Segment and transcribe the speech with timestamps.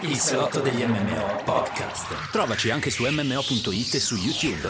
[0.00, 2.30] Il salotto degli MMO podcast.
[2.32, 4.68] Trovaci anche su MMO.it e su YouTube.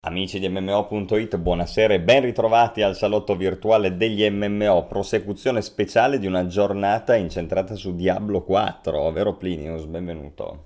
[0.00, 6.26] Amici di MMO.it, buonasera e ben ritrovati al salotto virtuale degli MMO, prosecuzione speciale di
[6.26, 9.86] una giornata incentrata su Diablo 4, vero Plinius?
[9.86, 10.64] Benvenuto.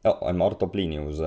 [0.00, 1.22] Oh, è morto Plinius.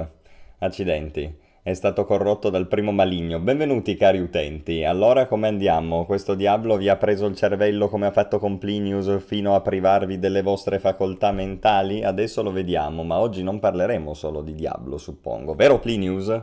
[0.60, 3.39] Accidenti è stato corrotto dal primo maligno.
[3.39, 4.84] Benvenuti cari utenti.
[4.84, 6.05] Allora come andiamo?
[6.05, 10.20] Questo diavolo vi ha preso il cervello come ha fatto con Plinius fino a privarvi
[10.20, 12.04] delle vostre facoltà mentali?
[12.04, 15.56] Adesso lo vediamo, ma oggi non parleremo solo di Diablo, suppongo.
[15.56, 16.39] Vero Plinius?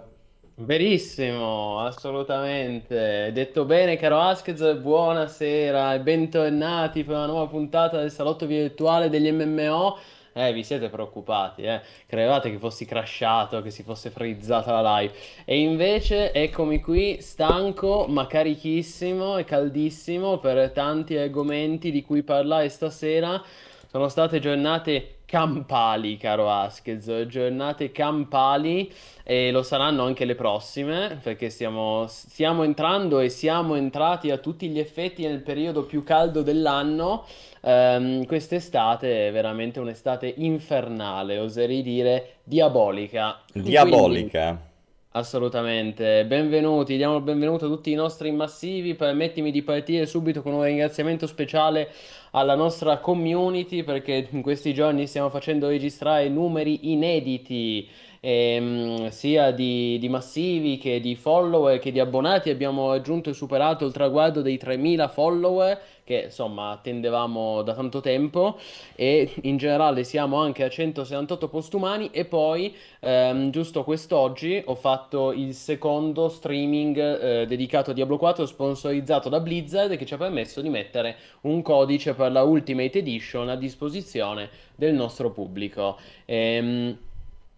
[0.57, 3.31] Verissimo, assolutamente.
[3.33, 9.31] Detto bene, caro Askez, buonasera e bentornati per una nuova puntata del salotto virtuale degli
[9.31, 9.99] MMO.
[10.35, 11.81] Eh, vi siete preoccupati, eh?
[12.07, 15.15] Credevate che fossi crashato, che si fosse frizzata la live.
[15.45, 22.69] E invece eccomi qui, stanco, ma carichissimo e caldissimo per tanti argomenti di cui parlare
[22.71, 23.43] stasera.
[23.91, 31.49] Sono state giornate campali, caro Askez, giornate campali e lo saranno anche le prossime, perché
[31.49, 37.25] stiamo, stiamo entrando e siamo entrati a tutti gli effetti nel periodo più caldo dell'anno.
[37.63, 43.41] Um, quest'estate è veramente un'estate infernale, oserei dire diabolica.
[43.55, 44.49] Diabolica.
[44.49, 44.72] Quindi,
[45.13, 46.25] assolutamente.
[46.25, 48.95] Benvenuti, diamo il benvenuto a tutti i nostri massivi.
[48.95, 51.91] Permettimi di partire subito con un ringraziamento speciale
[52.31, 57.89] alla nostra community perché in questi giorni stiamo facendo registrare numeri inediti
[58.25, 62.51] ehm, sia di, di, massivi che di follower che di abbonati.
[62.51, 68.59] Abbiamo raggiunto e superato il traguardo dei 3000 follower che insomma attendevamo da tanto tempo
[68.97, 75.33] e in generale siamo anche a 168 postumani e poi ehm, giusto quest'oggi ho fatto
[75.33, 80.61] il secondo streaming eh, dedicato a Diablo 4 sponsorizzato da Blizzard che ci ha permesso
[80.61, 85.99] di mettere un codice per la Ultimate Edition a disposizione del nostro pubblico.
[86.25, 86.97] Ehm,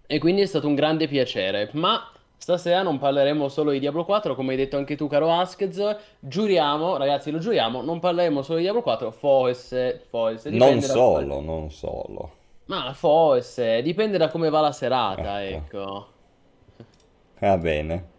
[0.07, 1.71] e quindi è stato un grande piacere.
[1.73, 5.97] Ma stasera non parleremo solo di Diablo 4, come hai detto anche tu, caro Askez.
[6.19, 10.51] Giuriamo, ragazzi, lo giuriamo, non parleremo solo di Diablo 4, forse, forse.
[10.51, 12.33] Non solo, non solo.
[12.67, 15.57] Ma forse, dipende da come va la serata, ecco.
[15.57, 16.07] ecco.
[17.41, 18.13] Va bene.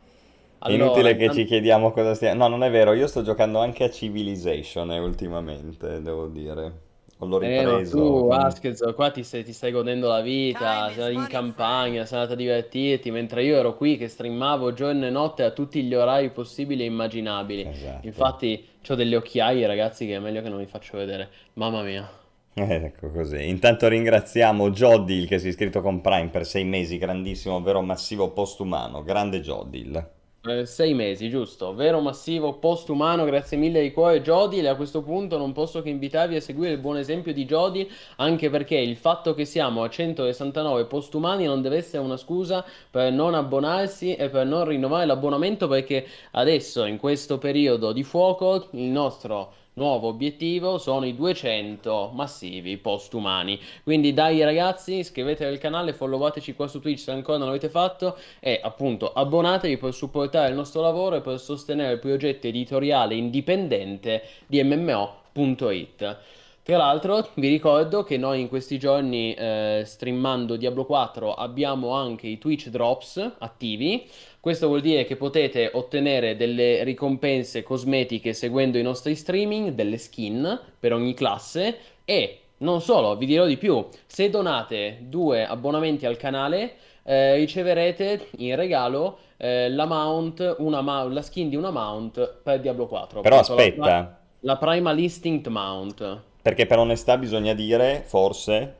[0.59, 2.33] Allora, Inutile che ci chiediamo cosa stia...
[2.33, 6.84] No, non è vero, io sto giocando anche a Civilization eh, ultimamente, devo dire.
[7.25, 7.97] L'ho ripreso.
[7.97, 12.17] Eh, tu, Askez, qua ti stai, ti stai, godendo la vita, sei in campagna, sei
[12.17, 15.93] andato a divertirti, mentre io ero qui che streamavo giorno e notte a tutti gli
[15.93, 17.67] orari possibili e immaginabili.
[17.67, 18.05] Esatto.
[18.05, 21.29] Infatti, ho delle occhiaie, ragazzi, che è meglio che non vi faccio vedere.
[21.53, 22.09] Mamma mia.
[22.57, 23.49] Eh, ecco così.
[23.49, 28.31] Intanto ringraziamo Jodil che si è iscritto con Prime per sei mesi, grandissimo, vero massivo
[28.31, 29.03] postumano.
[29.03, 30.09] Grande Jodil.
[30.47, 31.73] Eh, sei mesi, giusto?
[31.73, 35.89] Vero massivo postumano, grazie mille di cuore Jody e a questo punto non posso che
[35.89, 39.89] invitarvi a seguire il buon esempio di Jody anche perché il fatto che siamo a
[39.89, 45.67] 169 postumani non deve essere una scusa per non abbonarsi e per non rinnovare l'abbonamento
[45.67, 52.77] perché adesso in questo periodo di fuoco il nostro nuovo obiettivo sono i 200 massivi
[52.77, 53.59] postumani.
[53.83, 58.17] Quindi dai ragazzi, iscrivetevi al canale, followateci qua su Twitch se ancora non l'avete fatto
[58.39, 64.23] e appunto abbonatevi per supportare il nostro lavoro e per sostenere il progetto editoriale indipendente
[64.47, 66.17] di MMO.it.
[66.65, 72.25] Tra l'altro vi ricordo che noi in questi giorni eh, streamando Diablo 4 abbiamo anche
[72.25, 74.09] i Twitch Drops attivi.
[74.45, 80.59] Questo vuol dire che potete ottenere delle ricompense cosmetiche seguendo i nostri streaming, delle skin
[80.79, 86.17] per ogni classe e non solo, vi dirò di più, se donate due abbonamenti al
[86.17, 92.41] canale eh, riceverete in regalo eh, la mount, una ma- la skin di una mount
[92.43, 93.21] per Diablo 4.
[93.21, 93.83] Però aspetta.
[93.83, 96.21] La, la Primal Instinct Mount.
[96.43, 98.75] Perché per onestà bisogna dire, forse,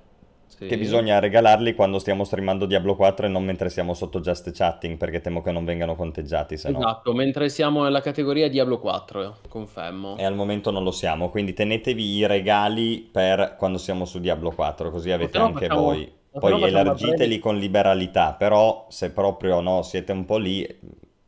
[0.57, 0.67] sì.
[0.67, 4.97] che bisogna regalarli quando stiamo streamando Diablo 4 e non mentre siamo sotto just chatting,
[4.97, 7.17] perché temo che non vengano conteggiati, se Esatto, no.
[7.17, 10.17] mentre siamo nella categoria Diablo 4, confermo.
[10.17, 14.51] E al momento non lo siamo, quindi tenetevi i regali per quando siamo su Diablo
[14.51, 15.81] 4, così avete Però anche facciamo...
[15.81, 16.13] voi.
[16.37, 20.67] Poi elargiteli con liberalità, però se proprio no, siete un po' lì,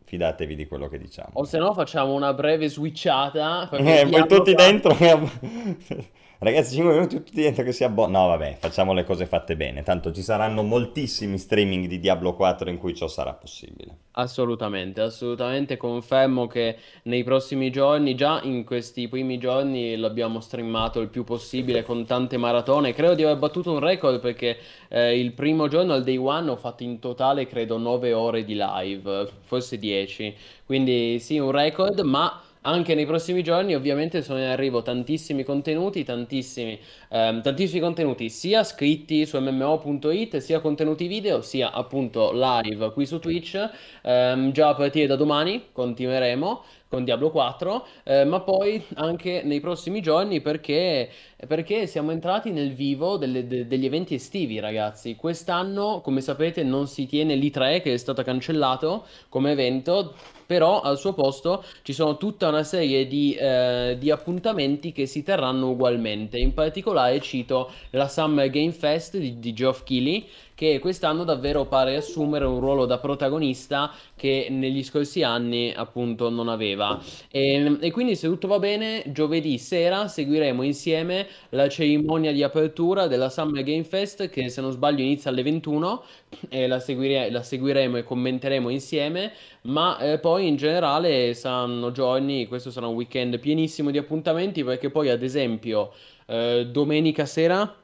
[0.04, 1.30] fidatevi di quello che diciamo.
[1.34, 3.70] O se no facciamo una breve switchata.
[3.72, 4.54] Eh, poi tutti 4...
[4.54, 4.98] dentro.
[6.40, 8.20] Ragazzi, 5 minuti tutti dentro che sia buono.
[8.20, 9.82] No, vabbè, facciamo le cose fatte bene.
[9.82, 13.98] Tanto ci saranno moltissimi streaming di Diablo 4 in cui ciò sarà possibile.
[14.12, 21.08] Assolutamente, assolutamente confermo che nei prossimi giorni, già in questi primi giorni, l'abbiamo streamato il
[21.08, 22.94] più possibile con tante maratone.
[22.94, 24.58] Credo di aver battuto un record perché
[24.90, 28.56] eh, il primo giorno, al day one, ho fatto in totale, credo, 9 ore di
[28.56, 30.36] live, forse 10.
[30.68, 36.04] Quindi sì, un record, ma anche nei prossimi giorni ovviamente sono in arrivo tantissimi contenuti,
[36.04, 36.78] tantissimi,
[37.10, 43.20] ehm, tantissimi contenuti sia scritti su mmo.it, sia contenuti video, sia appunto live qui su
[43.20, 43.70] Twitch.
[44.04, 49.60] Ehm, già a partire da domani continueremo con Diablo 4, eh, ma poi anche nei
[49.60, 51.10] prossimi giorni perché,
[51.48, 55.16] perché siamo entrati nel vivo delle- de- degli eventi estivi, ragazzi.
[55.16, 60.14] Quest'anno, come sapete, non si tiene l'I3 che è stato cancellato come evento,
[60.46, 65.24] però al suo posto ci sono tutta una serie di, eh, di appuntamenti che si
[65.24, 66.38] terranno ugualmente.
[66.38, 70.26] In particolare cito la Summer Game Fest di, di Geoff Keighley
[70.58, 76.48] che quest'anno davvero pare assumere un ruolo da protagonista che negli scorsi anni appunto non
[76.48, 77.00] aveva.
[77.30, 83.06] E, e quindi se tutto va bene, giovedì sera seguiremo insieme la cerimonia di apertura
[83.06, 86.04] della Summer Game Fest che se non sbaglio inizia alle 21
[86.50, 89.34] e la, seguire- la seguiremo e commenteremo insieme,
[89.66, 94.90] ma eh, poi in generale saranno giorni, questo sarà un weekend pienissimo di appuntamenti perché
[94.90, 95.94] poi ad esempio
[96.26, 97.76] eh, domenica sera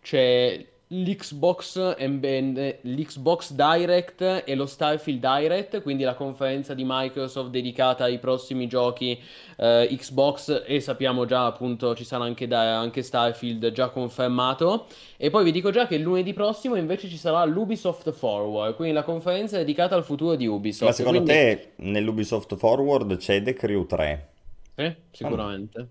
[0.00, 8.04] c'è l'Xbox, and- l'Xbox Direct e lo Starfield Direct, quindi la conferenza di Microsoft dedicata
[8.04, 9.18] ai prossimi giochi
[9.56, 14.86] eh, Xbox e sappiamo già appunto ci sarà anche, da- anche Starfield già confermato.
[15.16, 19.02] E poi vi dico già che lunedì prossimo invece ci sarà l'Ubisoft Forward, quindi la
[19.04, 20.90] conferenza dedicata al futuro di Ubisoft.
[20.90, 24.28] Ma secondo Quindi- te nell'Ubisoft Forward c'è The Crew 3?
[24.76, 25.88] Sì, sicuramente.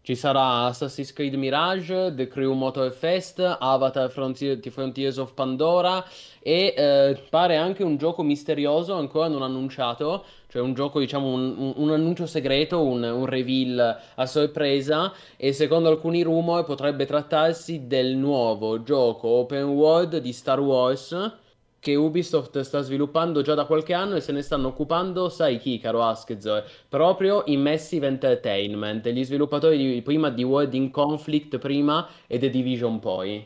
[0.00, 6.02] Ci sarà Assassin's Creed Mirage, The Crew Motor Fest, Avatar Frontier- Frontiers of Pandora
[6.40, 11.54] e eh, pare anche un gioco misterioso ancora non annunciato, cioè un gioco, diciamo, un,
[11.58, 17.86] un- un annuncio segreto, un, un reveal a sorpresa e secondo alcuni rumor potrebbe trattarsi
[17.86, 21.32] del nuovo gioco open world di Star Wars
[21.80, 25.78] che Ubisoft sta sviluppando già da qualche anno e se ne stanno occupando, sai chi,
[25.78, 26.64] caro Askezor?
[26.88, 32.50] Proprio i Massive Entertainment, gli sviluppatori di- prima di World in Conflict prima e The
[32.50, 33.44] Division poi.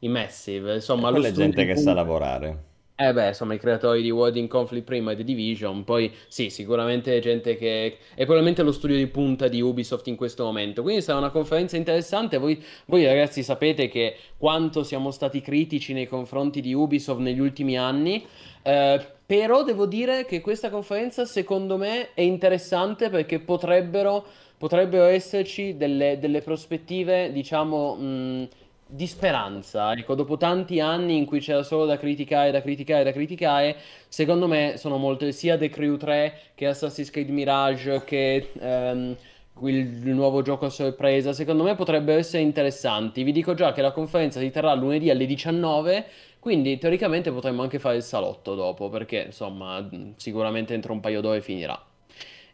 [0.00, 2.72] I Massive, insomma, lo Quella è gente che sa lavorare.
[2.96, 6.48] Eh beh, insomma, i creatori di World in Conflict prima e The Division, poi sì,
[6.48, 10.82] sicuramente gente che è probabilmente lo studio di punta di Ubisoft in questo momento.
[10.82, 12.38] Quindi sarà una conferenza interessante.
[12.38, 17.76] Voi, voi ragazzi sapete che quanto siamo stati critici nei confronti di Ubisoft negli ultimi
[17.76, 18.24] anni.
[18.62, 24.24] eh, però devo dire che questa conferenza secondo me è interessante perché potrebbero,
[24.58, 28.48] potrebbero esserci delle, delle prospettive, diciamo, mh,
[28.94, 29.92] di speranza.
[29.92, 33.76] Ecco, dopo tanti anni in cui c'era solo da criticare, da criticare, da criticare,
[34.06, 39.16] secondo me sono molte, sia The Crew 3 che Assassin's Creed Mirage che ehm,
[39.62, 43.24] il, nuovo gioco a sorpresa, secondo me potrebbero essere interessanti.
[43.24, 46.06] Vi dico già che la conferenza si terrà lunedì alle 19,
[46.38, 51.40] quindi teoricamente potremmo anche fare il salotto dopo, perché insomma, sicuramente entro un paio d'ore
[51.40, 51.80] finirà.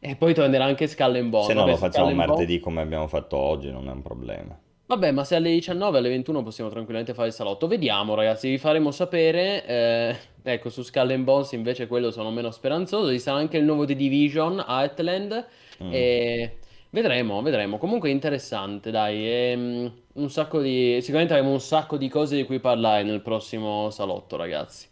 [0.02, 1.48] E poi tornerà anche Skull and Bones.
[1.48, 4.58] Se no lo facciamo martedì come abbiamo fatto oggi, non è un problema.
[4.90, 7.68] Vabbè, ma se alle 19, alle 21 possiamo tranquillamente fare il salotto.
[7.68, 9.64] Vediamo, ragazzi, vi faremo sapere.
[9.64, 13.12] Eh, ecco, su Skull and Bones invece quello sono meno speranzoso.
[13.12, 15.46] Ci sarà anche il nuovo The Division, Heartland.
[15.84, 15.90] Mm.
[15.92, 16.56] E
[16.90, 17.78] vedremo, vedremo.
[17.78, 19.28] Comunque è interessante, dai.
[19.28, 20.98] è, mm, un sacco di...
[21.00, 24.88] Sicuramente avremo un sacco di cose di cui parlare nel prossimo salotto, ragazzi.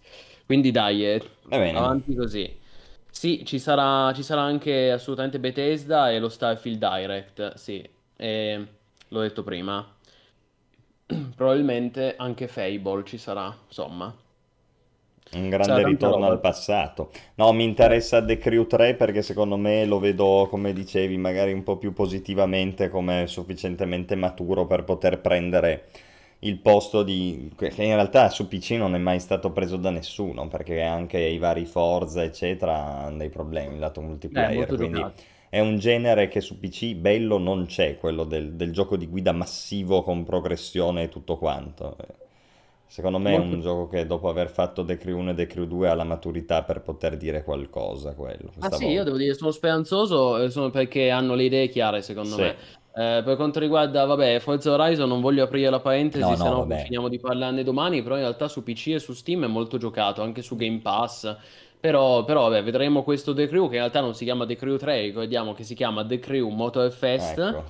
[0.47, 1.21] Quindi dai, eh,
[1.51, 2.49] avanti così.
[3.11, 7.85] Sì, ci sarà, ci sarà anche assolutamente Bethesda e lo Starfield Direct, sì,
[8.17, 8.65] e
[9.09, 9.87] l'ho detto prima.
[11.35, 14.15] Probabilmente anche Fable ci sarà, insomma.
[15.31, 17.11] Un Sarà grande tanta ritorno al passato.
[17.35, 21.63] No, mi interessa The Crew 3 perché secondo me lo vedo, come dicevi, magari un
[21.63, 25.89] po' più positivamente, come sufficientemente maturo per poter prendere
[26.41, 27.53] il posto di...
[27.57, 31.37] che in realtà su PC non è mai stato preso da nessuno, perché anche i
[31.39, 32.75] vari Forza, eccetera,
[33.05, 34.01] hanno dei problemi lato
[34.33, 35.23] Eh, multiplayer, molto quindi giocato.
[35.51, 39.33] È un genere che su PC bello non c'è, quello del, del gioco di guida
[39.33, 41.97] massivo con progressione e tutto quanto.
[42.87, 43.63] Secondo me è un Molto...
[43.63, 46.63] gioco che dopo aver fatto The Crew 1 e The Crew 2 ha la maturità
[46.65, 49.05] per poter dire qualcosa, quello, Ah sì, io volta.
[49.05, 52.41] devo dire, sono speranzoso, eh, sono perché hanno le idee chiare, secondo Sì.
[52.41, 52.57] me.
[52.93, 55.79] Eh, per quanto riguarda, vabbè, Forza Horizon, non voglio aprire la
[56.25, 56.81] No, parentesi, se no, no poi vabbè.
[56.81, 60.23] finiamo di parlarne domani, però in realtà su PC e su Steam è molto giocato,
[60.23, 61.37] anche su Game Pass.
[61.81, 64.77] Però, però vabbè, vedremo questo The Crew, che in realtà non si chiama The Crew
[64.77, 67.65] 3, ricordiamo che si chiama The Crew Motorfest, Ecco.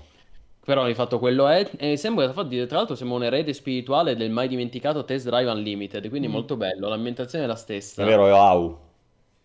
[0.65, 1.69] però di fatto quello è.
[1.77, 6.09] E sembra, infatti, tra l'altro, sembra un erede spirituale del mai dimenticato Test Drive Unlimited,
[6.09, 6.31] quindi Mm.
[6.33, 8.05] molto bello, l'ambientazione è la È stessa.
[8.05, 8.79] vero, è wow.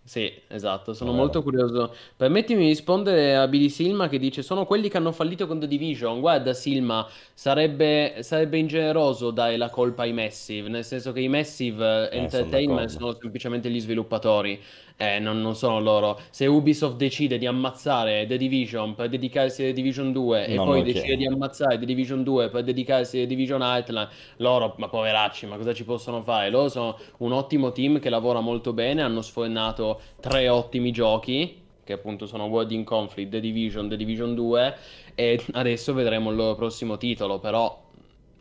[0.06, 1.96] Sì, esatto, sono molto curioso.
[2.18, 5.68] Permettimi di rispondere a Billy Silma che dice: Sono quelli che hanno fallito con The
[5.68, 6.20] Division.
[6.20, 12.10] Guarda, Silma, sarebbe, sarebbe ingeneroso dare la colpa ai Massive, nel senso che i Massive
[12.12, 12.90] Eh, sono Entertainment d'accordo.
[12.90, 14.62] sono semplicemente gli sviluppatori,
[14.98, 16.20] eh, non, non sono loro.
[16.30, 20.66] Se Ubisoft decide di ammazzare The Division per dedicarsi a The Division 2 e Non
[20.66, 24.88] poi decide di ammazzare The Division 2 per dedicarsi a The Division Heartland, loro, ma
[24.88, 26.50] poveracci, ma cosa ci possono fare?
[26.50, 31.94] Loro sono un ottimo team che lavora molto bene, hanno sfornato tre ottimi giochi, che
[31.94, 34.76] appunto sono World in Conflict, The Division, The Division 2,
[35.16, 37.82] e adesso vedremo il loro prossimo titolo, però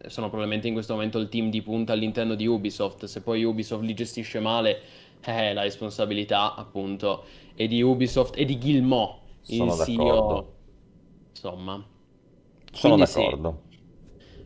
[0.07, 3.83] sono probabilmente in questo momento il team di punta all'interno di Ubisoft, se poi Ubisoft
[3.85, 4.81] li gestisce male,
[5.25, 7.25] eh, la responsabilità appunto
[7.55, 10.53] è di Ubisoft e di Guillemot, il Sono CEO,
[11.31, 11.85] insomma.
[12.73, 13.21] Sono Quindi sì.
[13.21, 13.63] d'accordo.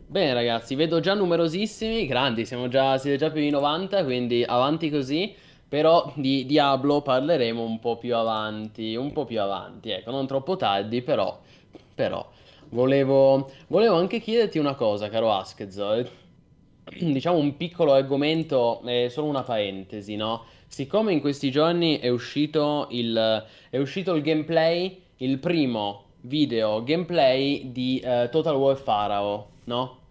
[0.09, 4.89] Bene ragazzi, vedo già numerosissimi, grandi, siamo già, siete già più di 90, quindi avanti
[4.89, 5.35] così,
[5.67, 10.55] però di Diablo parleremo un po' più avanti, un po' più avanti, ecco, non troppo
[10.55, 11.37] tardi, però,
[11.93, 12.25] però,
[12.69, 16.09] volevo, volevo anche chiederti una cosa, caro Askezzo, eh,
[16.99, 20.45] diciamo un piccolo argomento, è solo una parentesi, no?
[20.69, 27.71] Siccome in questi giorni è uscito il, è uscito il gameplay, il primo video gameplay
[27.71, 30.01] di eh, Total War Pharaoh, no?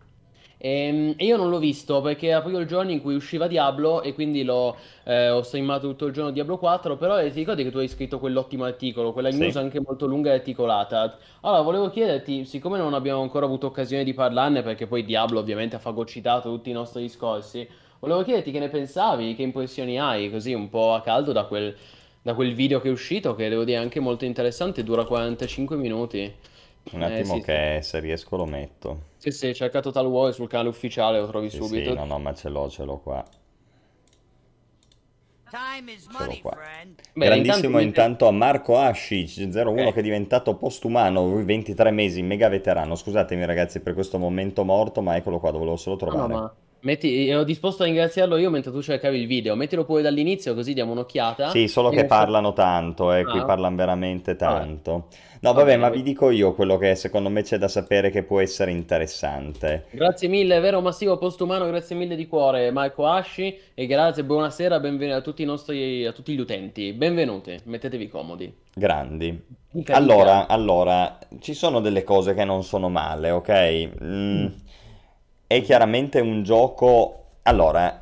[0.58, 4.02] Ehm, E, io non l'ho visto perché era proprio il giorno in cui usciva Diablo
[4.02, 7.62] e quindi l'ho, eh, ho streamato tutto il giorno Diablo 4, però eh, ti ricordi
[7.62, 9.58] che tu hai scritto quell'ottimo articolo, quella news Sì.
[9.58, 11.18] anche molto lunga e articolata.
[11.42, 15.76] Allora, volevo chiederti, siccome non abbiamo ancora avuto occasione di parlarne, perché poi Diablo ovviamente
[15.76, 17.68] ha fagocitato tutti i nostri discorsi,
[18.00, 21.76] volevo chiederti che ne pensavi, che impressioni hai, così un po' a caldo da quel,
[22.22, 25.76] da quel video che è uscito, che devo dire è anche molto interessante, dura 45
[25.76, 26.34] minuti.
[26.94, 27.62] Un Eh attimo sì, sì.
[27.62, 29.02] che se riesco lo metto.
[29.18, 31.92] Sì, sì, cerca Total War sul canale ufficiale, lo trovi Sì, sì, subito.
[31.92, 33.24] no, no, ma ce l'ho, ce l'ho qua.
[35.50, 36.58] Time is Ce l'ho money, qua.
[36.58, 37.02] friend.
[37.12, 39.92] Bene, Grandissimo intanto, intanto a Marco Asci, 01 Ok.
[39.92, 42.96] che è diventato postumano, lui 23 mesi, mega veterano.
[42.96, 46.34] Scusatemi ragazzi per questo momento morto, ma eccolo qua, dovevo solo No, no, trovare.
[46.36, 49.54] ma metti, ero disposto a ringraziarlo io mentre tu cercavi il video.
[49.56, 51.50] Mettilo pure dall'inizio così diamo un'occhiata.
[51.50, 55.08] Sì, solo che parlano tanto, eh, qui Ah, parlano veramente tanto.
[55.40, 55.76] No, Va vabbè, bene.
[55.76, 59.86] ma vi dico io quello che secondo me c'è da sapere che può essere interessante.
[59.90, 65.16] Grazie mille, vero massivo postumano, grazie mille di cuore Marco Asci e grazie, buonasera, benvenuti
[65.18, 66.92] a tutti i nostri, a tutti gli utenti.
[66.92, 68.52] Benvenuti, mettetevi comodi.
[68.74, 69.42] Grandi.
[69.88, 73.88] Allora, allora, ci sono delle cose che non sono male, ok?
[74.02, 74.46] Mm,
[75.46, 77.24] è chiaramente un gioco...
[77.42, 78.00] Allora,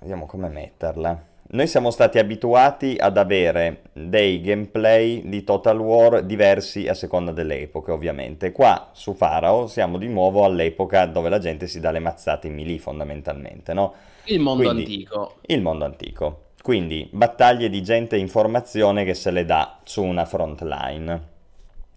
[0.00, 1.28] vediamo come metterla.
[1.52, 7.62] Noi siamo stati abituati ad avere dei gameplay di Total War diversi a seconda delle
[7.62, 8.52] epoche, ovviamente.
[8.52, 12.54] Qua su Pharaoh siamo di nuovo all'epoca dove la gente si dà le mazzate in
[12.54, 13.94] melee, fondamentalmente, no?
[14.24, 15.34] Il mondo Quindi, antico.
[15.46, 16.42] il mondo antico.
[16.62, 21.22] Quindi, battaglie di gente e informazione che se le dà su una front line.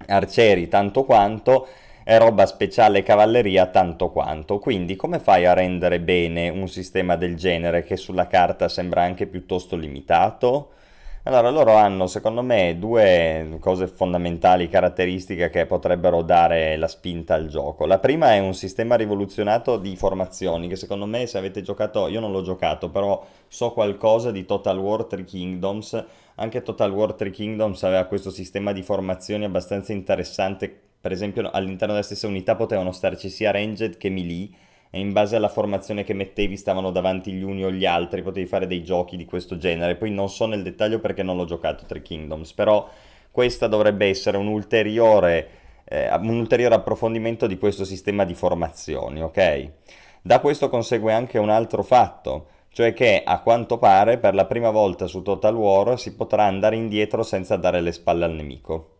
[0.07, 1.67] Arcieri tanto quanto
[2.03, 4.59] e roba speciale cavalleria tanto quanto.
[4.59, 9.27] Quindi, come fai a rendere bene un sistema del genere che sulla carta sembra anche
[9.27, 10.69] piuttosto limitato?
[11.25, 17.47] Allora, loro hanno, secondo me, due cose fondamentali, caratteristiche che potrebbero dare la spinta al
[17.47, 17.85] gioco.
[17.85, 22.19] La prima è un sistema rivoluzionato di formazioni, che secondo me, se avete giocato, io
[22.19, 26.05] non l'ho giocato, però so qualcosa di Total War 3 Kingdoms.
[26.35, 30.81] Anche Total War 3 Kingdoms aveva questo sistema di formazioni abbastanza interessante.
[31.03, 34.47] Per esempio, all'interno della stessa unità potevano starci sia ranged che melee
[34.89, 38.45] e in base alla formazione che mettevi stavano davanti gli uni o gli altri, potevi
[38.45, 39.95] fare dei giochi di questo genere.
[39.95, 42.87] Poi non so nel dettaglio perché non l'ho giocato Three Kingdoms, però
[43.31, 45.49] questa dovrebbe essere un ulteriore,
[45.83, 49.71] eh, un ulteriore approfondimento di questo sistema di formazioni, ok?
[50.21, 54.69] Da questo consegue anche un altro fatto, cioè che a quanto pare per la prima
[54.69, 58.99] volta su Total War si potrà andare indietro senza dare le spalle al nemico.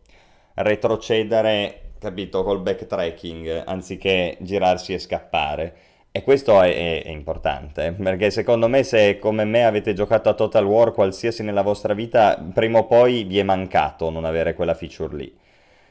[0.56, 5.76] Retrocedere capito, col backtracking, anziché girarsi e scappare.
[6.12, 10.34] E questo è, è- è importante, perché secondo me se come me avete giocato a
[10.36, 14.76] Total War qualsiasi nella vostra vita, prima o poi vi è mancato non avere quella
[14.76, 15.36] feature lì.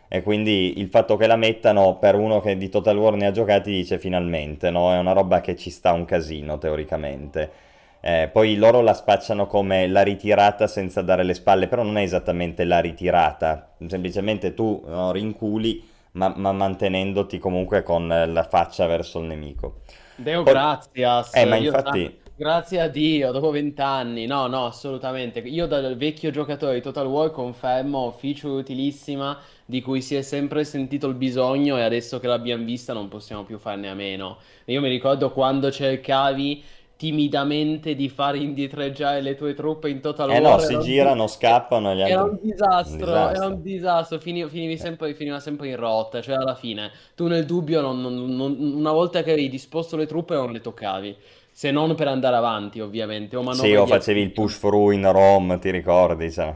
[0.08, 3.30] E quindi il fatto che la mettano per uno che di Total War ne ha
[3.30, 4.92] giocati dice finalmente, no?
[4.92, 7.50] È una roba che ci sta un casino teoricamente.
[8.00, 12.02] Eh, poi loro la spacciano come la ritirata senza dare le spalle, però non è
[12.02, 19.18] esattamente la ritirata, semplicemente tu no, rinculi ma, ma mantenendoti comunque con la faccia verso
[19.20, 19.80] il nemico.
[20.16, 25.40] Deo Poi- gratias, Eh, ma infatti- grazie a Dio, dopo vent'anni, no, no, assolutamente.
[25.40, 30.64] Io dal vecchio giocatore di Total War confermo feature utilissima di cui si è sempre
[30.64, 34.38] sentito il bisogno e adesso che l'abbiamo vista non possiamo più farne a meno.
[34.66, 36.62] Io mi ricordo quando cercavi
[37.02, 40.40] timidamente di far indietreggiare le tue truppe in Total Eh War.
[40.40, 43.32] no, si era un- girano, scappano gli Era un disastro, Un disastro.
[43.32, 47.44] era un disastro, fini- finivi sempre, finiva sempre in rotta, cioè alla fine tu nel
[47.46, 51.16] dubbio non- non- una volta che avevi disposto le truppe non le toccavi,
[51.52, 55.58] se non per andare avanti ovviamente, o Sì, o facevi il push through in Rom,
[55.58, 56.30] ti ricordi?
[56.32, 56.54] cioè.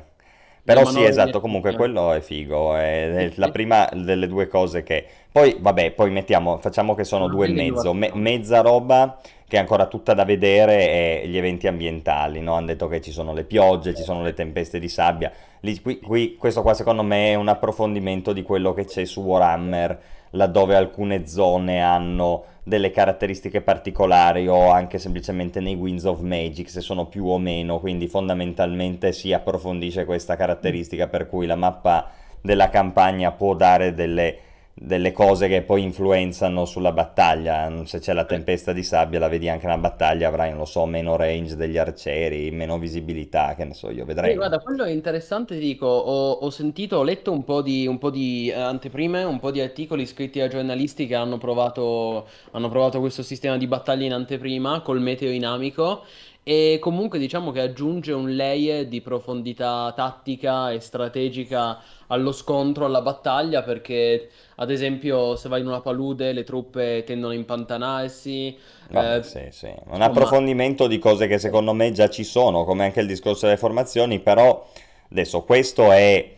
[0.64, 5.06] Però Le sì, esatto, comunque quello è figo, è la prima delle due cose che...
[5.30, 9.16] Poi, vabbè, poi mettiamo, facciamo che sono due e mezzo, me- mezza roba
[9.48, 12.54] che è ancora tutta da vedere è gli eventi ambientali, no?
[12.54, 15.98] Hanno detto che ci sono le piogge, ci sono le tempeste di sabbia, Lì- qui,
[15.98, 19.98] qui- questo qua secondo me è un approfondimento di quello che c'è su Warhammer,
[20.30, 26.80] laddove alcune zone hanno delle caratteristiche particolari o anche semplicemente nei Winds of Magic se
[26.80, 32.10] sono più o meno, quindi fondamentalmente si approfondisce questa caratteristica per cui la mappa
[32.40, 34.38] della campagna può dare delle,
[34.78, 37.84] delle cose che poi influenzano sulla battaglia.
[37.86, 40.84] Se c'è la tempesta di sabbia, la vedi anche nella battaglia, avrai, non lo so,
[40.86, 44.34] meno range degli arcieri, meno visibilità, che ne so io, Sì, vedremo.
[44.34, 47.98] guarda, quello è interessante, ti dico, ho, ho sentito, ho letto un po' di, un
[47.98, 52.68] po' di eh, anteprime, un po' di articoli scritti da giornalisti che hanno provato, hanno
[52.68, 56.02] provato questo sistema di battaglia in anteprima col meteo inamico
[56.48, 63.02] e comunque diciamo che aggiunge un layer di profondità tattica e strategica allo scontro, alla
[63.02, 68.56] battaglia, perché ad esempio se vai in una palude le truppe tendono a impantanarsi,
[68.90, 69.66] Vabbè, eh, sì, sì.
[69.66, 73.46] Un insomma, approfondimento di cose che secondo me già ci sono, come anche il discorso
[73.46, 74.64] delle formazioni, però
[75.10, 76.32] adesso questo è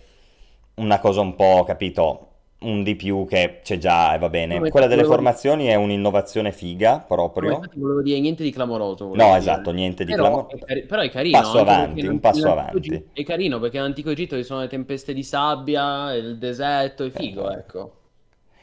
[0.76, 2.27] una cosa un po', capito,
[2.60, 4.60] un di più che c'è già e va no, bene.
[4.60, 5.14] ma Quella delle volevo dire...
[5.14, 7.00] formazioni è un'innovazione figa
[7.40, 7.54] No, proprio.
[7.54, 10.58] infatti volevo dire niente di clamoroso, No, esatto, niente di Però clamoroso.
[10.64, 13.04] cari- però è carino, Passo avanti, un passo avanti.
[13.12, 17.10] È carino perché in Antico Egitto ci sono le tempeste di sabbia, il deserto, è
[17.10, 17.92] figo, Eh, ecco.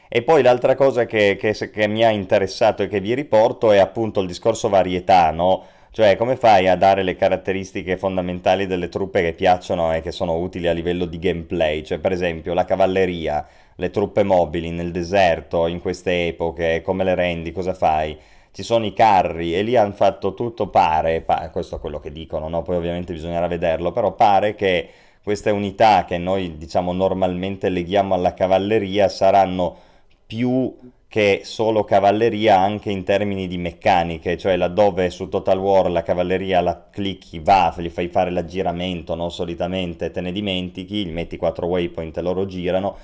[0.08, 3.78] E poi l'altra cosa che, che che mi ha interessato e che vi riporto è
[3.78, 5.64] appunto il discorso varietà, no?
[5.96, 10.36] Cioè, come fai a dare le caratteristiche fondamentali delle truppe che piacciono e che sono
[10.36, 11.82] utili a livello di gameplay?
[11.82, 17.14] Cioè, per esempio, la cavalleria, le truppe mobili nel deserto, in queste epoche, come le
[17.14, 18.14] rendi, cosa fai?
[18.52, 22.12] Ci sono i carri e lì hanno fatto tutto, pare, pa- questo è quello che
[22.12, 22.60] dicono, no?
[22.60, 24.90] Poi ovviamente bisognerà vederlo, però pare che
[25.22, 29.74] queste unità che noi, diciamo, normalmente leghiamo alla cavalleria saranno
[30.26, 30.76] più
[31.08, 36.60] che solo cavalleria anche in termini di meccaniche, cioè laddove su Total War la cavalleria
[36.60, 39.28] la clicchi, va, gli fai fare l'aggiramento, no?
[39.28, 42.96] Solitamente te ne dimentichi, gli metti 4 waypoint e loro girano,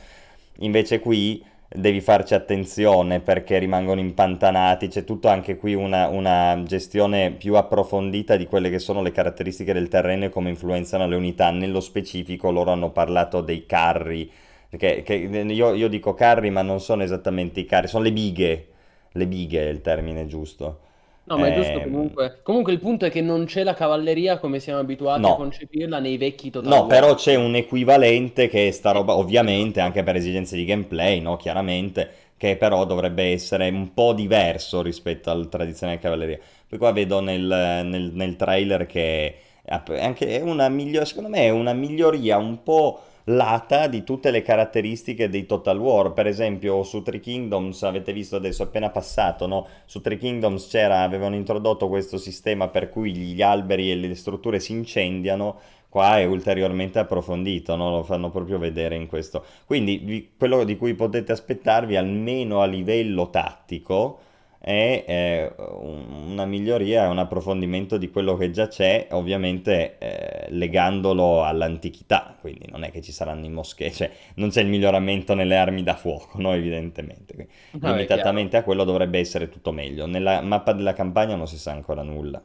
[0.58, 1.42] invece qui
[1.74, 8.36] devi farci attenzione perché rimangono impantanati, c'è tutto anche qui una, una gestione più approfondita
[8.36, 12.50] di quelle che sono le caratteristiche del terreno e come influenzano le unità, nello specifico
[12.50, 14.30] loro hanno parlato dei carri,
[14.72, 18.68] perché che io, io dico carri, ma non sono esattamente i carri, sono le bighe.
[19.12, 20.80] Le bighe è il termine giusto.
[21.24, 22.42] No, ma è giusto Ehm, comunque.
[22.44, 25.34] Comunque il punto è che non c'è la cavalleria come siamo abituati a no.
[25.34, 30.04] concepirla nei vecchi Total No, però c'è un equivalente che è sta roba, ovviamente, anche
[30.04, 31.36] per esigenze di gameplay, no?
[31.36, 36.38] Chiaramente, che però dovrebbe essere un po' diverso rispetto al tradizionale cavalleria.
[36.68, 37.40] Poi qua vedo nel,
[37.84, 43.00] nel- nel trailer che è anche una miglior, secondo me è una miglioria un po'
[43.24, 46.12] lata di tutte le caratteristiche dei Total War.
[46.12, 49.66] Per esempio, su Three Kingdoms, avete visto adesso appena passato, no?
[49.84, 54.60] Su Three Kingdoms c'era, avevano introdotto questo sistema per cui gli alberi e le strutture
[54.60, 55.58] si incendiano.
[55.88, 57.90] Qua è ulteriormente approfondito, no?
[57.90, 59.44] Lo fanno proprio vedere in questo.
[59.66, 64.18] Quindi vi- quello di cui potete aspettarvi, almeno a livello tattico,
[64.64, 71.42] è eh, un- una miglioria, un approfondimento di quello che già c'è, ovviamente eh, legandolo
[71.42, 75.56] all'antichità, quindi non è che ci saranno i moschei, cioè non c'è il miglioramento nelle
[75.56, 76.52] armi da fuoco, no?
[76.52, 77.34] Evidentemente.
[77.34, 77.94] Quindi, chiaro.
[77.96, 80.06] limitatamente a quello dovrebbe essere tutto meglio.
[80.06, 82.40] Nella mappa della campagna non si sa ancora nulla.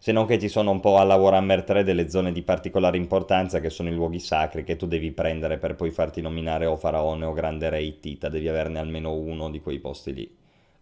[0.00, 3.60] Se non che ci sono un po' alla Warhammer 3 delle zone di particolare importanza
[3.60, 7.24] che sono i luoghi sacri che tu devi prendere per poi farti nominare o faraone
[7.26, 10.37] o grande re Ittita, devi averne almeno uno di quei posti lì.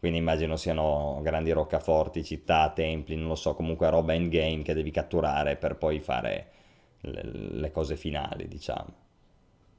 [0.06, 4.92] Quindi immagino siano grandi roccaforti, città, templi, non lo so, comunque roba endgame che devi
[4.92, 6.50] catturare per poi fare
[7.00, 8.94] le, le cose finali, diciamo.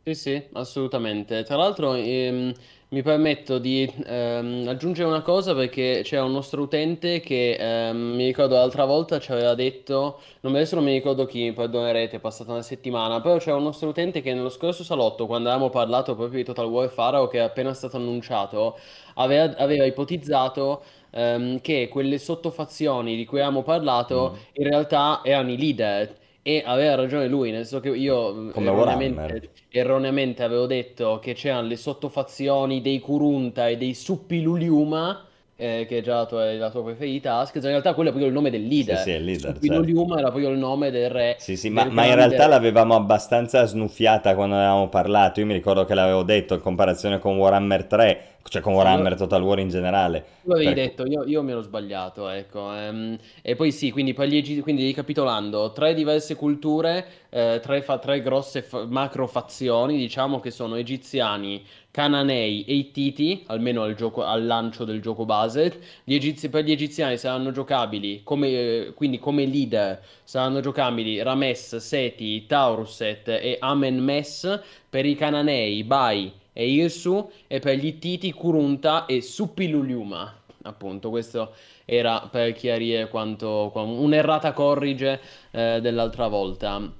[0.03, 1.43] Sì, sì, assolutamente.
[1.43, 2.53] Tra l'altro, ehm,
[2.89, 8.25] mi permetto di ehm, aggiungere una cosa perché c'è un nostro utente che ehm, mi
[8.25, 12.53] ricordo l'altra volta ci aveva detto, non, adesso non mi ricordo chi, perdonerete, è passata
[12.53, 16.37] una settimana, però c'è un nostro utente che nello scorso salotto, quando avevamo parlato proprio
[16.39, 18.77] di Total War Pharaoh, che è appena stato annunciato,
[19.15, 24.47] aveva, aveva ipotizzato ehm, che quelle sottofazioni di cui avevamo parlato Mm.
[24.53, 26.15] in realtà erano i leader.
[26.47, 28.13] E aveva ragione lui, nel senso che io
[28.53, 28.61] Warhammer.
[28.61, 35.26] erroneamente, erroneamente avevo detto che c'erano le sottofazioni dei Kurunta e dei Suppiluliuma,
[35.57, 38.29] eh, che è già la tua, la tua preferita, Askez, in realtà quello è proprio
[38.31, 38.97] il nome del leader.
[38.97, 40.17] Sì, sì, il leader, certo.
[40.17, 41.37] era proprio il nome del re.
[41.39, 45.39] Sì, sì, ma, ma in realtà l'avevamo abbastanza snuffiata quando avevamo parlato.
[45.39, 49.15] Io mi ricordo che l'avevo detto in comparazione con Warhammer 3, cioè con Sì, Warhammer
[49.15, 50.25] io- Total War in generale.
[50.41, 52.73] Tu avevi Per- detto, io, io mi ero sbagliato, ecco.
[52.73, 57.81] ehm, e poi sì, quindi, per gli Egi- quindi ricapitolando, tre diverse culture, eh, tre,
[57.81, 61.61] fa- tre grosse fa- macro fazioni, diciamo che sono egiziani,
[61.97, 65.79] cananei e ittiti, almeno al, gioco- al lancio del gioco base.
[66.03, 71.77] Gli egizi- per gli egiziani saranno giocabili, come, eh, quindi come leader, saranno giocabili Rames,
[71.77, 74.61] Seti, Tauruset e Amenmes.
[74.87, 80.35] Per i cananei, Bai e Irsu e per gli Ittiti Kurunta e Suppiluliuma.
[80.65, 86.93] Appunto, questo era per chiarire quanto qua- un'errata corrige eh, dell'altra volta.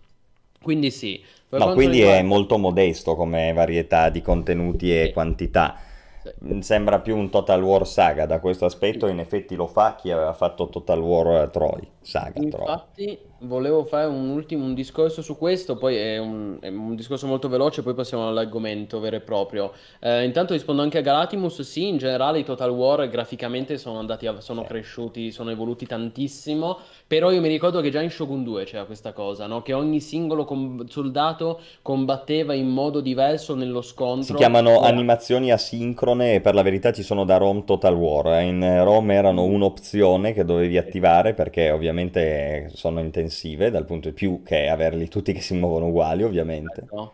[0.60, 5.14] Quindi sì, per No, quindi è riguarda- molto modesto come varietà di contenuti e Sì.
[5.14, 5.76] quantità.
[6.22, 6.30] Sì.
[6.54, 10.12] Mm, Sembra più un Total War Saga da questo aspetto, in effetti lo fa chi
[10.12, 13.18] aveva fatto Total War eh, Troy, Saga Troy.
[13.40, 17.48] Volevo fare un ultimo un discorso su questo, poi è un, è un discorso molto
[17.48, 19.74] veloce, poi passiamo all'argomento vero e proprio.
[20.00, 24.26] Eh, intanto rispondo anche a Galatimus, sì, in generale i Total War graficamente sono andati,
[24.26, 28.64] a- sono cresciuti, sono evoluti tantissimo, però io mi ricordo che già in Shogun 2
[28.64, 29.62] c'era questa cosa, no?
[29.62, 34.24] Che ogni singolo com- soldato combatteva in modo diverso nello scontro.
[34.24, 38.40] Si chiamano animazioni asincrone e per la verità ci sono da ROM Total War.
[38.40, 38.46] eh.
[38.46, 44.42] In ROM erano un'opzione che dovevi attivare perché ovviamente sono intensive dal punto di più
[44.44, 46.88] che averli tutti che si muovono uguali, ovviamente.
[46.92, 47.14] No?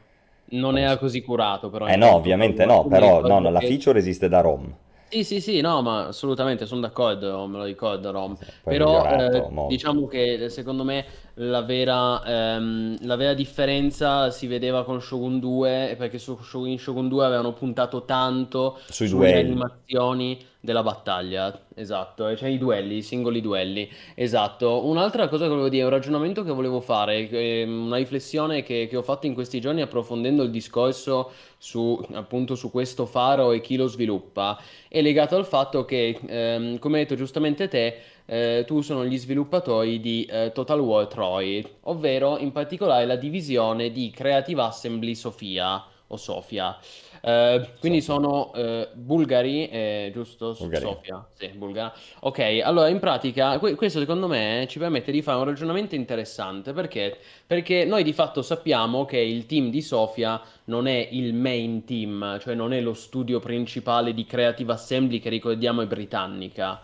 [0.52, 1.86] Non era così curato, però.
[1.86, 4.76] Eh no, ovviamente no, però no, no, la feature esiste da ROM.
[5.08, 8.36] Sì, sì, sì, no, ma assolutamente sono d'accordo, me lo ricordo, Rom.
[8.36, 12.24] Sì, Però eh, diciamo che secondo me la vera,
[12.56, 17.26] ehm, la vera differenza si vedeva con Shogun 2, perché su, Shogun- in Shogun 2
[17.26, 19.38] avevano puntato tanto Sui sulle duelli.
[19.38, 24.86] animazioni della battaglia, esatto, cioè i duelli, i singoli duelli, esatto.
[24.86, 28.96] Un'altra cosa che volevo dire, un ragionamento che volevo fare, ehm, una riflessione che, che
[28.96, 33.76] ho fatto in questi giorni approfondendo il discorso su, appunto, su questo faro e chi
[33.76, 38.80] lo sviluppa è legato al fatto che, ehm, come hai detto giustamente te, eh, tu
[38.80, 44.62] sono gli sviluppatori di eh, Total War Troy, ovvero in particolare la divisione di Creative
[44.62, 46.78] Assembly Sofia o Sofia.
[47.22, 48.22] Eh, quindi Sofia.
[48.22, 50.56] sono eh, bulgari, eh, giusto?
[50.60, 50.86] Bulgari.
[50.86, 51.94] Sofia, sì, bulgara.
[52.22, 56.74] Ok, allora in pratica que- questo secondo me ci permette di fare un ragionamento interessante
[56.74, 57.18] perché?
[57.48, 62.40] Perché noi di fatto sappiamo che il team di Sofia non è il main team,
[62.40, 66.82] cioè non è lo studio principale di Creative Assembly che ricordiamo è britannica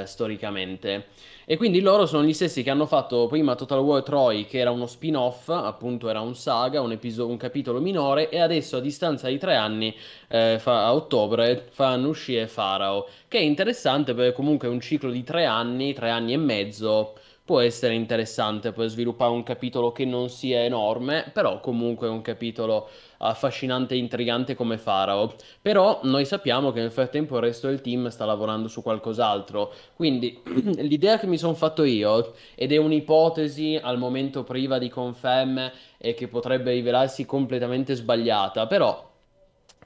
[0.00, 1.06] eh, storicamente.
[1.46, 4.70] E quindi loro sono gli stessi che hanno fatto prima Total War Troy, che era
[4.70, 9.28] uno spin-off, appunto era un saga, un, episo- un capitolo minore, e adesso a distanza
[9.28, 9.94] di tre anni,
[10.28, 15.10] eh, fa- a ottobre, faranno uscire Farao, che è interessante perché comunque è un ciclo
[15.10, 20.06] di tre anni, tre anni e mezzo, può essere interessante per sviluppare un capitolo che
[20.06, 22.88] non sia enorme, però comunque è un capitolo
[23.28, 25.34] affascinante e intrigante come Farao.
[25.60, 29.72] Però noi sappiamo che nel frattempo il resto del team sta lavorando su qualcos'altro.
[29.94, 30.40] Quindi
[30.78, 36.14] l'idea che mi sono fatto io, ed è un'ipotesi al momento priva di conferme e
[36.14, 39.12] che potrebbe rivelarsi completamente sbagliata, però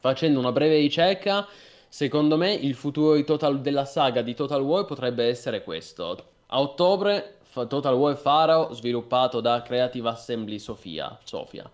[0.00, 1.46] facendo una breve ricerca,
[1.88, 6.24] secondo me il futuro Total- della saga di Total War potrebbe essere questo.
[6.46, 11.18] A ottobre Total War Pharaoh sviluppato da Creative Assembly Sofia.
[11.24, 11.68] Sofia.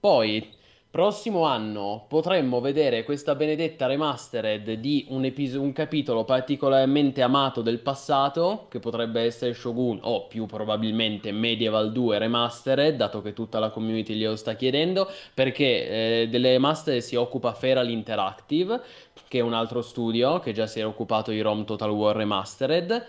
[0.00, 0.52] Poi,
[0.92, 7.78] prossimo anno potremmo vedere questa benedetta remastered di un, episo- un capitolo particolarmente amato del
[7.78, 13.70] passato, che potrebbe essere Shogun o più probabilmente Medieval 2 Remastered, dato che tutta la
[13.70, 18.82] community glielo sta chiedendo, perché eh, delle remastered si occupa Feral Interactive,
[19.28, 23.06] che è un altro studio che già si era occupato di ROM Total War Remastered,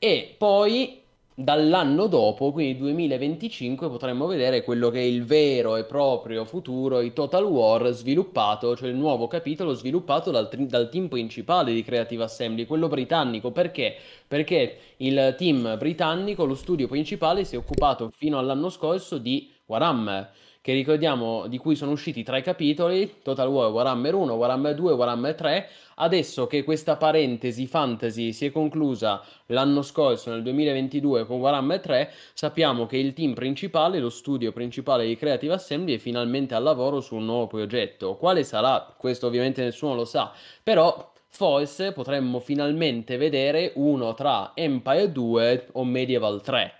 [0.00, 1.00] e poi
[1.42, 7.12] dall'anno dopo, quindi 2025, potremmo vedere quello che è il vero e proprio futuro di
[7.12, 12.66] Total War sviluppato, cioè il nuovo capitolo sviluppato dal, dal team principale di Creative Assembly,
[12.66, 13.50] quello britannico.
[13.50, 13.96] Perché?
[14.26, 20.30] Perché il team britannico, lo studio principale, si è occupato fino all'anno scorso di Warhammer.
[20.62, 25.34] Che ricordiamo di cui sono usciti tre capitoli: Total War, Warhammer 1, Warhammer 2, Warhammer
[25.34, 25.68] 3.
[25.94, 32.12] Adesso che questa parentesi fantasy si è conclusa l'anno scorso, nel 2022, con Warhammer 3,
[32.34, 37.00] sappiamo che il team principale, lo studio principale di Creative Assembly, è finalmente al lavoro
[37.00, 38.16] su un nuovo progetto.
[38.16, 38.94] Quale sarà?
[38.98, 40.30] Questo ovviamente nessuno lo sa,
[40.62, 46.79] però forse potremmo finalmente vedere uno tra Empire 2 o Medieval 3.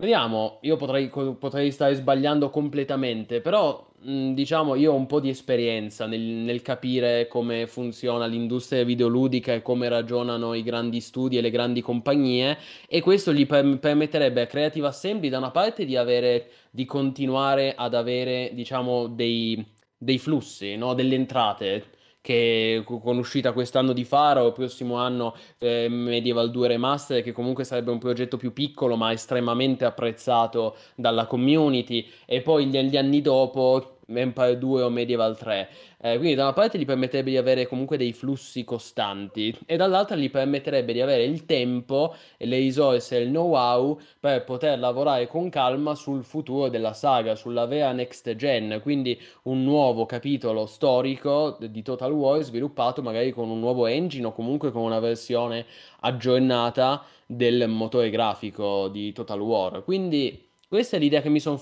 [0.00, 5.28] Vediamo, io potrei, potrei stare sbagliando completamente, però mh, diciamo io ho un po' di
[5.28, 11.42] esperienza nel, nel capire come funziona l'industria videoludica e come ragionano i grandi studi e
[11.42, 12.56] le grandi compagnie
[12.88, 17.74] e questo gli per- permetterebbe a Creative Assembly da una parte di avere, di continuare
[17.74, 19.62] ad avere diciamo dei,
[19.98, 20.94] dei flussi, no?
[20.94, 27.22] Delle entrate che con l'uscita quest'anno di Faro, il prossimo anno eh, Medieval 2 Remaster,
[27.22, 32.96] che comunque sarebbe un progetto più piccolo ma estremamente apprezzato dalla community, e poi gli
[32.96, 35.68] anni dopo Empire 2 o Medieval 3.
[36.02, 40.16] Eh, quindi da una parte gli permetterebbe di avere comunque dei flussi costanti e dall'altra
[40.16, 45.50] gli permetterebbe di avere il tempo le risorse e il know-how per poter lavorare con
[45.50, 51.82] calma sul futuro della saga, sulla vera next gen, quindi un nuovo capitolo storico di
[51.82, 55.66] Total War sviluppato magari con un nuovo engine o comunque con una versione
[56.00, 59.84] aggiornata del motore grafico di Total War.
[59.84, 61.58] Quindi questa è l'idea che mi sono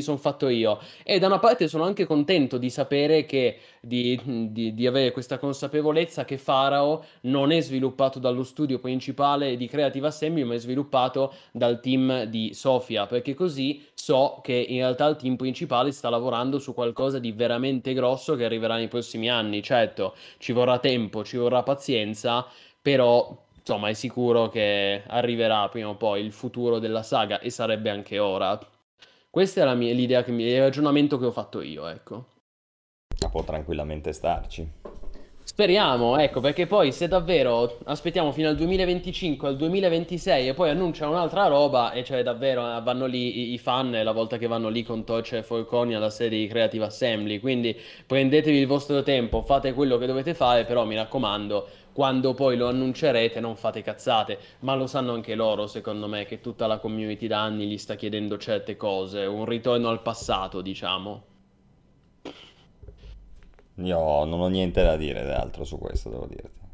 [0.00, 0.78] sono fatto io.
[1.02, 5.38] E da una parte sono anche contento di sapere che, di, di, di avere questa
[5.38, 11.34] consapevolezza che Farao non è sviluppato dallo studio principale di Creative Assembly, ma è sviluppato
[11.50, 16.60] dal team di Sofia, perché così so che in realtà il team principale sta lavorando
[16.60, 19.62] su qualcosa di veramente grosso che arriverà nei prossimi anni.
[19.64, 22.46] Certo, ci vorrà tempo, ci vorrà pazienza,
[22.80, 27.90] però insomma, è sicuro che arriverà prima o poi il futuro della saga e sarebbe
[27.90, 28.58] anche ora.
[29.28, 32.24] Questa è la mia, l'idea, che mi, il ragionamento che ho fatto io, ecco.
[33.30, 34.66] Può tranquillamente starci.
[35.44, 41.12] Speriamo, ecco, perché poi se davvero aspettiamo fino al 2025, al 2026 e poi annunciano
[41.12, 44.68] un'altra roba, e cioè davvero eh, vanno lì i, i fan la volta che vanno
[44.68, 47.76] lì con Torch e Forconi alla di Creative Assembly, quindi
[48.06, 51.66] prendetevi il vostro tempo, fate quello che dovete fare, però mi raccomando,
[51.98, 56.40] quando poi lo annuncerete non fate cazzate, ma lo sanno anche loro, secondo me, che
[56.40, 61.24] tutta la community da anni gli sta chiedendo certe cose, un ritorno al passato, diciamo.
[63.82, 66.67] Io non ho niente da dire altro su questo, devo dirti.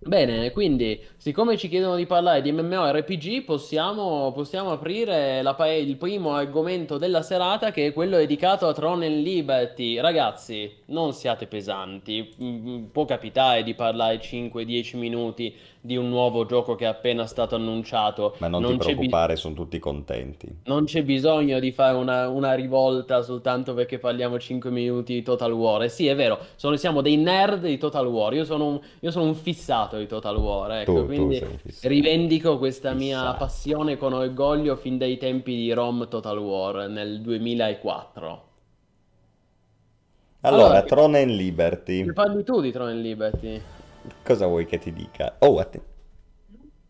[0.00, 6.34] Bene, quindi, siccome ci chiedono di parlare di MMORPG, possiamo, possiamo aprire la il primo
[6.34, 9.98] argomento della serata, che è quello dedicato a Throne and Liberty.
[9.98, 16.74] Ragazzi, non siate pesanti, mm, può capitare di parlare 5-10 minuti di un nuovo gioco
[16.74, 18.34] che è appena stato annunciato.
[18.38, 20.48] Ma non, Non ti preoccupare, sono tutti contenti.
[20.64, 25.52] non c'è bisogno di fare una, una rivolta soltanto perché parliamo 5 minuti di Total
[25.52, 25.82] War.
[25.84, 28.34] E sì, è vero, sono- siamo dei nerd di Total War.
[28.34, 31.88] Io sono un, io sono un fissato di Total War, ecco, Tu, tu quindi fissato.
[31.88, 33.38] rivendico questa mia Fissato.
[33.38, 38.42] passione con orgoglio fin dai tempi di Rom Total War nel 2004.
[40.42, 43.60] Allora, Allora, Throne and Liberty, parli tu di Throne and Liberty?
[44.22, 45.36] Cosa vuoi che ti dica?
[45.40, 45.80] Oh, att-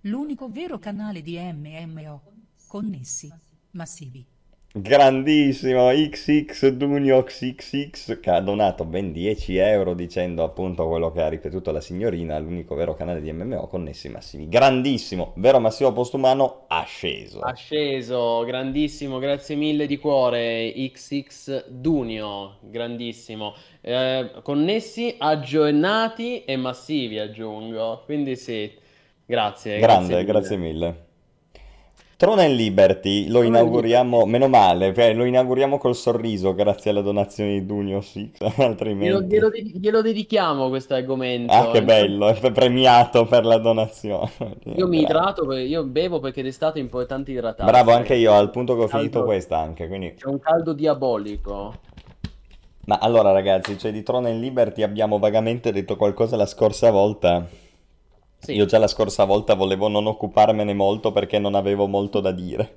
[0.03, 2.23] L'unico vero canale di MMO.
[2.67, 3.33] Connessi.
[3.73, 4.25] Massivi.
[4.71, 11.29] Grandissimo XX Duniox XX che ha donato ben 10 euro dicendo appunto quello che ha
[11.29, 14.47] ripetuto la signorina, l'unico vero canale di MMO connessi massivi.
[14.47, 17.41] Grandissimo, vero massivo postumano asceso.
[17.41, 23.55] Asceso, grandissimo, grazie mille di cuore, XX Dunio, grandissimo.
[23.81, 28.71] Eh, connessi, aggiornati e massivi aggiungo, quindi sì,
[29.25, 31.07] grazie, Grande, grazie grazie mille.
[32.19, 37.61] Throne and Liberty lo inauguriamo, meno male, cioè, lo inauguriamo col sorriso grazie alle donazioni
[37.61, 39.27] di Dunio Six, Glielo, altrimenti...
[39.29, 41.53] glielo de- glielo dedichiamo questo argomento.
[41.53, 41.85] Ah, che eh.
[41.85, 44.29] bello, è premiato per la donazione.
[44.75, 47.71] Io mi idrato, io bevo perché d'estate è importante idratarsi.
[47.71, 50.15] Bravo anche io, al punto che ho Caldo- finito questa anche, quindi...
[50.15, 51.73] C'è un caldo diabolico.
[52.87, 57.47] Ma allora ragazzi, cioè di Throne and Liberty abbiamo vagamente detto qualcosa la scorsa volta.
[58.41, 58.53] Sì.
[58.55, 62.77] Io già la scorsa volta volevo non occuparmene molto perché non avevo molto da dire.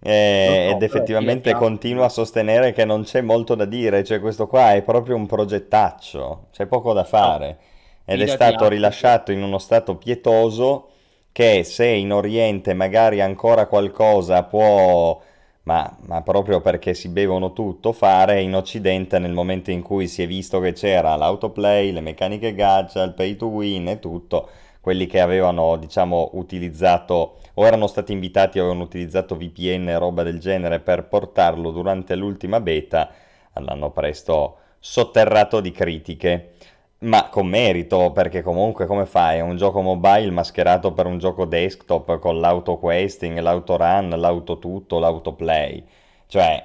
[0.00, 0.10] E-
[0.44, 4.04] Lo so, ed effettivamente sì, è continuo a sostenere che non c'è molto da dire,
[4.04, 7.58] cioè questo qua è proprio un progettaccio, c'è poco da fare.
[8.04, 10.88] Ed è stato rilasciato in uno stato pietoso
[11.32, 15.20] che se in Oriente magari ancora qualcosa può,
[15.68, 20.22] ma, ma proprio perché si bevono tutto, fare in Occidente nel momento in cui si
[20.22, 24.48] è visto che c'era l'autoplay, le meccaniche gacha, il pay to win e tutto,
[24.80, 30.22] quelli che avevano, diciamo, utilizzato o erano stati invitati o avevano utilizzato VPN e roba
[30.22, 33.10] del genere per portarlo durante l'ultima beta,
[33.52, 36.52] l'hanno presto sotterrato di critiche.
[37.00, 39.38] Ma con merito, perché comunque come fai?
[39.38, 45.84] È un gioco mobile mascherato per un gioco desktop con l'auto-questing, l'autorun, l'autotutto, l'autoplay.
[46.26, 46.64] Cioè,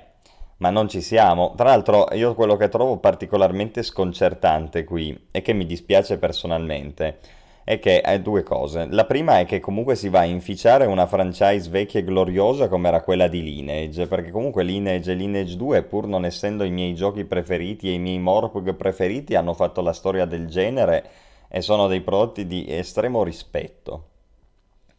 [0.57, 1.53] ma non ci siamo.
[1.55, 7.19] Tra l'altro, io quello che trovo particolarmente sconcertante qui e che mi dispiace personalmente
[7.63, 8.87] è che è due cose.
[8.89, 12.89] La prima è che comunque si va a inficiare una franchise vecchia e gloriosa come
[12.89, 16.93] era quella di Lineage, perché comunque Lineage e Lineage 2, pur non essendo i miei
[16.93, 21.05] giochi preferiti e i miei Morpg preferiti, hanno fatto la storia del genere
[21.47, 24.07] e sono dei prodotti di estremo rispetto.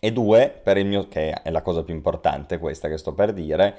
[0.01, 3.33] E due, per il mio, che è la cosa più importante questa che sto per
[3.33, 3.75] dire,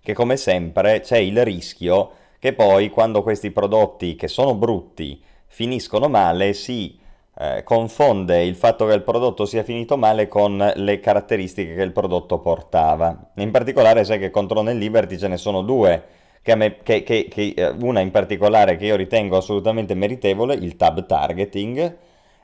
[0.00, 6.08] che come sempre c'è il rischio che poi quando questi prodotti che sono brutti finiscono
[6.08, 6.98] male si
[7.40, 11.92] eh, confonde il fatto che il prodotto sia finito male con le caratteristiche che il
[11.92, 13.30] prodotto portava.
[13.36, 16.02] In particolare sai che contro nel Liberty ce ne sono due,
[16.42, 21.06] che me, che, che, eh, una in particolare che io ritengo assolutamente meritevole, il tab
[21.06, 21.96] targeting,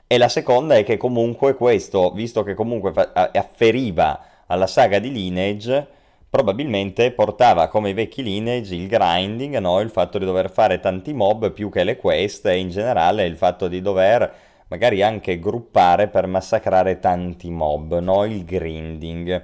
[0.07, 5.87] e la seconda è che comunque questo, visto che comunque afferiva alla saga di Lineage,
[6.29, 9.79] probabilmente portava come i vecchi lineage il grinding, no?
[9.79, 13.37] il fatto di dover fare tanti mob più che le quest e in generale il
[13.37, 18.25] fatto di dover magari anche gruppare per massacrare tanti mob, no?
[18.25, 19.43] Il grinding.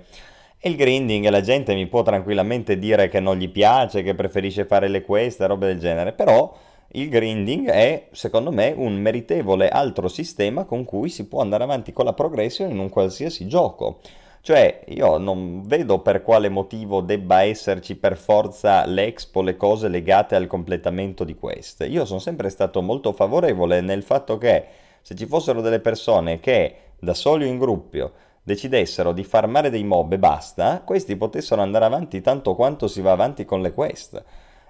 [0.63, 4.65] E il grinding la gente mi può tranquillamente dire che non gli piace, che preferisce
[4.65, 6.55] fare le quest e robe del genere, però
[6.93, 11.93] il grinding è, secondo me, un meritevole altro sistema con cui si può andare avanti
[11.93, 13.99] con la progression in un qualsiasi gioco.
[14.41, 20.35] Cioè, io non vedo per quale motivo debba esserci per forza l'expo, le cose legate
[20.35, 21.85] al completamento di queste.
[21.85, 24.65] Io sono sempre stato molto favorevole nel fatto che
[25.01, 28.11] se ci fossero delle persone che da soli o in gruppo
[28.43, 33.11] decidessero di farmare dei mob e basta, questi potessero andare avanti tanto quanto si va
[33.11, 34.23] avanti con le quest.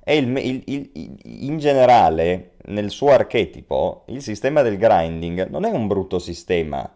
[0.04, 5.70] E il, il, il, in generale, nel suo archetipo, il sistema del grinding non è
[5.70, 6.90] un brutto sistema.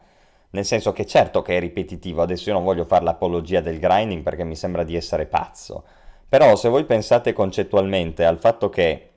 [0.51, 4.23] Nel senso che certo che è ripetitivo, adesso io non voglio fare l'apologia del grinding
[4.23, 5.83] perché mi sembra di essere pazzo.
[6.27, 9.09] Però se voi pensate concettualmente al fatto che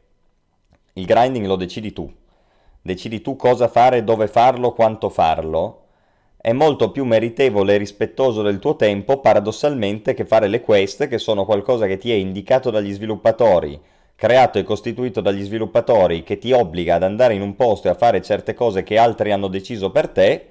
[0.92, 2.12] il grinding lo decidi tu,
[2.82, 5.82] decidi tu cosa fare, dove farlo, quanto farlo,
[6.40, 11.18] è molto più meritevole e rispettoso del tuo tempo paradossalmente che fare le quest che
[11.18, 13.78] sono qualcosa che ti è indicato dagli sviluppatori,
[14.14, 17.94] creato e costituito dagli sviluppatori che ti obbliga ad andare in un posto e a
[17.94, 20.46] fare certe cose che altri hanno deciso per te,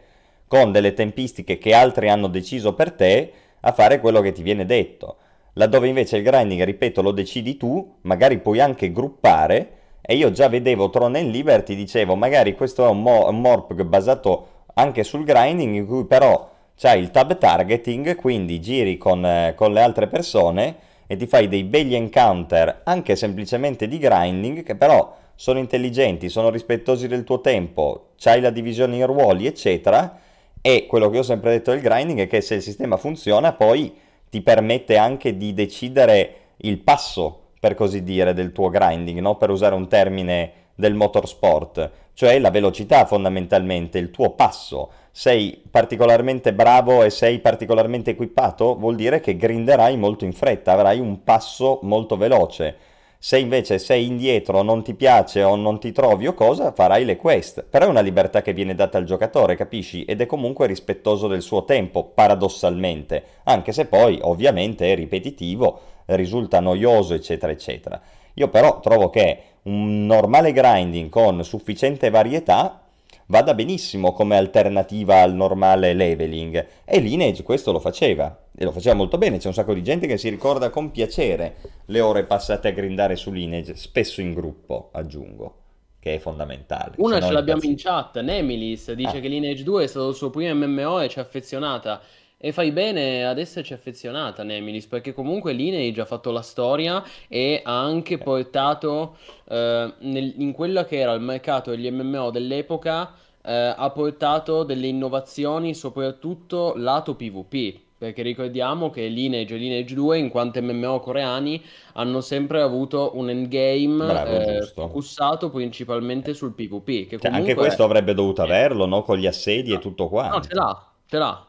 [0.47, 4.65] con delle tempistiche che altri hanno deciso per te, a fare quello che ti viene
[4.65, 5.17] detto.
[5.53, 9.71] Laddove invece il grinding, ripeto, lo decidi tu, magari puoi anche gruppare
[10.09, 13.83] e io già vedevo Throne and Liberty, dicevo magari questo è un, mo- un morpg
[13.83, 19.53] basato anche sul grinding in cui però c'hai il tab targeting, quindi giri con, eh,
[19.53, 24.75] con le altre persone e ti fai dei begli encounter anche semplicemente di grinding che
[24.75, 30.21] però sono intelligenti, sono rispettosi del tuo tempo, c'hai la divisione in ruoli eccetera.
[30.61, 33.93] E quello che ho sempre detto del grinding è che se il sistema funziona poi
[34.29, 39.35] ti permette anche di decidere il passo per così dire, del tuo grinding, no?
[39.35, 44.91] per usare un termine del motorsport, cioè la velocità fondamentalmente, il tuo passo.
[45.11, 50.99] Sei particolarmente bravo e sei particolarmente equipato, vuol dire che grinderai molto in fretta, avrai
[50.99, 52.75] un passo molto veloce.
[53.19, 57.17] Se invece sei indietro, non ti piace o non ti trovi o cosa, farai le
[57.17, 57.65] quest.
[57.67, 60.05] Però è una libertà che viene data al giocatore, capisci?
[60.05, 66.59] Ed è comunque rispettoso del suo tempo, paradossalmente, anche se poi ovviamente è ripetitivo risulta
[66.59, 68.01] noioso, eccetera, eccetera.
[68.35, 72.81] Io però trovo che un normale grinding con sufficiente varietà
[73.27, 78.95] vada benissimo come alternativa al normale leveling e Lineage questo lo faceva e lo faceva
[78.95, 82.69] molto bene, c'è un sacco di gente che si ricorda con piacere le ore passate
[82.69, 85.65] a grindare su Lineage, spesso in gruppo, aggiungo
[85.99, 86.93] che è fondamentale.
[86.97, 89.19] Una ce l'abbiamo in chat, Nemilis dice ah.
[89.19, 92.01] che Lineage 2 è stato il suo primo MMO e ci ha affezionata.
[92.39, 97.61] E fai bene ad esserci affezionata, Nemilis, perché comunque Lineage ha fatto la storia e
[97.63, 99.17] ha anche portato
[99.49, 103.11] eh, nel, in quello che era il mercato degli MMO dell'epoca,
[103.43, 107.85] eh, ha portato delle innovazioni, soprattutto lato PvP.
[107.97, 111.59] Perché ricordiamo che Lineage e Lineage 2, in quanto MMO coreani,
[111.93, 117.07] hanno sempre avuto un endgame Bravo, eh, focussato principalmente sul PvP.
[117.07, 117.31] Che cioè.
[117.31, 119.01] Anche questo avrebbe dovuto averlo, no?
[119.01, 119.77] Con gli assedi no.
[119.77, 120.37] e tutto quanto.
[120.37, 121.46] No, ce l'ha, ce l'ha.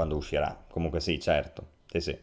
[0.00, 0.56] Quando uscirà.
[0.70, 1.64] Comunque sì, certo.
[1.86, 2.16] Sì, sì.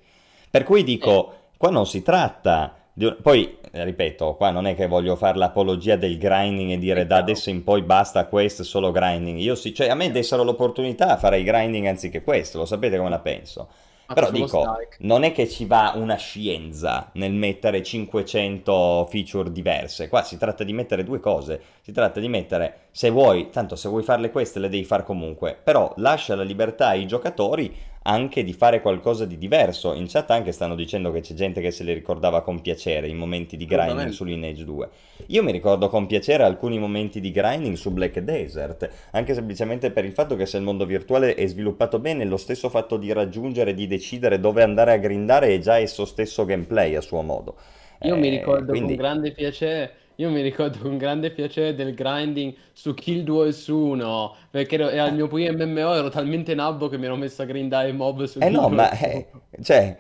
[0.50, 3.16] Per cui dico, qua non si tratta di.
[3.22, 7.18] Poi, eh, ripeto, qua non è che voglio fare l'apologia del grinding e dire da
[7.18, 9.38] adesso in poi basta questo, solo grinding.
[9.38, 13.20] Io sì, cioè a me dessero l'opportunità farei grinding anziché questo, lo sapete come la
[13.20, 13.68] penso.
[14.14, 20.24] Però dico, non è che ci va una scienza nel mettere 500 feature diverse, qua
[20.24, 24.04] si tratta di mettere due cose, si tratta di mettere, se vuoi, tanto se vuoi
[24.04, 27.76] farle queste le devi fare comunque, però lascia la libertà ai giocatori
[28.08, 29.94] anche di fare qualcosa di diverso.
[29.94, 33.14] In chat anche stanno dicendo che c'è gente che se le ricordava con piacere i
[33.14, 34.90] momenti di grinding su Lineage 2.
[35.28, 40.06] Io mi ricordo con piacere alcuni momenti di grinding su Black Desert, anche semplicemente per
[40.06, 43.74] il fatto che se il mondo virtuale è sviluppato bene, lo stesso fatto di raggiungere,
[43.74, 47.56] di decidere dove andare a grindare è già esso stesso gameplay a suo modo.
[48.04, 48.96] Io eh, mi ricordo quindi...
[48.96, 54.36] con grande piacere io mi ricordo con grande piacere del grinding su Guild Wars 1,
[54.50, 57.92] perché ero, al mio primo MMO ero talmente nabbo che mi ero messo a grindare
[57.92, 59.28] mob su Eh no, ma eh,
[59.62, 59.96] cioè,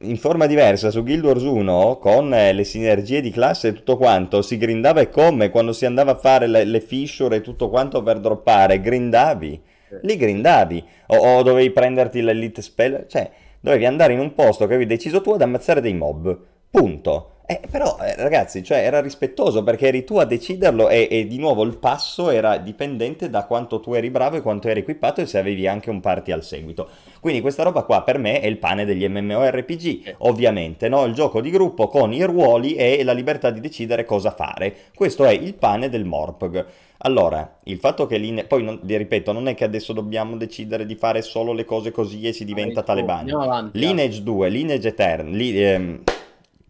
[0.00, 3.96] in forma diversa su Guild Wars 1 con eh, le sinergie di classe e tutto
[3.96, 5.50] quanto si grindava e come?
[5.50, 9.62] Quando si andava a fare le, le fissure e tutto quanto per droppare, grindavi,
[10.02, 10.84] lì grindavi.
[11.06, 13.30] O, o dovevi prenderti l'elite spell, cioè
[13.60, 16.36] dovevi andare in un posto che avevi deciso tu ad ammazzare dei mob,
[16.70, 17.34] punto.
[17.50, 21.38] Eh, però eh, ragazzi, cioè, era rispettoso perché eri tu a deciderlo e, e, di
[21.38, 25.26] nuovo il passo era dipendente da quanto tu eri bravo e quanto eri equipato e
[25.26, 26.90] se avevi anche un party al seguito.
[27.20, 31.06] Quindi questa roba qua per me è il pane degli MMORPG, ovviamente, no?
[31.06, 34.76] Il gioco di gruppo con i ruoli e la libertà di decidere cosa fare.
[34.94, 36.66] Questo è il pane del Morpg.
[36.98, 38.44] Allora, il fatto che Line...
[38.44, 41.92] poi non, vi ripeto, non è che adesso dobbiamo decidere di fare solo le cose
[41.92, 43.32] così e si diventa talebani.
[43.72, 46.02] Lineage 2, Lineage Etern, li, ehm,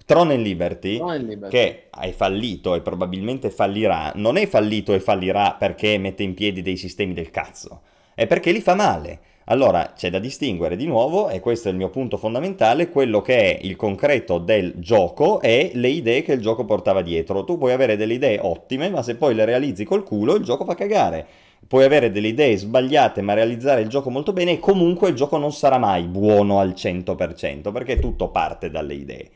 [0.09, 5.01] Throne and Liberty, Throne Liberty, che hai fallito e probabilmente fallirà, non è fallito e
[5.01, 7.83] fallirà perché mette in piedi dei sistemi del cazzo,
[8.15, 9.21] è perché li fa male.
[9.51, 13.37] Allora c'è da distinguere di nuovo, e questo è il mio punto fondamentale, quello che
[13.37, 17.45] è il concreto del gioco e le idee che il gioco portava dietro.
[17.45, 20.65] Tu puoi avere delle idee ottime, ma se poi le realizzi col culo il gioco
[20.65, 21.27] fa cagare.
[21.67, 25.37] Puoi avere delle idee sbagliate, ma realizzare il gioco molto bene e comunque il gioco
[25.37, 29.31] non sarà mai buono al 100%, perché tutto parte dalle idee.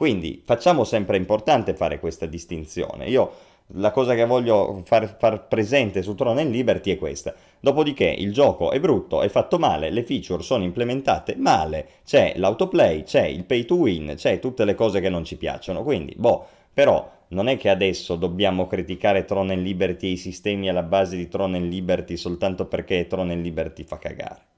[0.00, 3.04] Quindi facciamo sempre importante fare questa distinzione.
[3.10, 3.32] Io
[3.74, 7.34] la cosa che voglio far, far, presente su Throne and Liberty è questa.
[7.60, 13.02] Dopodiché il gioco è brutto, è fatto male, le feature sono implementate male, c'è l'autoplay,
[13.02, 15.82] c'è il pay to win, c'è tutte le cose che non ci piacciono.
[15.82, 20.70] Quindi, boh, però non è che adesso dobbiamo criticare Throne and Liberty e i sistemi
[20.70, 24.48] alla base di Throne and Liberty soltanto perché Throne and Liberty fa cagare.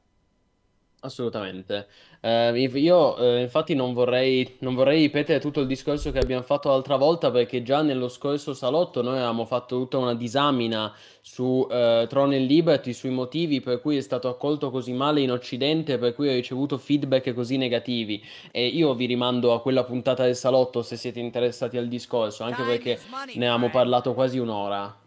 [1.05, 1.89] Assolutamente.
[2.25, 6.69] Eh, io eh, infatti non vorrei, non vorrei ripetere tutto il discorso che abbiamo fatto
[6.69, 12.07] l'altra volta perché già nello scorso salotto noi avevamo fatto tutta una disamina su eh,
[12.09, 16.15] Throne and Liberty, sui motivi per cui è stato accolto così male in Occidente, per
[16.15, 18.23] cui ha ricevuto feedback così negativi.
[18.53, 22.63] E io vi rimando a quella puntata del salotto se siete interessati al discorso, anche
[22.63, 23.01] perché
[23.35, 25.02] ne avevamo parlato quasi un'ora.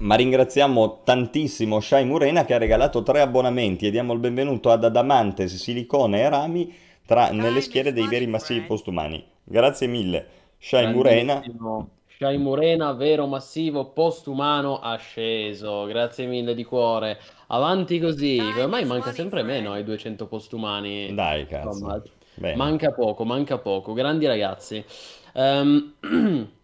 [0.00, 4.84] Ma ringraziamo tantissimo Shai Murena che ha regalato tre abbonamenti e diamo il benvenuto ad
[4.84, 6.74] Adamantes, Silicone e Rami
[7.04, 9.24] tra, nelle schiere dei veri massivi postumani.
[9.42, 10.26] Grazie mille,
[10.58, 11.42] Shai Murena.
[12.18, 15.84] Shai Murena, vero massivo postumano asceso.
[15.84, 17.18] Grazie mille di cuore.
[17.46, 18.40] Avanti così.
[18.58, 21.14] Ormai manca sempre meno ai 200 postumani.
[21.14, 22.02] Dai, cazzo.
[22.56, 23.92] manca poco, manca poco.
[23.92, 24.84] Grandi ragazzi.
[25.34, 25.94] Um,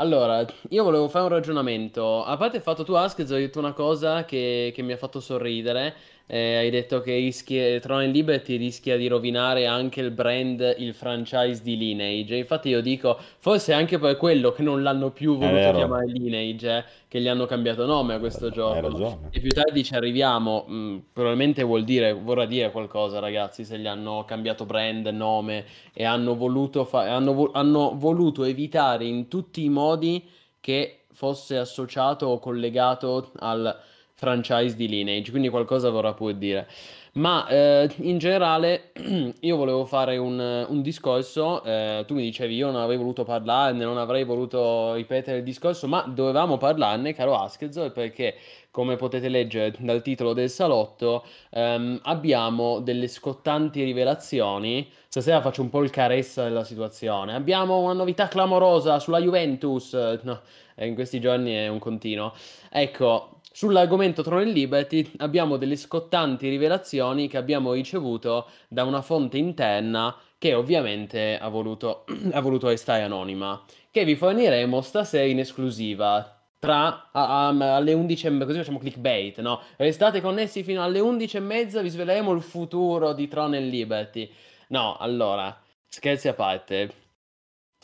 [0.00, 2.22] Allora, io volevo fare un ragionamento.
[2.24, 5.18] A parte il fatto tu, Askez, hai detto una cosa che, che mi ha fatto
[5.18, 5.94] sorridere,
[6.30, 10.92] eh, hai detto che rischi- Throne and Liberty rischia di rovinare anche il brand, il
[10.92, 12.36] franchise di Lineage.
[12.36, 16.84] Infatti io dico, forse anche per quello che non l'hanno più voluto chiamare Lineage, eh,
[17.08, 18.74] che gli hanno cambiato nome a questo gioco.
[18.74, 19.28] Hai ragione.
[19.30, 23.78] E più tardi ci arriviamo, mh, mm, probabilmente vuol dire, vorrà dire qualcosa ragazzi, se
[23.78, 25.64] gli hanno cambiato brand, nome
[25.94, 30.22] e hanno voluto, fa- hanno, vo- hanno voluto evitare in tutti i modi
[30.60, 33.74] che fosse associato o collegato al
[34.18, 36.66] franchise di Lineage, quindi qualcosa vorrà pure dire.
[37.12, 38.92] Ma eh, in generale
[39.40, 43.84] io volevo fare un, un discorso, eh, tu mi dicevi io non avrei voluto parlarne,
[43.84, 48.34] non avrei voluto ripetere il discorso, ma dovevamo parlarne, caro Askezor, perché
[48.70, 54.88] come potete leggere dal titolo del salotto, ehm, abbiamo delle scottanti rivelazioni.
[55.08, 57.34] Stasera faccio un po' il caressa della situazione.
[57.34, 59.94] Abbiamo una novità clamorosa sulla Juventus.
[60.22, 60.40] No,
[60.76, 62.32] in questi giorni è un continuo.
[62.70, 70.14] Ecco, Sull'argomento Throne Liberty abbiamo delle scottanti rivelazioni che abbiamo ricevuto da una fonte interna
[70.38, 77.10] che ovviamente ha voluto, ha voluto restare anonima, che vi forniremo stasera in esclusiva tra
[77.10, 79.60] a, alle 11 così facciamo clickbait, no?
[79.74, 84.30] Restate connessi fino alle 11 e mezza, vi sveleremo il futuro di Throne Liberty.
[84.68, 87.07] No, allora, scherzi a parte.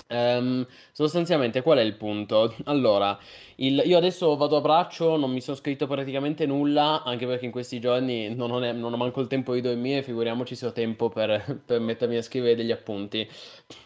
[0.09, 2.55] Um, sostanzialmente qual è il punto?
[2.65, 3.19] Allora,
[3.57, 7.51] il- io adesso vado a braccio, non mi sono scritto praticamente nulla, anche perché in
[7.53, 10.73] questi giorni non ho, ne- non ho manco il tempo di dormire, figuriamoci se ho
[10.73, 13.27] tempo per, per mettermi a scrivere degli appunti.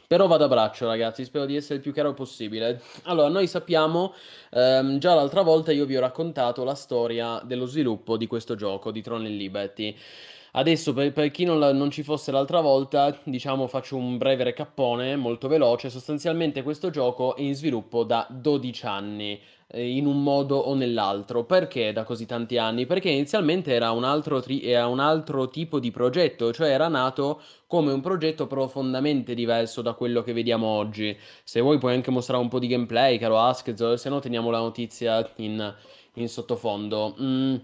[0.06, 2.80] Però vado a braccio, ragazzi, spero di essere il più chiaro possibile.
[3.04, 4.14] Allora, noi sappiamo,
[4.50, 8.90] ehm, già l'altra volta io vi ho raccontato la storia dello sviluppo di questo gioco,
[8.90, 9.94] di Tron e Liberty.
[10.53, 14.44] Adesso, per, per chi non, la- non ci fosse l'altra volta, diciamo faccio un breve
[14.44, 15.90] recappone molto veloce.
[15.90, 21.44] Sostanzialmente questo gioco è in sviluppo da 12 anni, eh, in un modo o nell'altro.
[21.44, 22.86] Perché da così tanti anni?
[22.86, 27.40] Perché inizialmente era un altro, tri- era un altro tipo di progetto, cioè era nato
[27.66, 31.16] come un progetto profondamente diverso da quello che vediamo oggi.
[31.44, 34.59] Se vuoi puoi anche mostrare un po' di gameplay, caro Askzor, se no teniamo la
[34.59, 35.74] notizia in,
[36.14, 37.14] in sottofondo.
[37.20, 37.57] Mm.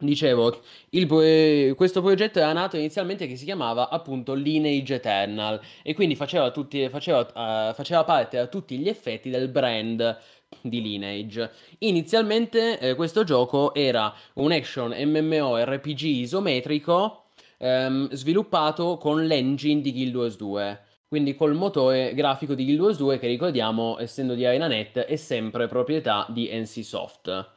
[0.00, 5.92] Dicevo, il eh, questo progetto era nato inizialmente che si chiamava appunto Lineage Eternal e
[5.94, 7.26] quindi faceva, tutti, faceva,
[7.70, 10.16] eh, faceva parte a tutti gli effetti del brand
[10.60, 11.50] di Lineage.
[11.78, 17.24] Inizialmente eh, questo gioco era un action MMORPG isometrico
[17.58, 20.80] ehm, sviluppato con l'engine di Guild Wars 2.
[21.08, 25.66] Quindi col motore grafico di Guild Wars 2 che ricordiamo, essendo di ArenaNet, è sempre
[25.66, 27.56] proprietà di NCSoft.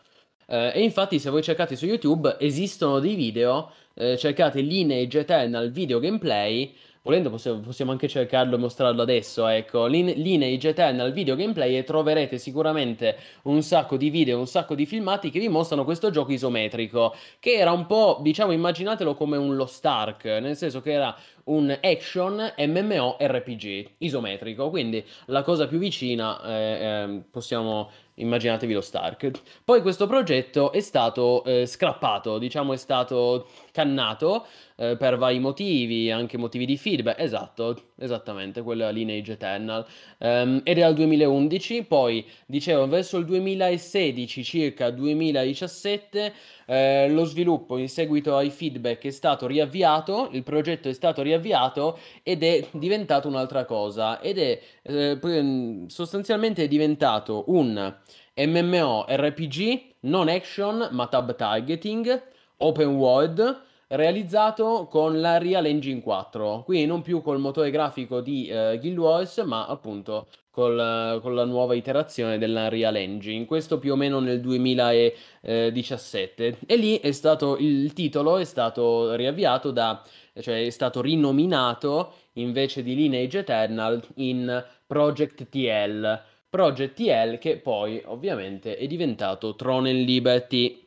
[0.51, 3.71] Eh, e infatti, se voi cercate su YouTube, esistono dei video.
[3.93, 6.73] eh, cercate Lineage Eternal video gameplay.
[7.03, 9.47] Volendo, possiamo, anche cercarlo e mostrarlo adesso.
[9.47, 14.75] Ecco, Line- Lineage Eternal video gameplay e troverete sicuramente un sacco di video, un sacco
[14.75, 17.15] di filmati che vi mostrano questo gioco isometrico.
[17.39, 21.75] Che era un po', diciamo, immaginatelo come un Lost Ark, nel senso che era un
[21.81, 24.69] action MMORPG isometrico.
[24.69, 27.89] Quindi la cosa più vicina, eh, ehm, possiamo
[28.21, 29.31] immaginatevi lo Stark.
[29.63, 34.45] Poi questo progetto è stato eh, scrappato, diciamo è stato cannato
[34.75, 39.85] eh, per vari motivi, anche motivi di feedback, esatto, esattamente, quella Lineage Eternal.
[40.19, 46.33] Ehm, ed era il 2011, poi dicevo verso il 2016, circa 2017,
[46.65, 51.99] eh, lo sviluppo in seguito ai feedback è stato riavviato, il progetto è stato riavviato
[52.23, 57.93] ed è diventato un'altra cosa ed è eh, pre- sostanzialmente è diventato un
[58.35, 62.23] MMORPG non action ma tab targeting
[62.61, 68.47] open world realizzato con la Real Engine 4 quindi non più col motore grafico di
[68.47, 73.91] eh, Guild Wars ma appunto col- con la nuova iterazione della Real Engine questo più
[73.93, 80.01] o meno nel 2017 e lì è stato il titolo è stato riavviato da
[80.39, 86.21] cioè è stato rinominato invece di Lineage Eternal in Project TL.
[86.49, 90.80] Project TL che poi ovviamente è diventato Throne and Liberty.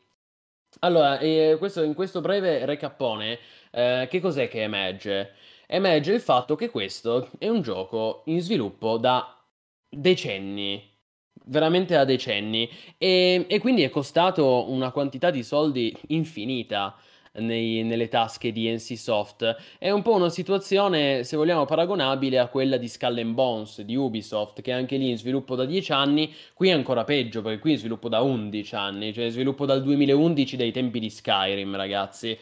[0.81, 3.39] Allora, eh, questo- in questo breve recappone,
[3.71, 5.33] eh, che cos'è che emerge?
[5.67, 9.37] Emerge il fatto che questo è un gioco in sviluppo da
[9.89, 10.83] decenni,
[11.47, 12.69] veramente da decenni,
[12.99, 16.95] e, e quindi è costato una quantità di soldi infinita
[17.35, 19.57] nei- nelle tasche di NCSoft.
[19.79, 23.97] È un po' una situazione, se vogliamo, paragonabile a quella di Skull and Bones di
[23.97, 27.73] Ubisoft, che anche lì in sviluppo da 10 anni, qui è ancora peggio, perché qui
[27.73, 32.37] in sviluppo da 11 anni, cioè sviluppo dal 2011 dai tempi di Skyrim, ragazzi.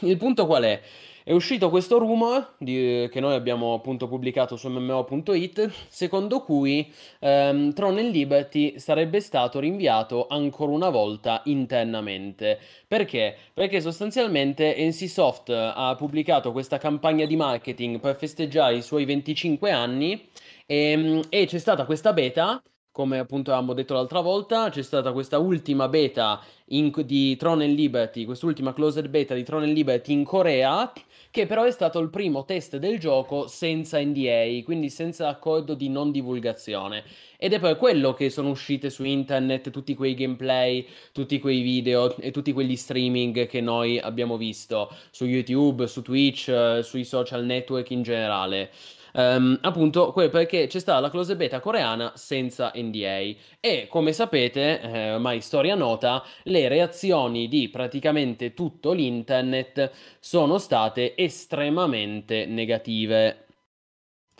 [0.00, 0.80] Il punto qual è?
[1.22, 6.90] È uscito questo rumor di- che noi abbiamo appunto pubblicato su MMO.it, secondo cui
[7.20, 12.58] ehm, Tron and Liberty sarebbe stato rinviato ancora una volta internamente.
[12.88, 13.36] Perché?
[13.52, 20.26] Perché sostanzialmente NCSoft ha pubblicato questa campagna di marketing per festeggiare i suoi 25 anni
[20.66, 22.62] e, e c'è stata questa beta.
[22.92, 27.76] Come appunto avevamo detto l'altra volta, c'è stata questa ultima beta in- di Tron and
[27.76, 30.92] Liberty, quest'ultima closed beta di Tron and Liberty in Corea,
[31.30, 35.88] che però è stato il primo test del gioco senza NDA, quindi senza accordo di
[35.88, 37.04] non divulgazione.
[37.38, 42.16] Ed è per quello che sono uscite su internet tutti quei gameplay, tutti quei video
[42.16, 47.44] e tutti quegli streaming che noi abbiamo visto su YouTube, su Twitch, eh, sui social
[47.44, 48.70] network in generale.
[49.14, 55.12] Ehm, appunto, perché c'è stata la close beta coreana senza NDA e come sapete, eh,
[55.14, 59.90] ormai storia nota, le reazioni di praticamente tutto l'internet
[60.20, 63.44] sono state estremamente negative.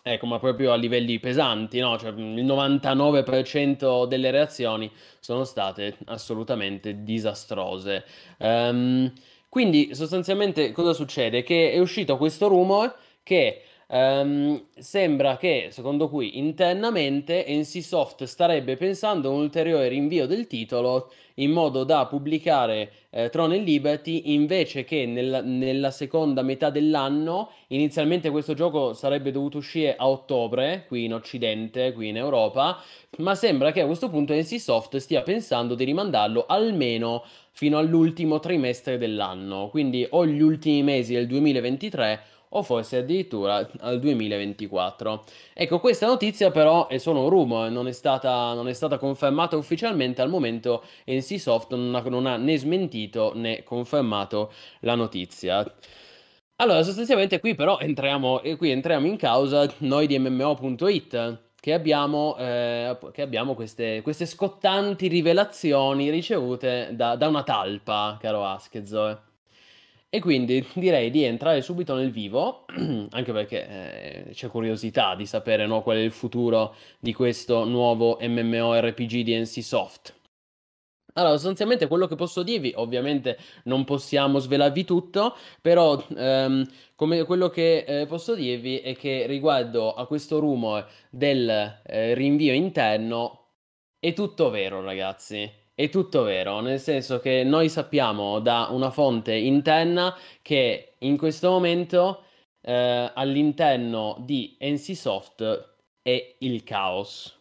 [0.03, 1.99] Ecco, ma proprio a livelli pesanti, no?
[1.99, 4.91] Cioè, il 99% delle reazioni
[5.21, 8.05] sono state assolutamente disastrose.
[8.39, 9.13] Ehm,
[9.51, 11.43] quindi, sostanzialmente, cosa succede?
[11.43, 19.29] Che è uscito questo rumor che ehm, sembra che, secondo cui, internamente NCSoft starebbe pensando
[19.29, 21.11] a un ulteriore rinvio del titolo
[21.41, 27.51] in modo da pubblicare eh, Tron e Liberty invece che nel, nella seconda metà dell'anno.
[27.69, 32.83] Inizialmente questo gioco sarebbe dovuto uscire a ottobre, qui in Occidente, qui in Europa,
[33.19, 38.97] ma sembra che a questo punto NCSoft stia pensando di rimandarlo almeno fino all'ultimo trimestre
[38.97, 42.21] dell'anno, quindi o gli ultimi mesi del 2023
[42.51, 45.25] o forse addirittura al 2024.
[45.55, 49.57] Ecco, questa notizia però è solo un rumore, non è stata, non è stata confermata
[49.57, 55.65] ufficialmente, al momento NCSoft non ha, non ha né smentito né confermato la notizia.
[56.57, 62.97] Allora, sostanzialmente qui però entriamo, qui entriamo in causa noi di MMO.it che abbiamo, eh,
[63.13, 69.30] che abbiamo queste, queste, scottanti rivelazioni ricevute da, da una talpa, caro Aschezzo.
[70.13, 72.65] E quindi direi di entrare subito nel vivo,
[73.11, 73.69] anche perché
[74.27, 79.39] eh, c'è curiosità di sapere no, qual è il futuro di questo nuovo MMORPG di
[79.39, 80.19] NCSoft.
[81.15, 87.85] Allora, sostanzialmente quello che posso dirvi, ovviamente non possiamo svelarvi tutto, però ehm, quello che
[87.87, 91.49] eh, posso dirvi è che riguardo a questo rumore del
[91.85, 93.47] eh, rinvio interno
[93.99, 95.60] è tutto vero, ragazzi.
[95.81, 101.49] È tutto vero, nel senso che noi sappiamo da una fonte interna che in questo
[101.49, 102.25] momento
[102.61, 107.35] eh, all'interno di NCSoft è il caos.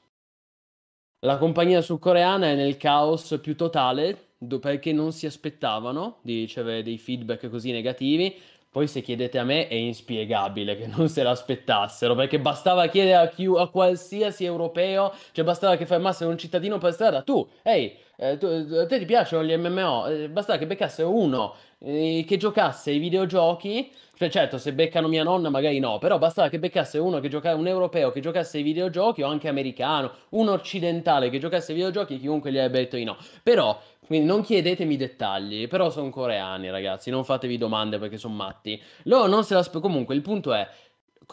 [1.25, 6.97] La compagnia sudcoreana è nel caos più totale perché non si aspettavano di ricevere dei
[6.97, 8.33] feedback così negativi.
[8.71, 13.27] Poi se chiedete a me è inspiegabile che non se l'aspettassero, perché bastava chiedere a,
[13.27, 18.37] chi, a qualsiasi europeo, cioè bastava che fermassero un cittadino per strada, tu, ehi, eh,
[18.37, 20.07] tu, a te ti piacciono gli MMO?
[20.07, 25.23] Eh, bastava che beccasse uno eh, che giocasse ai videogiochi, cioè certo se beccano mia
[25.23, 28.63] nonna magari no, però bastava che beccasse uno che giocasse, un europeo che giocasse ai
[28.63, 33.05] videogiochi o anche americano, un occidentale che giocasse ai videogiochi, chiunque gli avrebbe detto di
[33.05, 33.15] no.
[33.41, 38.81] Però quindi non chiedetemi dettagli, però sono coreani, ragazzi, non fatevi domande perché sono matti.
[39.03, 40.67] Loro non se la comunque il punto è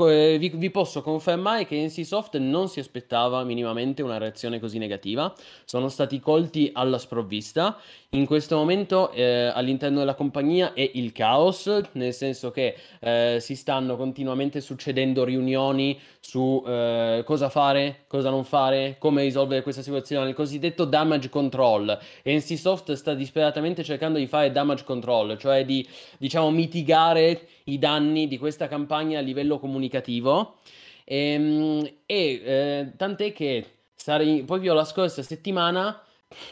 [0.05, 5.32] vi, vi, posso confermare che NCSoft non si aspettava minimamente una reazione così negativa,
[5.64, 7.78] sono stati colti alla sprovvista.
[8.11, 13.57] In questo momento eh, all'interno della compagnia è il caos, nel senso che eh, si
[13.57, 20.28] stanno continuamente succedendo riunioni su eh, cosa fare, cosa non fare, come risolvere questa situazione,
[20.28, 21.99] il cosiddetto damage control.
[22.24, 25.86] NCSoft sta disperatamente cercando di fare damage control, cioè di
[26.18, 30.56] diciamo mitigare i danni di questa campagna a livello comunicativo.
[31.04, 33.64] Ehm, e, e eh, tant'è che
[33.94, 36.00] sarei, proprio la scorsa settimana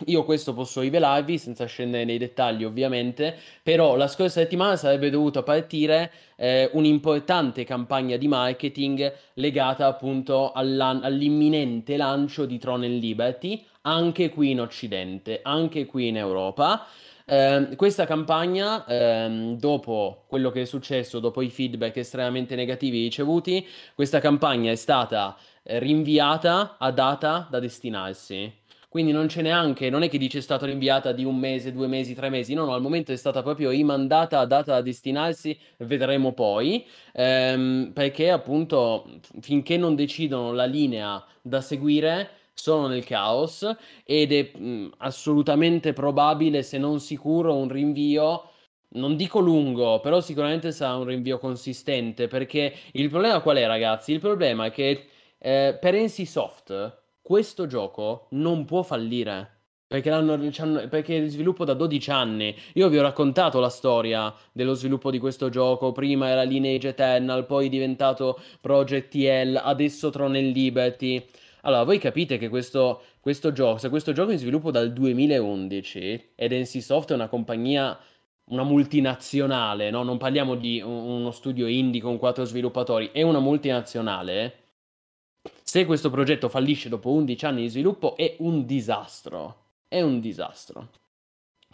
[0.06, 5.42] io questo posso rivelarvi senza scendere nei dettagli ovviamente, però la scorsa settimana sarebbe dovuta
[5.42, 14.52] partire eh, un'importante campagna di marketing legata appunto all'imminente lancio di Tron Liberty, anche qui
[14.52, 16.86] in Occidente, anche qui in Europa.
[17.26, 23.66] Eh, questa campagna, ehm, dopo quello che è successo, dopo i feedback estremamente negativi ricevuti,
[23.94, 28.52] questa campagna è stata eh, rinviata a data da destinarsi.
[28.90, 31.88] Quindi non c'è neanche, non è che dice è stata rinviata di un mese, due
[31.88, 35.58] mesi, tre mesi, no, no, al momento è stata proprio rimandata a data da destinarsi,
[35.78, 39.08] vedremo poi, ehm, perché appunto
[39.40, 43.68] finché non decidono la linea da seguire, sono nel caos
[44.04, 48.50] ed è mh, assolutamente probabile, se non sicuro, un rinvio.
[48.94, 52.28] Non dico lungo, però sicuramente sarà un rinvio consistente.
[52.28, 54.12] Perché il problema qual è, ragazzi?
[54.12, 59.50] Il problema è che eh, per NCSoft questo gioco non può fallire.
[59.86, 60.10] Perché,
[60.88, 62.54] perché è sviluppo da 12 anni.
[62.74, 65.92] Io vi ho raccontato la storia dello sviluppo di questo gioco.
[65.92, 71.24] Prima era Lineage Eternal, poi è diventato Project TL, adesso Tron and Liberty.
[71.66, 76.32] Allora, voi capite che questo, questo gioco, se questo gioco è in sviluppo dal 2011
[76.34, 77.98] ed NCSoft è una compagnia,
[78.50, 80.02] una multinazionale, no?
[80.02, 84.58] Non parliamo di uno studio indie con quattro sviluppatori, è una multinazionale.
[85.62, 89.62] Se questo progetto fallisce dopo 11 anni di sviluppo è un disastro.
[89.88, 90.88] È un disastro.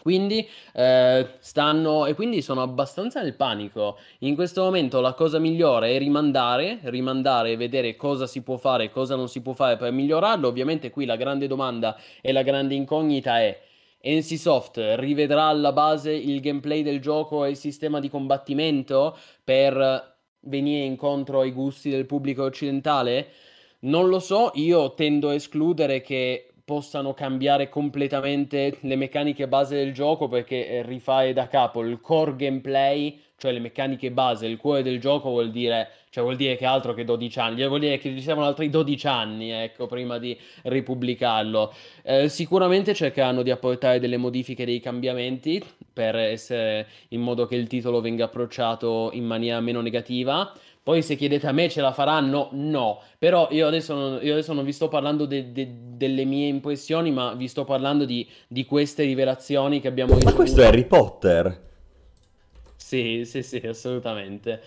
[0.01, 3.97] Quindi eh, stanno e quindi sono abbastanza nel panico.
[4.19, 8.85] In questo momento la cosa migliore è rimandare, rimandare e vedere cosa si può fare
[8.85, 10.47] e cosa non si può fare per migliorarlo.
[10.47, 13.59] Ovviamente qui la grande domanda e la grande incognita è
[14.03, 20.85] NCSoft rivedrà alla base il gameplay del gioco e il sistema di combattimento per venire
[20.85, 23.27] incontro ai gusti del pubblico occidentale?
[23.81, 29.91] Non lo so, io tendo a escludere che possano cambiare completamente le meccaniche base del
[29.91, 34.81] gioco perché eh, rifare da capo il core gameplay, cioè le meccaniche base, il cuore
[34.81, 38.11] del gioco vuol dire, cioè vuol dire che altro che 12 anni, vuol dire che
[38.11, 41.73] ci servono altri 12 anni, ecco, prima di ripubblicarlo.
[42.03, 45.61] Eh, sicuramente cercheranno di apportare delle modifiche, dei cambiamenti
[45.91, 50.53] per essere in modo che il titolo venga approcciato in maniera meno negativa.
[50.83, 53.01] Poi se chiedete a me ce la faranno, no.
[53.19, 57.11] Però io adesso non, io adesso non vi sto parlando de, de, delle mie impressioni,
[57.11, 60.37] ma vi sto parlando di, di queste rivelazioni che abbiamo ricevuto.
[60.37, 61.69] Ma questo è Harry Potter.
[62.75, 64.61] Sì, sì, sì, assolutamente.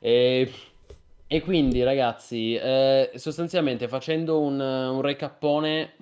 [0.00, 0.50] E,
[1.26, 5.94] e quindi ragazzi, eh, sostanzialmente facendo un, un recappone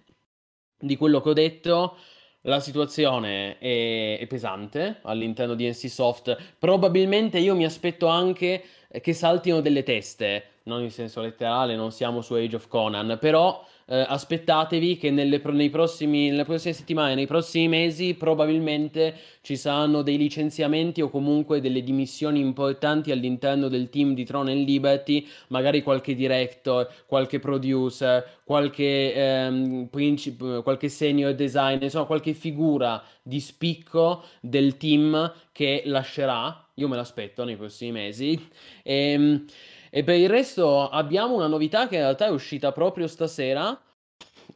[0.81, 1.97] di quello che ho detto,
[2.43, 6.55] la situazione è, è pesante all'interno di NCSoft.
[6.59, 8.63] Probabilmente io mi aspetto anche
[9.03, 13.65] che saltino delle teste, non in senso letterale, non siamo su Age of Conan, però
[13.87, 20.19] eh, aspettatevi che nelle, prossimi, nelle prossime settimane, nei prossimi mesi, probabilmente ci saranno dei
[20.19, 26.15] licenziamenti o comunque delle dimissioni importanti all'interno del team di Throne and Liberty, magari qualche
[26.15, 34.77] director, qualche producer, qualche, ehm, princip- qualche senior designer, insomma qualche figura di spicco del
[34.77, 36.68] team che lascerà.
[36.79, 38.49] Io me l'aspetto nei prossimi mesi.
[38.83, 39.45] E, ehm,
[39.91, 43.81] e per il resto abbiamo una novità che in realtà è uscita proprio stasera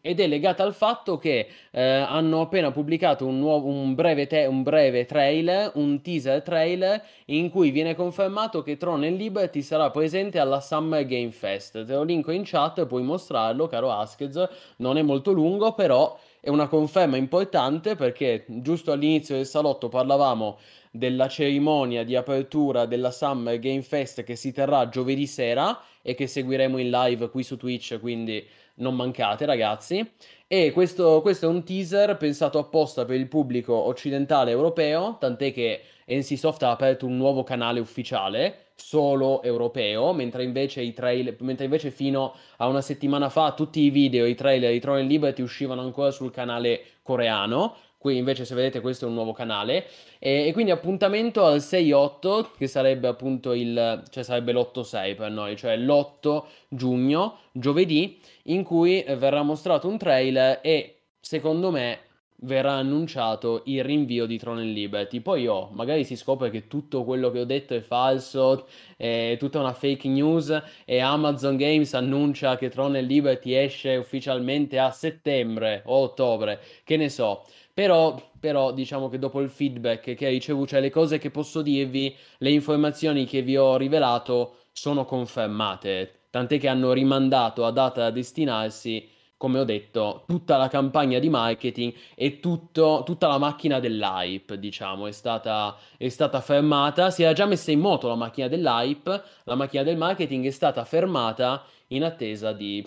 [0.01, 4.47] ed è legata al fatto che eh, hanno appena pubblicato un, nuovo, un, breve te-
[4.47, 10.39] un breve trailer, un teaser trailer in cui viene confermato che Tron Liberty sarà presente
[10.39, 11.85] alla Summer Game Fest.
[11.85, 16.49] Te lo linko in chat, puoi mostrarlo, caro Askez, non è molto lungo, però è
[16.49, 20.59] una conferma importante perché giusto all'inizio del salotto parlavamo
[20.95, 26.27] della cerimonia di apertura della Summer Game Fest che si terrà giovedì sera e che
[26.27, 30.07] seguiremo in live qui su Twitch, quindi non mancate ragazzi.
[30.47, 35.81] E questo, questo, è un teaser pensato apposta per il pubblico occidentale europeo, tant'è che
[36.07, 42.35] NCSoft ha aperto un nuovo canale ufficiale, solo europeo, mentre invece, trailer, mentre invece fino
[42.59, 46.31] a una settimana fa tutti i video, i trailer di Throne Liberty uscivano ancora sul
[46.31, 47.77] canale coreano.
[48.03, 49.87] Qui invece se vedete questo è un nuovo canale
[50.19, 55.57] e, e quindi appuntamento al 6-8 che sarebbe appunto il cioè sarebbe l'8-6 per noi,
[55.57, 62.01] cioè l'8 giugno, giovedì in cui verrà mostrato un trailer e secondo me
[62.43, 65.21] verrà annunciato il rinvio di Throne and Liberty.
[65.21, 69.61] Poi oh, magari si scopre che tutto quello che ho detto è falso, è tutta
[69.61, 75.83] una fake news e Amazon Games annuncia che Throne and Liberty esce ufficialmente a settembre
[75.87, 77.45] o ottobre, che ne so.
[77.75, 81.63] Però, però diciamo che dopo il feedback che hai ricevuto, cioè le cose che posso
[81.63, 86.27] dirvi, le informazioni che vi ho rivelato sono confermate.
[86.31, 91.29] Tant'è che hanno rimandato a data da destinarsi, come ho detto, tutta la campagna di
[91.29, 97.33] marketing e tutto, tutta la macchina dell'hype, diciamo, è stata, è stata fermata, si era
[97.33, 102.05] già messa in moto la macchina dell'hype, la macchina del marketing è stata fermata in
[102.05, 102.87] attesa di,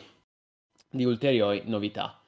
[0.89, 2.24] di ulteriori novità.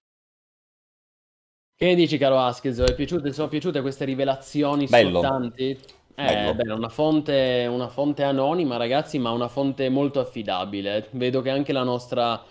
[1.80, 2.84] Che dici, caro Askez?
[3.30, 5.20] sono piaciute queste rivelazioni Bello.
[5.22, 5.80] scottanti?
[6.16, 11.08] Eh, beh, una fonte, una fonte anonima, ragazzi, ma una fonte molto affidabile.
[11.12, 12.44] Vedo che anche la nostra,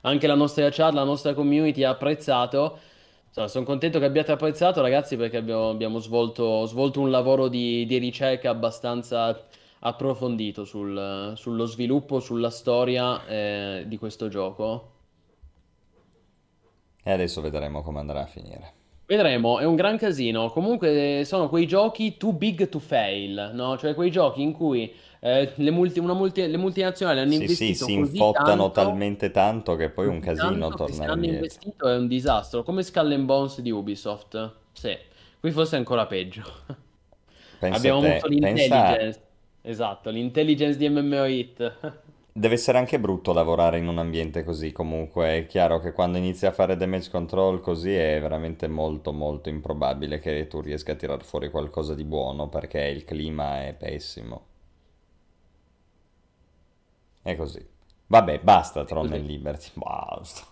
[0.00, 2.78] anche la nostra chat, la nostra community ha apprezzato.
[3.26, 7.84] Insomma, sono contento che abbiate apprezzato, ragazzi, perché abbiamo, abbiamo svolto, svolto, un lavoro di,
[7.84, 9.38] di ricerca abbastanza
[9.80, 14.99] approfondito sul, sullo sviluppo, sulla storia eh, di questo gioco.
[17.02, 18.72] E adesso vedremo come andrà a finire.
[19.06, 20.50] Vedremo, è un gran casino.
[20.50, 23.76] Comunque sono quei giochi too big to fail, no?
[23.76, 27.84] Cioè quei giochi in cui eh, le, multi, multi, le, multinazionali hanno sì, investito sì,
[27.84, 32.06] si infottano tanto, talmente tanto che poi è un casino tornare hanno investito è un
[32.06, 34.54] disastro, come Skull and Bones di Ubisoft.
[34.72, 34.96] Sì,
[35.40, 36.42] qui forse è ancora peggio.
[37.58, 38.96] Pensa Abbiamo avuto l'intelligence.
[38.96, 39.20] Pensa...
[39.62, 41.78] Esatto, l'intelligence di MMO Hit.
[42.32, 46.44] Deve essere anche brutto lavorare in un ambiente così, comunque è chiaro che quando inizi
[46.44, 51.22] a fare damage control così è veramente molto molto improbabile che tu riesca a tirar
[51.24, 54.46] fuori qualcosa di buono perché il clima è pessimo.
[57.22, 57.66] È così.
[58.08, 59.70] Vabbè, basta Tron e Liberty.
[59.80, 60.46] Basta.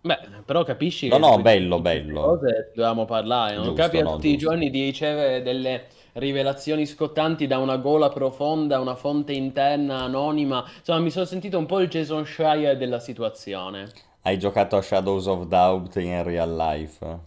[0.00, 2.20] Beh, però capisci no, no, bello, bello.
[2.20, 3.56] cose dobbiamo parlare.
[3.56, 4.38] Non Giusto, capita no, tutti i giusto.
[4.38, 5.86] giorni di ricevere delle
[6.18, 10.64] rivelazioni scottanti da una gola profonda, una fonte interna anonima.
[10.78, 13.88] Insomma, mi sono sentito un po' il Jason Schreier della situazione.
[14.22, 17.18] Hai giocato a Shadows of Doubt in real life?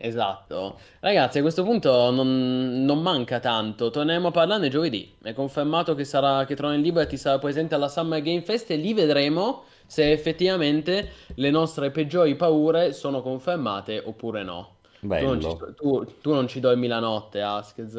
[0.00, 0.78] Esatto.
[1.00, 3.90] Ragazzi, a questo punto non, non manca tanto.
[3.90, 5.12] Torneremo a parlarne giovedì.
[5.22, 8.94] È confermato che sarà che Tron Liberty sarà presente alla Summer Game Fest e lì
[8.94, 14.76] vedremo se effettivamente le nostre peggiori paure sono confermate oppure no.
[15.16, 17.94] Tu non ci, tu- tu non ci dormi la notte, Askez.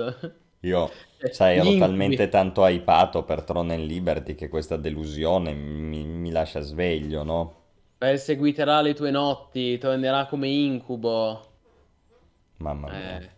[0.62, 6.06] Io, sai, Gli ero talmente tanto hypato per Tron and Liberty che questa delusione mi,
[6.06, 7.56] mi lascia sveglio, no?
[8.00, 11.46] Perseguiterà le tue notti, tornerà come incubo.
[12.60, 13.18] Mamma mia.
[13.18, 13.30] Eh,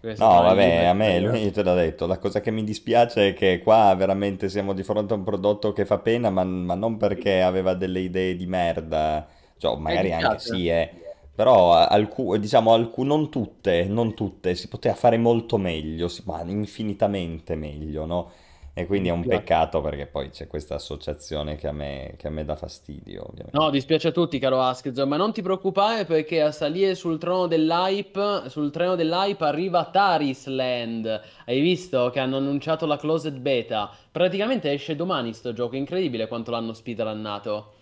[0.00, 3.34] questo No, vabbè, a me, lui te l'ha detto, la cosa che mi dispiace è
[3.34, 6.96] che qua veramente siamo di fronte a un prodotto che fa pena, ma, ma non
[6.98, 9.26] perché aveva delle idee di merda,
[9.56, 11.01] cioè magari ti anche sì, eh,
[11.42, 16.40] però alcu- diciamo, alcu- non tutte, non tutte, si poteva fare molto meglio, si- ma
[16.42, 18.30] infinitamente meglio, no?
[18.74, 22.30] E quindi è un peccato perché poi c'è questa associazione che a me, che a
[22.30, 23.52] me dà fastidio, ovviamente.
[23.54, 27.46] No, dispiace a tutti, caro Askez, ma non ti preoccupare perché a salire sul trono
[27.46, 31.20] dell'hype, sul treno dell'hype arriva Taris Land.
[31.44, 33.90] Hai visto che hanno annunciato la closed beta?
[34.10, 37.74] Praticamente esce domani sto gioco, incredibile quanto l'hanno speedrunnato.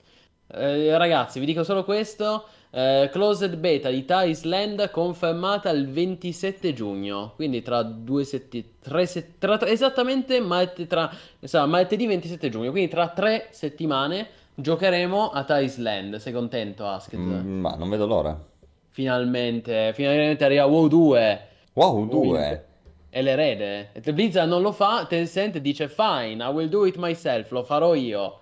[0.49, 2.47] Eh, ragazzi, vi dico solo questo.
[2.71, 7.33] Eh, closed beta di Taris Land confermata il 27 giugno.
[7.35, 8.69] Quindi tra due settimane.
[9.39, 12.71] Tra, tra- esattamente martedì, tra, insomma, martedì 27 giugno.
[12.71, 16.17] Quindi tra tre settimane giocheremo a Taris Land.
[16.17, 17.19] Sei contento, Asked?
[17.19, 18.39] Mm, ma non vedo l'ora.
[18.89, 21.49] Finalmente, finalmente arriva WoW 2.
[21.73, 22.65] Wow, due!
[23.09, 23.91] È l'erede.
[24.13, 28.41] Blizzard non lo fa, Tencent dice fine, I will do it myself, lo farò io.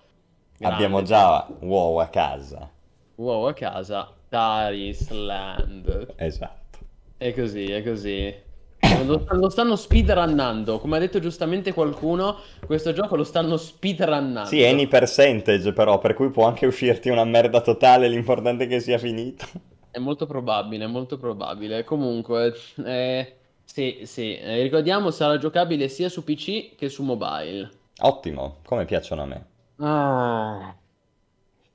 [0.57, 0.75] Grande.
[0.75, 2.69] Abbiamo già wow a casa.
[3.15, 6.15] WoW a casa, Taris Land.
[6.17, 6.79] Esatto.
[7.17, 8.47] È così, è così.
[9.05, 14.49] Lo, lo stanno speedrunnando, come ha detto giustamente qualcuno, questo gioco lo stanno speedrunnando.
[14.49, 18.69] Sì, è any percentage però, per cui può anche uscirti una merda totale, l'importante è
[18.69, 19.47] che sia finito.
[19.91, 21.83] È molto probabile, è molto probabile.
[21.83, 22.55] Comunque,
[22.85, 27.71] eh, sì, sì, eh, ricordiamo sarà giocabile sia su PC che su mobile.
[28.01, 29.47] Ottimo, come piacciono a me.
[29.79, 30.75] Ah.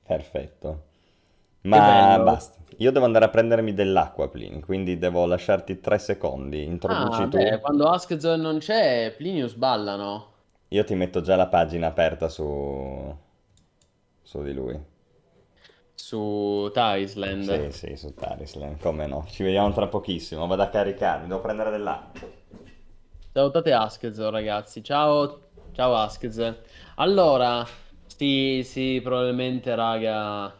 [0.06, 0.92] Perfetto.
[1.64, 2.62] Ma basta.
[2.78, 6.64] Io devo andare a prendermi dell'acqua, Plin, quindi devo lasciarti tre secondi.
[6.64, 7.52] Introduci Ah, tu.
[7.52, 10.32] beh, quando Askzone non c'è, Plinius ballano.
[10.68, 13.16] Io ti metto già la pagina aperta su...
[14.22, 14.78] su di lui.
[15.96, 16.70] Su.
[17.38, 19.26] Sì, sì, su Tarisland, come no.
[19.28, 22.20] Ci vediamo tra pochissimo, vado a caricarmi, devo prendere dell'acqua.
[23.34, 24.82] Salutate Askzone, ragazzi.
[24.82, 26.62] Ciao, ciao Askzone.
[26.96, 27.66] Allora,
[28.06, 30.54] sì, sì, probabilmente, raga.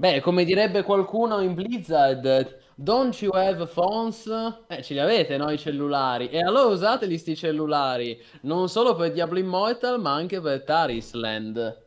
[0.00, 4.26] Beh, come direbbe qualcuno in Blizzard, don't you have phones?
[4.66, 6.30] Eh, ce li avete, no, i cellulari.
[6.30, 11.82] E allora usateli sti cellulari, non solo per Diablo Immortal, ma anche per Tarisland.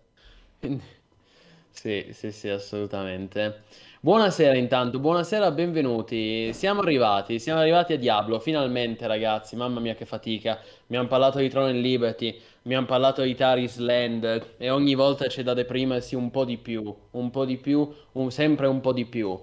[0.59, 0.83] Quindi-
[1.69, 3.63] Sì, sì, sì, assolutamente.
[4.05, 6.51] Buonasera intanto, buonasera, benvenuti.
[6.51, 10.59] Siamo arrivati, siamo arrivati a Diablo, finalmente ragazzi, mamma mia che fatica.
[10.87, 14.93] Mi hanno parlato di Throne and Liberty, mi hanno parlato di Taris Land e ogni
[14.95, 18.81] volta c'è da deprimersi un po' di più, un po' di più, un- sempre un
[18.81, 19.39] po' di più.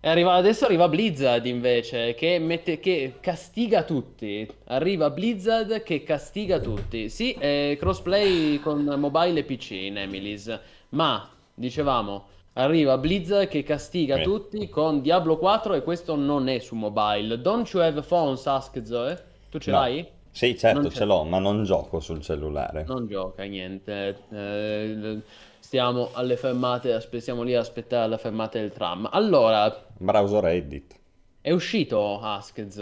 [0.00, 4.48] E arriva, adesso arriva Blizzard invece, che, mette, che castiga tutti.
[4.68, 7.10] Arriva Blizzard che castiga tutti.
[7.10, 10.58] Sì, è crossplay con mobile e PC in Emily's,
[10.90, 14.22] ma, dicevamo, arriva Blizzard che castiga Eh.
[14.22, 17.40] tutti con Diablo 4 e questo non è su mobile.
[17.40, 19.18] Don't you have phones, Ask Zoe?
[19.50, 19.78] Tu ce No.
[19.78, 20.06] l'hai?
[20.32, 22.84] Sì, certo, Non ce l'ho, ma non gioco sul cellulare.
[22.86, 24.16] Non gioca, niente.
[24.32, 25.18] Eh,
[25.58, 29.08] stiamo alle fermate, stiamo lì a aspettare le fermate del tram.
[29.10, 30.94] Allora, Browser Reddit.
[31.40, 32.74] È uscito Askez,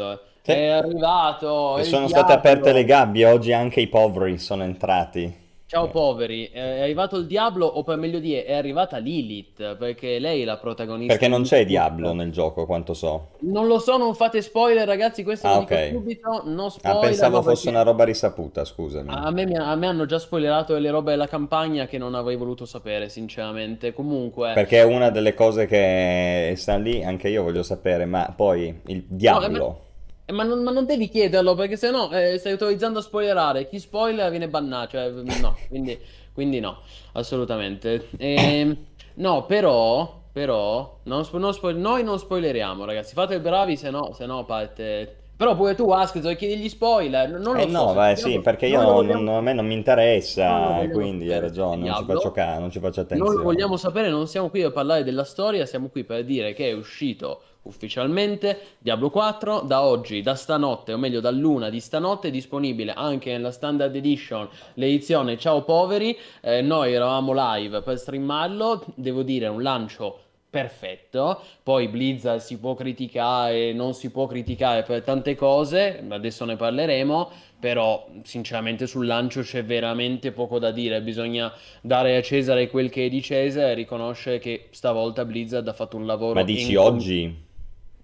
[0.42, 0.50] Sì.
[0.50, 2.38] è arrivato E sono state diavolo.
[2.38, 5.46] aperte le gabbie, oggi anche i poveri sono entrati.
[5.70, 10.40] Ciao poveri, è arrivato il diavolo, o per meglio dire, è arrivata Lilith, perché lei
[10.40, 11.12] è la protagonista.
[11.12, 11.66] Perché non c'è.
[11.66, 13.32] Diablo nel gioco, quanto so.
[13.40, 15.88] Non lo so, non fate spoiler, ragazzi, questo Ah, lo dico ok.
[15.90, 17.00] subito, non Ah, spoiler.
[17.00, 19.10] pensavo no, fosse perché una roba risaputa, scusami.
[19.10, 22.64] A me, a me hanno già spoilerato delle robe della campagna che non avrei voluto
[22.64, 23.92] sapere, sinceramente.
[23.92, 24.52] Comunque...
[24.54, 29.04] Perché è una delle cose che sta lì, anche io voglio sapere, ma poi il
[29.06, 29.80] Diablo.
[29.82, 29.86] Eh,
[30.30, 33.66] Ma non, ma non devi chiederlo perché sennò eh, stai autorizzando a spoilerare.
[33.68, 34.90] Chi spoiler viene bannato.
[34.98, 35.08] Cioè,
[35.40, 35.98] no, quindi,
[36.34, 36.78] quindi no,
[37.12, 38.08] assolutamente.
[38.18, 38.76] Ehm,
[39.14, 43.14] no, però, però, non spo- non spo- noi non spoileriamo, ragazzi.
[43.14, 45.14] Fate bravi, se no, se no parte.
[45.38, 47.30] Però pure tu, Askzo, chiedi gli spoiler.
[47.30, 49.52] Non lo Eh so, no, vogliamo- sì, perché io noi non- vogliamo- non- a me
[49.52, 52.80] non mi non interessa, e vogliamo quindi hai ragione, non ci faccio ca- non ci
[52.80, 53.36] faccio Non attenzione.
[53.36, 56.68] lo vogliamo sapere, non siamo qui per parlare della storia, siamo qui per dire che
[56.70, 62.28] è uscito ufficialmente Diablo 4 da oggi, da stanotte, o meglio da luna di stanotte,
[62.28, 66.16] è disponibile anche nella Standard Edition, l'edizione Ciao Poveri.
[66.40, 71.42] Eh, noi eravamo live per streamarlo, devo dire un lancio perfetto.
[71.62, 77.30] Poi Blizzard si può criticare, non si può criticare per tante cose, adesso ne parleremo,
[77.60, 81.52] però sinceramente sul lancio c'è veramente poco da dire, bisogna
[81.82, 85.96] dare a Cesare quel che è di Cesare e riconoscere che stavolta Blizzard ha fatto
[85.96, 87.46] un lavoro Ma dici incom- oggi?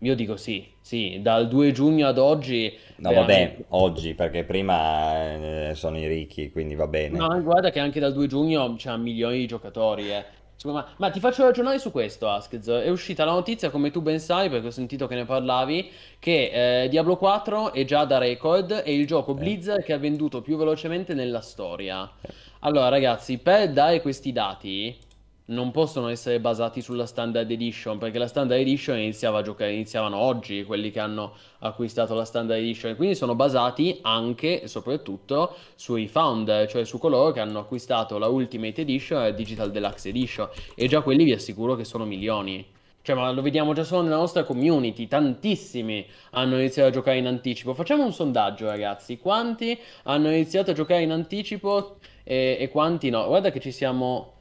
[0.04, 5.70] Io dico sì, sì, dal 2 giugno ad oggi No, veramente- vabbè, oggi, perché prima
[5.70, 7.16] eh, sono i ricchi, quindi va bene.
[7.16, 10.24] No, guarda che anche dal 2 giugno c'ha milioni di giocatori, eh.
[10.64, 12.68] Ma, ma ti faccio ragionare su questo, Askez.
[12.68, 16.82] È uscita la notizia, come tu ben sai, perché ho sentito che ne parlavi, che
[16.84, 20.56] eh, Diablo 4 è già da record, è il gioco Blizzard che ha venduto più
[20.56, 22.10] velocemente nella storia.
[22.60, 24.96] Allora, ragazzi, per dare questi dati
[25.46, 30.16] non possono essere basati sulla Standard Edition, perché la Standard Edition iniziava a giocare, iniziavano
[30.16, 35.54] oggi quelli che hanno acquistato la Standard Edition, e quindi sono basati anche e soprattutto
[35.74, 40.08] sui founder, cioè su coloro che hanno acquistato la Ultimate Edition e la Digital Deluxe
[40.08, 42.72] Edition, e già quelli vi assicuro che sono milioni.
[43.04, 47.26] Cioè, ma lo vediamo già solo nella nostra community, tantissimi hanno iniziato a giocare in
[47.26, 47.74] anticipo.
[47.74, 49.18] Facciamo un sondaggio, ragazzi.
[49.18, 53.26] Quanti hanno iniziato a giocare in anticipo e, e quanti no?
[53.26, 54.33] Guarda che ci siamo,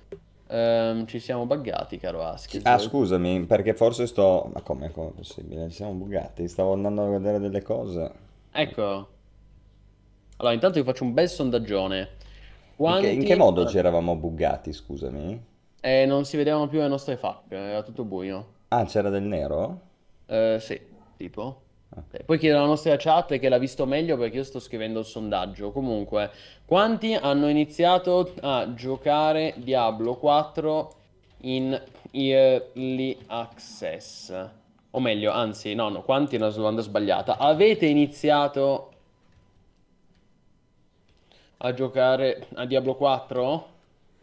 [0.53, 2.65] ehm, ci siamo buggati, caro Askez.
[2.65, 4.49] Ah, scusami, perché forse sto...
[4.53, 5.69] Ma come, come è possibile?
[5.69, 8.11] Ci siamo buggati, stavo andando a vedere delle cose.
[8.51, 9.07] Ecco.
[10.37, 11.97] Allora, intanto vi faccio un bel sondaggione.
[11.99, 13.13] In che, Quanti...
[13.13, 15.51] in che modo ci eravamo buggati, scusami?
[15.81, 18.45] Eh, non si vedevano più le nostre facce, era tutto buio.
[18.69, 19.79] Ah, c'era del nero?
[20.25, 20.79] Eh, sì,
[21.17, 21.61] tipo.
[22.11, 25.05] Eh, Poi chiedo alla nostra chat che l'ha visto meglio perché io sto scrivendo il
[25.05, 25.71] sondaggio.
[25.71, 26.31] Comunque,
[26.65, 30.93] quanti hanno iniziato a giocare Diablo 4
[31.41, 31.79] in
[32.11, 34.49] Early Access?
[34.91, 37.37] O meglio, anzi, no, no, quanti è una domanda sbagliata.
[37.37, 38.91] Avete iniziato
[41.57, 43.71] a giocare a Diablo 4?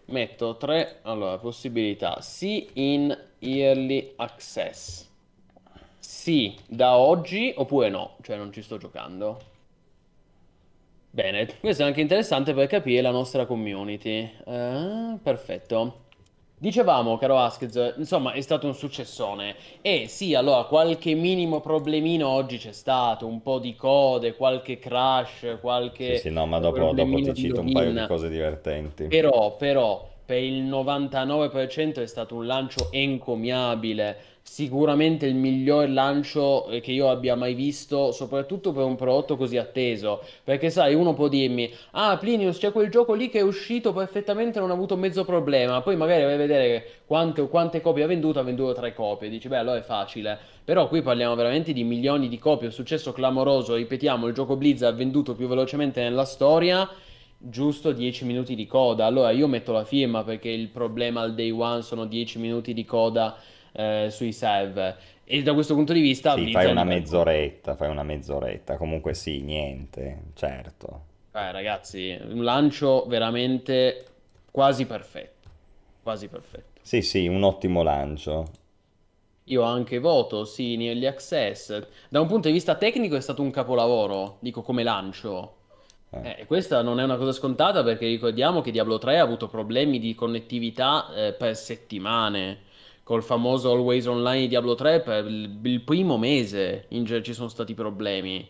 [0.06, 2.20] Metto 3, allora, possibilità.
[2.20, 5.09] Sì in Early Access.
[6.10, 9.38] Sì, da oggi oppure no, cioè non ci sto giocando.
[11.08, 14.28] Bene, questo è anche interessante per capire la nostra community.
[14.44, 16.06] Eh, perfetto.
[16.58, 19.54] Dicevamo, caro Askez, insomma, è stato un successone.
[19.82, 25.58] E sì, allora, qualche minimo problemino oggi c'è stato, un po' di code, qualche crash,
[25.60, 29.04] qualche Sì, sì, no, ma dopo, dopo ti cito un paio di cose divertenti.
[29.04, 34.29] Però, però, per il 99% è stato un lancio encomiabile.
[34.42, 39.58] Sicuramente il miglior lancio eh, che io abbia mai visto, soprattutto per un prodotto così
[39.58, 40.22] atteso.
[40.42, 44.58] Perché sai, uno può dirmi: Ah, Plinius, c'è quel gioco lì che è uscito perfettamente,
[44.58, 45.82] non ha avuto mezzo problema.
[45.82, 49.28] Poi magari vai a vedere quante, quante copie ha venduto, ha venduto tre copie.
[49.28, 50.38] Dici, beh, allora è facile.
[50.64, 53.74] Però qui parliamo veramente di milioni di copie, un successo clamoroso.
[53.74, 56.88] Ripetiamo, il gioco Blizzard ha venduto più velocemente nella storia.
[57.38, 59.04] Giusto 10 minuti di coda.
[59.04, 62.84] Allora io metto la firma perché il problema al day one sono 10 minuti di
[62.84, 63.36] coda
[63.72, 64.96] eh, sui server.
[65.24, 68.76] E da questo punto di vista, Sì, fai una mezz'oretta, fai una mezz'oretta.
[68.76, 71.04] Comunque sì, niente, certo.
[71.32, 74.04] Eh, ragazzi, un lancio veramente
[74.50, 75.48] quasi perfetto.
[76.02, 76.80] Quasi perfetto.
[76.82, 78.50] Sì, sì, un ottimo lancio.
[79.44, 81.86] Io anche voto, sì, in Early Access.
[82.08, 85.56] Da un punto di vista tecnico è stato un capolavoro, dico come lancio.
[86.10, 86.36] Eh.
[86.40, 89.98] Eh, questa non è una cosa scontata perché ricordiamo che Diablo 3 ha avuto problemi
[90.00, 92.68] di connettività eh, per settimane.
[93.10, 97.74] Col famoso Always Online di Diablo 3 per il, primo mese in ci sono stati
[97.74, 98.48] problemi.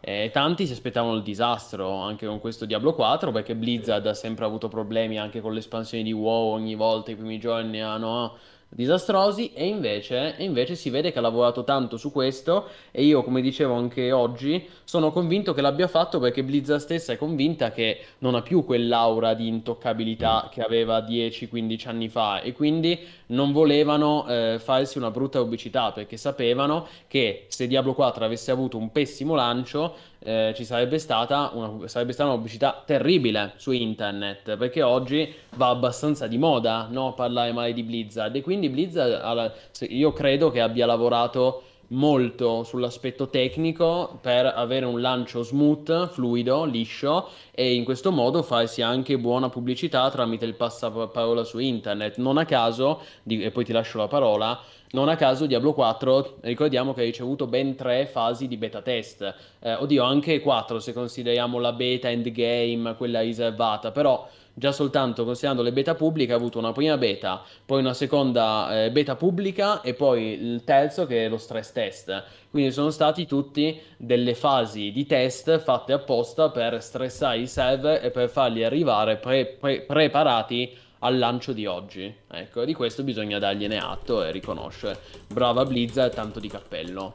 [0.00, 4.46] E tanti si aspettavano il disastro anche con questo Diablo 4 perché Blizzard ha sempre
[4.46, 8.38] avuto problemi anche con l'espansione di WoW, ogni volta i primi giorni erano
[8.74, 13.22] disastrosi e invece, e invece si vede che ha lavorato tanto su questo e io
[13.22, 18.00] come dicevo anche oggi sono convinto che l'abbia fatto perché Blizzard stessa è convinta che
[18.18, 24.26] non ha più quell'aura di intoccabilità che aveva 10-15 anni fa e quindi non volevano
[24.26, 29.34] eh, farsi una brutta pubblicità perché sapevano che se Diablo 4 avesse avuto un pessimo
[29.34, 35.32] lancio eh, ci sarebbe stata una, sarebbe stata una pubblicità terribile su internet perché oggi
[35.56, 39.52] va abbastanza di moda no, parlare male di Blizzard e quindi Blizzard
[39.88, 41.62] io credo che abbia lavorato
[41.92, 48.82] molto sull'aspetto tecnico per avere un lancio smooth, fluido, liscio e in questo modo farsi
[48.82, 52.16] anche buona pubblicità tramite il passaparola su internet.
[52.16, 54.58] Non a caso, e poi ti lascio la parola,
[54.92, 59.34] non a caso Diablo 4 ricordiamo che ha ricevuto ben tre fasi di beta test.
[59.60, 65.62] Eh, oddio, anche 4 se consideriamo la beta endgame, quella riservata, però già soltanto considerando
[65.62, 69.94] le beta pubbliche ha avuto una prima beta, poi una seconda eh, beta pubblica e
[69.94, 72.24] poi il terzo che è lo stress test.
[72.50, 78.10] Quindi sono stati tutti delle fasi di test fatte apposta per stressare i server e
[78.10, 82.12] per farli arrivare pre- pre- preparati al lancio di oggi.
[82.28, 84.98] Ecco, di questo bisogna dargliene atto e riconoscere.
[85.28, 87.14] Brava Blizzard, tanto di cappello.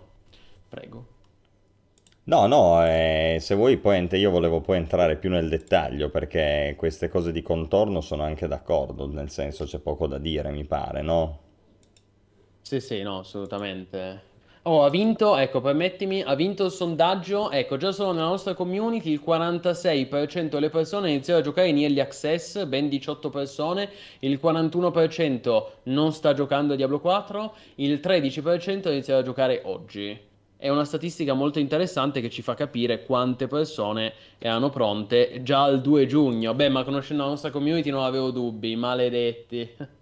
[0.70, 1.16] Prego.
[2.26, 7.08] No, no, eh, se vuoi poi io volevo poi entrare più nel dettaglio perché queste
[7.08, 11.40] cose di contorno sono anche d'accordo, nel senso c'è poco da dire, mi pare, no?
[12.62, 14.22] Sì, sì, no, assolutamente.
[14.68, 19.12] Oh, ha vinto, ecco, permettimi, ha vinto il sondaggio, ecco, già solo nella nostra community
[19.12, 23.90] il 46% delle persone iniziano a giocare in Early Access, ben 18 persone,
[24.20, 30.20] il 41% non sta giocando a Diablo 4, il 13% inizia a giocare oggi.
[30.58, 35.80] È una statistica molto interessante che ci fa capire quante persone erano pronte già il
[35.80, 36.54] 2 giugno.
[36.54, 39.76] Beh, ma conoscendo la nostra community non avevo dubbi, maledetti.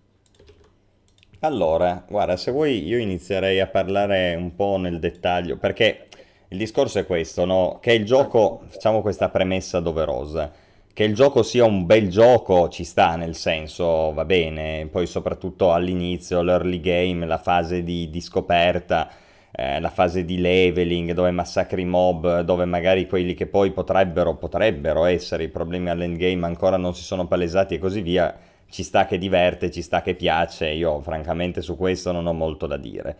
[1.45, 6.07] Allora, guarda, se vuoi io inizierei a parlare un po' nel dettaglio, perché
[6.47, 7.77] il discorso è questo, no?
[7.79, 10.51] Che il gioco, facciamo questa premessa doverosa,
[10.91, 15.71] che il gioco sia un bel gioco ci sta, nel senso, va bene, poi soprattutto
[15.71, 19.07] all'inizio, l'early game, la fase di, di scoperta,
[19.51, 25.05] eh, la fase di leveling, dove massacri mob, dove magari quelli che poi potrebbero, potrebbero
[25.05, 28.35] essere i problemi all'endgame ancora non si sono palesati e così via,
[28.75, 32.67] ci sta che diverte, ci sta che piace, io francamente su questo non ho molto
[32.67, 33.15] da dire.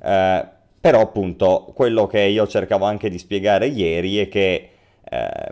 [0.00, 0.46] Eh,
[0.80, 4.70] però appunto quello che io cercavo anche di spiegare ieri è che
[5.02, 5.50] eh,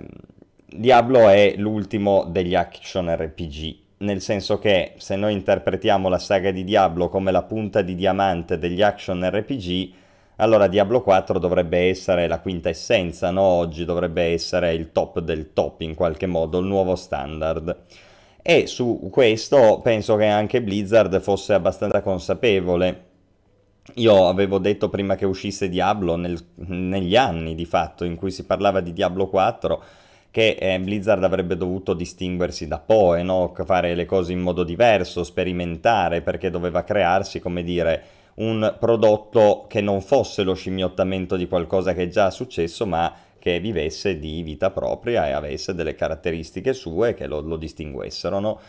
[0.64, 6.62] Diablo è l'ultimo degli action RPG, nel senso che se noi interpretiamo la saga di
[6.62, 9.90] Diablo come la punta di diamante degli action RPG,
[10.36, 13.42] allora Diablo 4 dovrebbe essere la quinta essenza, no?
[13.42, 18.06] Oggi dovrebbe essere il top del top in qualche modo, il nuovo standard.
[18.42, 23.06] E su questo penso che anche Blizzard fosse abbastanza consapevole.
[23.94, 28.44] Io avevo detto prima che uscisse Diablo, nel, negli anni di fatto in cui si
[28.44, 29.82] parlava di Diablo 4,
[30.30, 33.52] che eh, Blizzard avrebbe dovuto distinguersi da Poe, no?
[33.64, 38.02] fare le cose in modo diverso, sperimentare, perché doveva crearsi, come dire,
[38.34, 43.60] un prodotto che non fosse lo scimmiottamento di qualcosa che è già successo, ma che
[43.60, 48.38] vivesse di vita propria e avesse delle caratteristiche sue che lo, lo distinguessero.
[48.38, 48.60] No?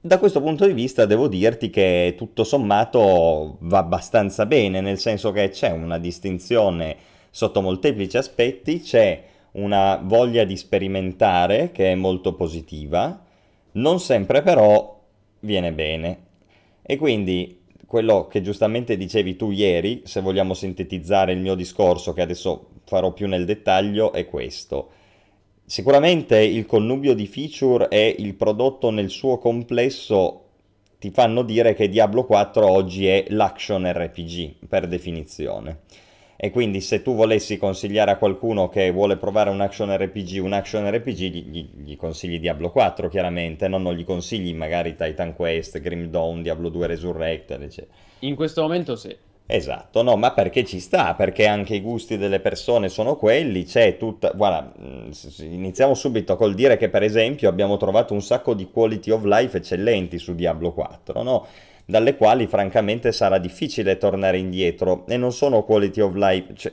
[0.00, 5.30] Da questo punto di vista devo dirti che tutto sommato va abbastanza bene, nel senso
[5.30, 6.96] che c'è una distinzione
[7.30, 13.24] sotto molteplici aspetti, c'è una voglia di sperimentare che è molto positiva,
[13.72, 15.00] non sempre però
[15.40, 16.18] viene bene.
[16.82, 17.61] E quindi
[17.92, 23.12] quello che giustamente dicevi tu ieri, se vogliamo sintetizzare il mio discorso, che adesso farò
[23.12, 24.92] più nel dettaglio, è questo.
[25.66, 30.44] Sicuramente il connubio di feature e il prodotto nel suo complesso
[30.98, 35.80] ti fanno dire che Diablo 4 oggi è l'action RPG, per definizione
[36.44, 40.52] e quindi se tu volessi consigliare a qualcuno che vuole provare un action RPG, un
[40.52, 43.78] action RPG, gli, gli consigli Diablo 4 chiaramente, no?
[43.78, 47.94] non gli consigli magari Titan Quest, Grim Dawn, Diablo 2 Resurrected, eccetera.
[48.18, 49.16] In questo momento sì.
[49.46, 51.14] Esatto, no, ma perché ci sta?
[51.14, 54.32] Perché anche i gusti delle persone sono quelli, c'è tutta...
[54.34, 55.10] Guarda, mm,
[55.42, 59.56] iniziamo subito col dire che per esempio abbiamo trovato un sacco di quality of life
[59.56, 61.46] eccellenti su Diablo 4, no?
[61.92, 65.04] Dalle quali francamente sarà difficile tornare indietro.
[65.08, 66.72] E non sono quality of life, cioè,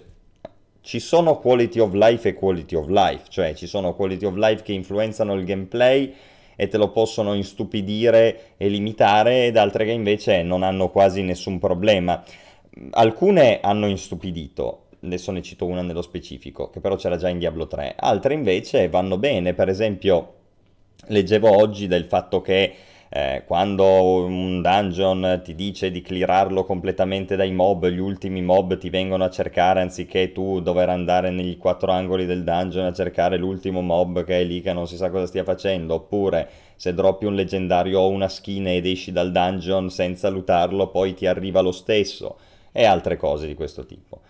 [0.80, 4.64] ci sono quality of life e quality of life, cioè ci sono quality of life
[4.64, 6.14] che influenzano il gameplay
[6.56, 11.60] e te lo possono instupidire e limitare ed altre che invece non hanno quasi nessun
[11.60, 12.24] problema.
[12.92, 17.68] Alcune hanno instupidito, adesso ne cito una nello specifico, che però c'era già in Diablo
[17.68, 20.36] 3, altre invece vanno bene, per esempio
[21.08, 22.74] leggevo oggi del fatto che
[23.12, 28.92] eh, quando un dungeon ti dice di cleararlo completamente dai mob, gli ultimi mob ti
[28.92, 33.82] vengono a cercare anziché tu dover andare negli quattro angoli del dungeon a cercare l'ultimo
[33.82, 37.34] mob che è lì che non si sa cosa stia facendo, oppure se droppi un
[37.34, 42.38] leggendario o una skin ed esci dal dungeon senza lutarlo poi ti arriva lo stesso
[42.72, 44.22] e altre cose di questo tipo.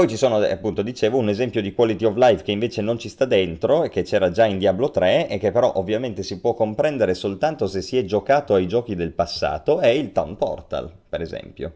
[0.00, 3.10] Poi ci sono, appunto, dicevo, un esempio di quality of life che invece non ci
[3.10, 6.54] sta dentro e che c'era già in Diablo 3 e che però ovviamente si può
[6.54, 11.20] comprendere soltanto se si è giocato ai giochi del passato, è il Town Portal, per
[11.20, 11.74] esempio.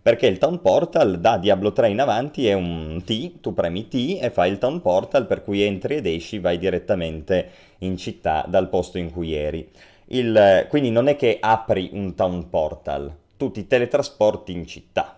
[0.00, 4.16] Perché il Town Portal da Diablo 3 in avanti è un T, tu premi T
[4.18, 7.50] e fai il Town Portal per cui entri ed esci, vai direttamente
[7.80, 9.68] in città dal posto in cui eri.
[10.06, 15.17] Il, quindi non è che apri un Town Portal, tu ti teletrasporti in città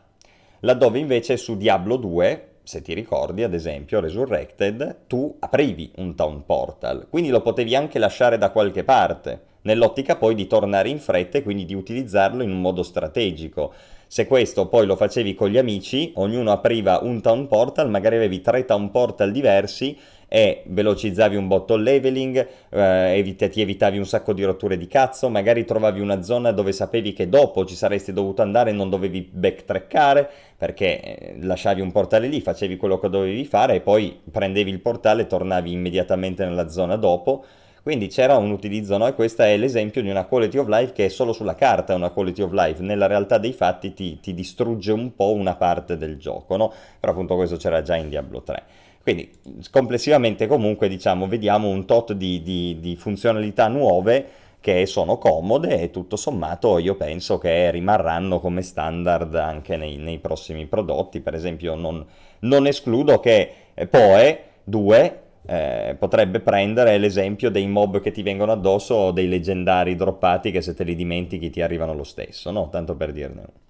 [0.60, 6.44] laddove invece su Diablo 2, se ti ricordi, ad esempio, Resurrected, tu aprivi un Town
[6.44, 11.38] Portal, quindi lo potevi anche lasciare da qualche parte, nell'ottica poi di tornare in fretta
[11.38, 13.72] e quindi di utilizzarlo in un modo strategico.
[14.06, 18.40] Se questo poi lo facevi con gli amici, ognuno apriva un town portal, magari avevi
[18.40, 19.96] tre town portal diversi
[20.32, 25.28] e velocizzavi un botto leveling, eh, evita, ti evitavi un sacco di rotture di cazzo,
[25.28, 29.28] magari trovavi una zona dove sapevi che dopo ci saresti dovuto andare e non dovevi
[29.32, 34.70] backtrackare perché eh, lasciavi un portale lì, facevi quello che dovevi fare e poi prendevi
[34.70, 37.44] il portale e tornavi immediatamente nella zona dopo
[37.82, 39.06] quindi c'era un utilizzo, no?
[39.06, 42.10] E questo è l'esempio di una quality of life che è solo sulla carta una
[42.10, 46.18] quality of life, nella realtà dei fatti ti, ti distrugge un po' una parte del
[46.18, 46.72] gioco, no?
[47.00, 48.62] Però appunto questo c'era già in Diablo 3.
[49.02, 49.30] Quindi
[49.70, 54.26] complessivamente comunque diciamo vediamo un tot di, di, di funzionalità nuove
[54.60, 60.18] che sono comode e tutto sommato io penso che rimarranno come standard anche nei, nei
[60.18, 61.20] prossimi prodotti.
[61.20, 62.04] Per esempio non,
[62.40, 63.50] non escludo che
[63.88, 69.96] Poe 2 eh, potrebbe prendere l'esempio dei mob che ti vengono addosso o dei leggendari
[69.96, 72.68] droppati che se te li dimentichi ti arrivano lo stesso, no?
[72.68, 73.68] Tanto per dirne uno.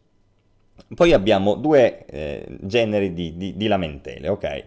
[0.94, 4.64] Poi abbiamo due eh, generi di, di, di, lamentele, ok?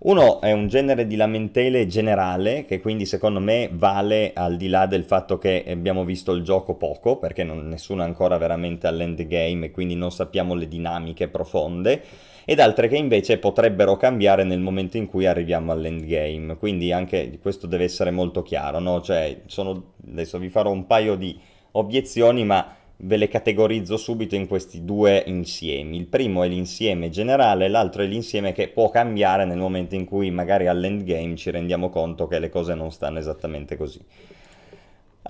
[0.00, 4.86] Uno è un genere di lamentele generale che quindi secondo me vale al di là
[4.86, 9.66] del fatto che abbiamo visto il gioco poco perché non, nessuno è ancora veramente all'endgame
[9.66, 12.00] e quindi non sappiamo le dinamiche profonde
[12.44, 16.56] ed altre che invece potrebbero cambiare nel momento in cui arriviamo all'endgame.
[16.56, 19.02] Quindi anche questo deve essere molto chiaro, no?
[19.02, 21.38] Cioè, sono, adesso vi farò un paio di
[21.72, 25.96] obiezioni, ma ve le categorizzo subito in questi due insiemi.
[25.96, 30.30] Il primo è l'insieme generale, l'altro è l'insieme che può cambiare nel momento in cui
[30.30, 34.04] magari all'endgame ci rendiamo conto che le cose non stanno esattamente così.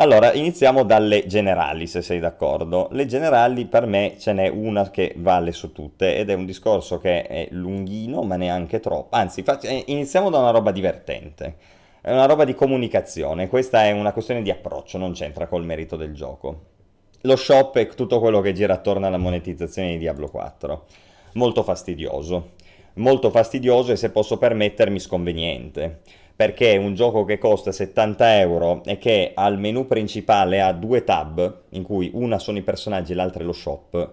[0.01, 2.89] Allora, iniziamo dalle generali, se sei d'accordo.
[2.93, 6.99] Le generali per me ce n'è una che vale su tutte ed è un discorso
[6.99, 9.16] che è lunghino, ma neanche troppo.
[9.16, 11.57] Anzi, eh, iniziamo da una roba divertente.
[12.01, 15.97] È una roba di comunicazione, questa è una questione di approccio, non c'entra col merito
[15.97, 16.77] del gioco.
[17.23, 20.85] Lo shop è tutto quello che gira attorno alla monetizzazione di Diablo 4.
[21.32, 22.51] Molto fastidioso.
[22.95, 26.01] Molto fastidioso e se posso permettermi sconveniente
[26.39, 31.62] perché un gioco che costa 70 euro e che al menu principale ha due tab,
[31.70, 34.12] in cui una sono i personaggi e l'altra è lo shop,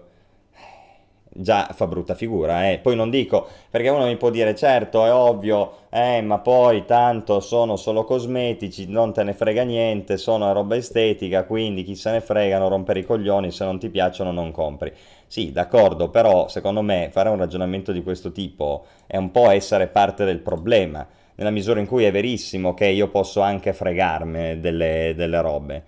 [1.38, 2.78] già fa brutta figura, eh.
[2.78, 7.40] Poi non dico, perché uno mi può dire, certo, è ovvio, eh, ma poi tanto
[7.40, 12.20] sono solo cosmetici, non te ne frega niente, sono roba estetica, quindi chi se ne
[12.20, 14.92] frega, non rompere i coglioni, se non ti piacciono non compri.
[15.26, 19.88] Sì, d'accordo, però secondo me fare un ragionamento di questo tipo è un po' essere
[19.88, 21.06] parte del problema
[21.36, 25.82] nella misura in cui è verissimo che io posso anche fregarmi delle, delle robe.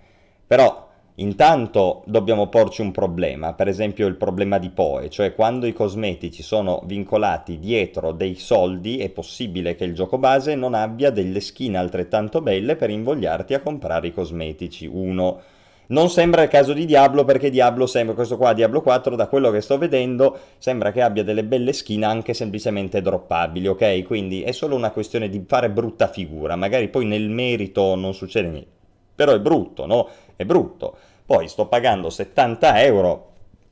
[0.45, 0.88] Però
[1.21, 6.43] intanto dobbiamo porci un problema, per esempio il problema di Poe, cioè quando i cosmetici
[6.43, 11.77] sono vincolati dietro dei soldi è possibile che il gioco base non abbia delle skin
[11.77, 14.85] altrettanto belle per invogliarti a comprare i cosmetici.
[14.85, 15.41] Uno
[15.87, 19.49] non sembra il caso di Diablo perché Diablo sembra, questo qua Diablo 4 da quello
[19.49, 24.03] che sto vedendo sembra che abbia delle belle skin anche semplicemente droppabili, ok?
[24.03, 28.49] Quindi è solo una questione di fare brutta figura, magari poi nel merito non succede
[28.49, 28.69] niente,
[29.15, 30.07] però è brutto, no?
[30.35, 30.95] È brutto.
[31.29, 33.27] Poi sto pagando 70 euro,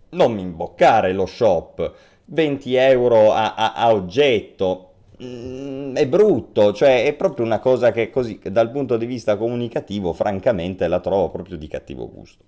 [0.10, 1.92] non mi imboccare lo shop,
[2.26, 4.84] 20 euro a, a, a oggetto,
[5.24, 10.14] Mm, è brutto, cioè è proprio una cosa che così dal punto di vista comunicativo
[10.14, 12.44] francamente la trovo proprio di cattivo gusto.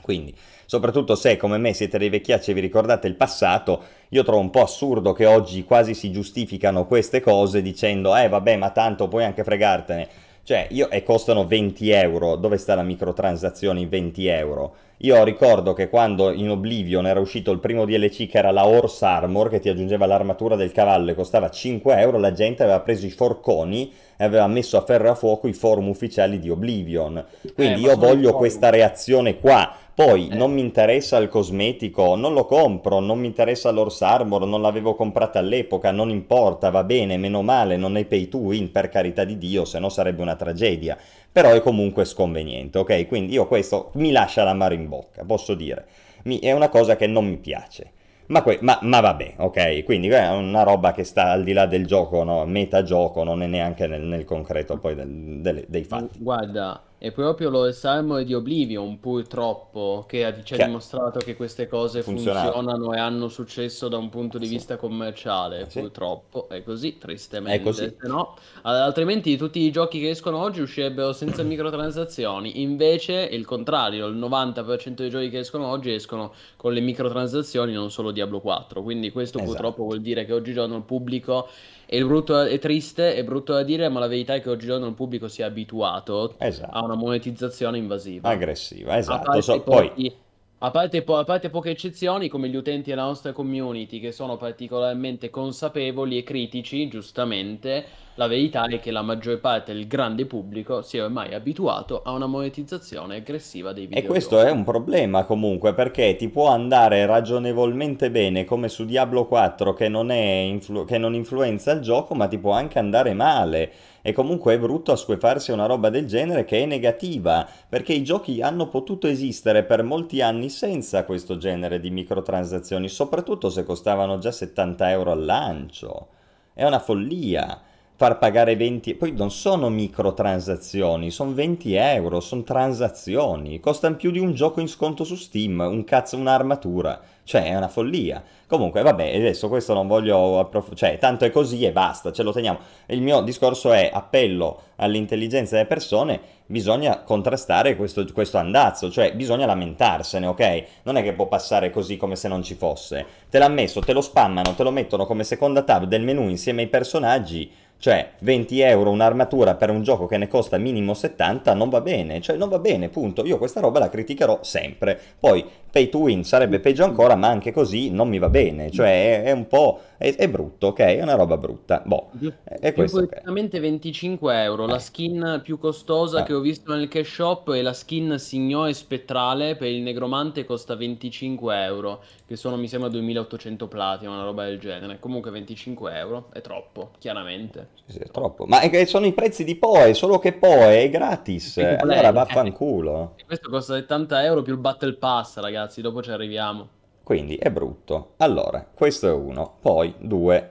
[0.00, 0.32] Quindi,
[0.66, 4.50] soprattutto se come me siete dei vecchiacci e vi ricordate il passato, io trovo un
[4.50, 9.24] po' assurdo che oggi quasi si giustificano queste cose dicendo eh vabbè ma tanto puoi
[9.24, 10.08] anche fregartene.
[10.44, 14.74] Cioè, io, e costano 20 euro, dove sta la microtransazione in 20 euro?
[14.98, 19.04] Io ricordo che quando in Oblivion era uscito il primo DLC che era la Horse
[19.04, 23.06] Armor, che ti aggiungeva l'armatura del cavallo e costava 5 euro, la gente aveva preso
[23.06, 27.24] i forconi e aveva messo a ferro a fuoco i forum ufficiali di Oblivion.
[27.54, 29.76] Quindi eh, io voglio questa reazione qua.
[29.94, 30.34] Poi eh.
[30.34, 34.94] non mi interessa il cosmetico, non lo compro, non mi interessa l'Horse Armor, non l'avevo
[34.94, 39.24] comprata all'epoca, non importa, va bene, meno male, non è pay to win, per carità
[39.24, 40.98] di Dio, se no sarebbe una tragedia
[41.34, 43.08] però è comunque sconveniente, ok?
[43.08, 45.84] Quindi io questo mi lascia l'amaro in bocca, posso dire.
[46.26, 47.90] Mi, è una cosa che non mi piace.
[48.26, 51.66] Ma, que- ma, ma, vabbè, ok, quindi è una roba che sta al di là
[51.66, 52.46] del gioco, no?
[52.46, 56.20] metagioco, non è neanche nel, nel concreto poi del, del, dei fatti.
[56.20, 60.64] Guarda, è proprio lo Salmo di Oblivion, purtroppo, che ci ha che...
[60.64, 64.54] dimostrato che queste cose funzionano e hanno successo da un punto di sì.
[64.54, 65.66] vista commerciale.
[65.68, 65.80] Sì.
[65.80, 67.60] Purtroppo è così, tristemente.
[67.60, 67.94] È così.
[68.04, 72.62] No, altrimenti tutti i giochi che escono oggi uscirebbero senza microtransazioni.
[72.62, 77.74] Invece è il contrario, il 90% dei giochi che escono oggi escono con le microtransazioni,
[77.74, 78.82] non solo Diablo 4.
[78.82, 79.52] Quindi questo esatto.
[79.52, 81.48] purtroppo vuol dire che oggigiorno il pubblico
[81.86, 84.94] è brutto, è triste, è brutto da dire, ma la verità è che oggigiorno il
[84.94, 86.76] pubblico si è abituato esatto.
[86.76, 88.28] a una monetizzazione invasiva.
[88.28, 89.40] Aggressiva, esatto.
[89.40, 90.22] So, poi...
[90.58, 94.38] A parte, po- a parte poche eccezioni, come gli utenti della nostra community, che sono
[94.38, 97.84] particolarmente consapevoli e critici, giustamente,
[98.14, 102.10] la verità è che la maggior parte del grande pubblico si è ormai abituato a
[102.12, 104.06] una monetizzazione aggressiva dei E videogiochi.
[104.08, 109.72] questo è un problema comunque perché ti può andare ragionevolmente bene come su Diablo 4
[109.72, 113.72] che non, è influ- che non influenza il gioco ma ti può anche andare male.
[114.02, 118.02] E comunque è brutto assuefarsi a una roba del genere che è negativa perché i
[118.04, 124.18] giochi hanno potuto esistere per molti anni senza questo genere di microtransazioni soprattutto se costavano
[124.18, 126.08] già 70 euro al lancio.
[126.52, 127.60] È una follia
[127.96, 134.18] far pagare 20 poi non sono microtransazioni sono 20 euro sono transazioni costano più di
[134.18, 137.00] un gioco in sconto su Steam un cazzo un'armatura.
[137.26, 138.22] Cioè è una follia.
[138.46, 142.32] Comunque vabbè adesso questo non voglio approfondire cioè tanto è così e basta ce lo
[142.32, 142.58] teniamo.
[142.86, 149.46] Il mio discorso è appello all'intelligenza delle persone bisogna contrastare questo, questo andazzo cioè bisogna
[149.46, 150.64] lamentarsene ok?
[150.82, 153.06] Non è che può passare così come se non ci fosse.
[153.30, 156.62] Te l'ha messo te lo spammano te lo mettono come seconda tab del menu insieme
[156.62, 157.50] ai personaggi
[157.84, 162.22] cioè 20 euro un'armatura per un gioco che ne costa minimo 70 non va bene,
[162.22, 163.26] cioè non va bene, punto.
[163.26, 164.98] Io questa roba la criticherò sempre.
[165.20, 165.44] Poi
[165.74, 169.24] pay to win sarebbe peggio ancora, ma anche così non mi va bene, cioè è,
[169.24, 169.80] è un po'...
[169.96, 170.78] È, è, brutto, ok?
[170.78, 171.82] È una roba brutta.
[171.84, 172.10] Boh,
[172.44, 172.98] è questo.
[172.98, 176.22] Ipoteticamente 25 euro, la skin più costosa Eh.
[176.24, 180.76] che ho visto nel cash shop è la skin Signore Spettrale per il Negromante costa
[180.76, 184.98] 25 euro, che sono mi sembra 2800 platino, una roba del genere.
[185.00, 187.68] Comunque 25 euro è troppo, chiaramente.
[187.86, 188.44] Sì, è troppo.
[188.46, 191.58] Ma è sono i prezzi di Poe, solo che Poe è gratis.
[191.58, 193.14] Allora vaffanculo.
[193.16, 196.68] E questo costa 70 euro più il Battle Pass, ragazzi, dopo ci arriviamo.
[197.02, 198.12] Quindi è brutto.
[198.18, 199.56] Allora, questo è uno.
[199.60, 200.50] Poi due.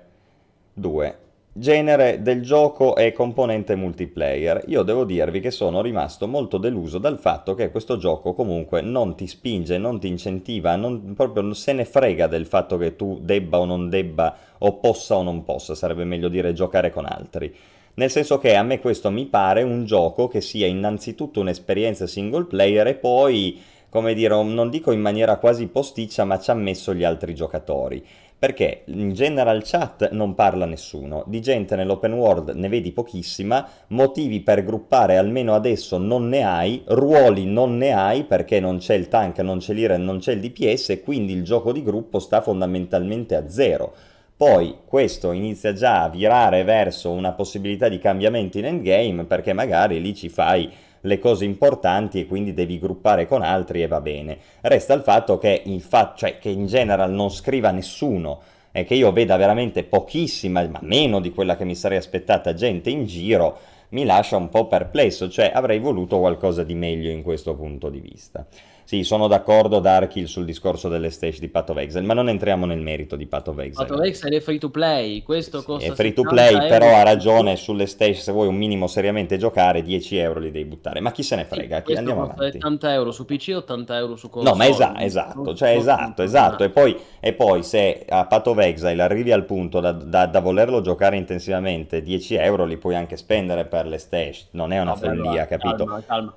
[0.73, 1.17] Due.
[1.55, 4.63] Genere del gioco e componente multiplayer.
[4.67, 9.15] Io devo dirvi che sono rimasto molto deluso dal fatto che questo gioco comunque non
[9.15, 13.59] ti spinge, non ti incentiva, non, proprio se ne frega del fatto che tu debba
[13.59, 17.55] o non debba, o possa o non possa, sarebbe meglio dire giocare con altri.
[17.95, 22.45] Nel senso che a me questo mi pare un gioco che sia innanzitutto un'esperienza single
[22.45, 23.61] player e poi,
[23.93, 28.03] come dire, non dico in maniera quasi posticcia, ma ci ha messo gli altri giocatori.
[28.39, 34.41] Perché in general chat non parla nessuno, di gente nell'open world ne vedi pochissima, motivi
[34.41, 39.09] per gruppare almeno adesso non ne hai, ruoli non ne hai perché non c'è il
[39.09, 42.41] tank, non c'è l'Iren, non c'è il DPS e quindi il gioco di gruppo sta
[42.41, 43.93] fondamentalmente a zero.
[44.35, 50.01] Poi questo inizia già a virare verso una possibilità di cambiamento in endgame perché magari
[50.01, 50.69] lì ci fai
[51.05, 54.37] le cose importanti e quindi devi gruppare con altri e va bene.
[54.61, 58.95] Resta il fatto che, il fa- cioè, che in general non scriva nessuno e che
[58.95, 63.57] io veda veramente pochissima, ma meno di quella che mi sarei aspettata gente in giro,
[63.89, 67.99] mi lascia un po' perplesso, cioè avrei voluto qualcosa di meglio in questo punto di
[67.99, 68.45] vista.
[68.85, 72.65] Sì, sono d'accordo Darkill sul discorso delle stage di Path of Exile, ma non entriamo
[72.65, 73.85] nel merito di Path of Exile.
[73.87, 76.67] Path of Exile è free to play, questo costa È free to 70 play, euro.
[76.67, 80.65] però ha ragione sulle stage, se vuoi un minimo seriamente giocare, 10 euro li devi
[80.67, 80.99] buttare.
[80.99, 81.81] Ma chi se ne Sì, frega?
[81.81, 82.57] Questo andiamo avanti.
[82.57, 84.51] 80 euro su PC 80 euro su console.
[84.51, 86.63] No, ma esa- esatto, cioè esatto, esatto.
[86.63, 90.39] E poi, e poi se a Path of Exile arrivi al punto da, da- da
[90.41, 94.47] volerlo giocare intensivamente, 10 euro li puoi anche spendere per le stage.
[94.51, 95.85] Non è una Vabbè, follia, allora, capito?
[95.85, 96.33] Calma, calma.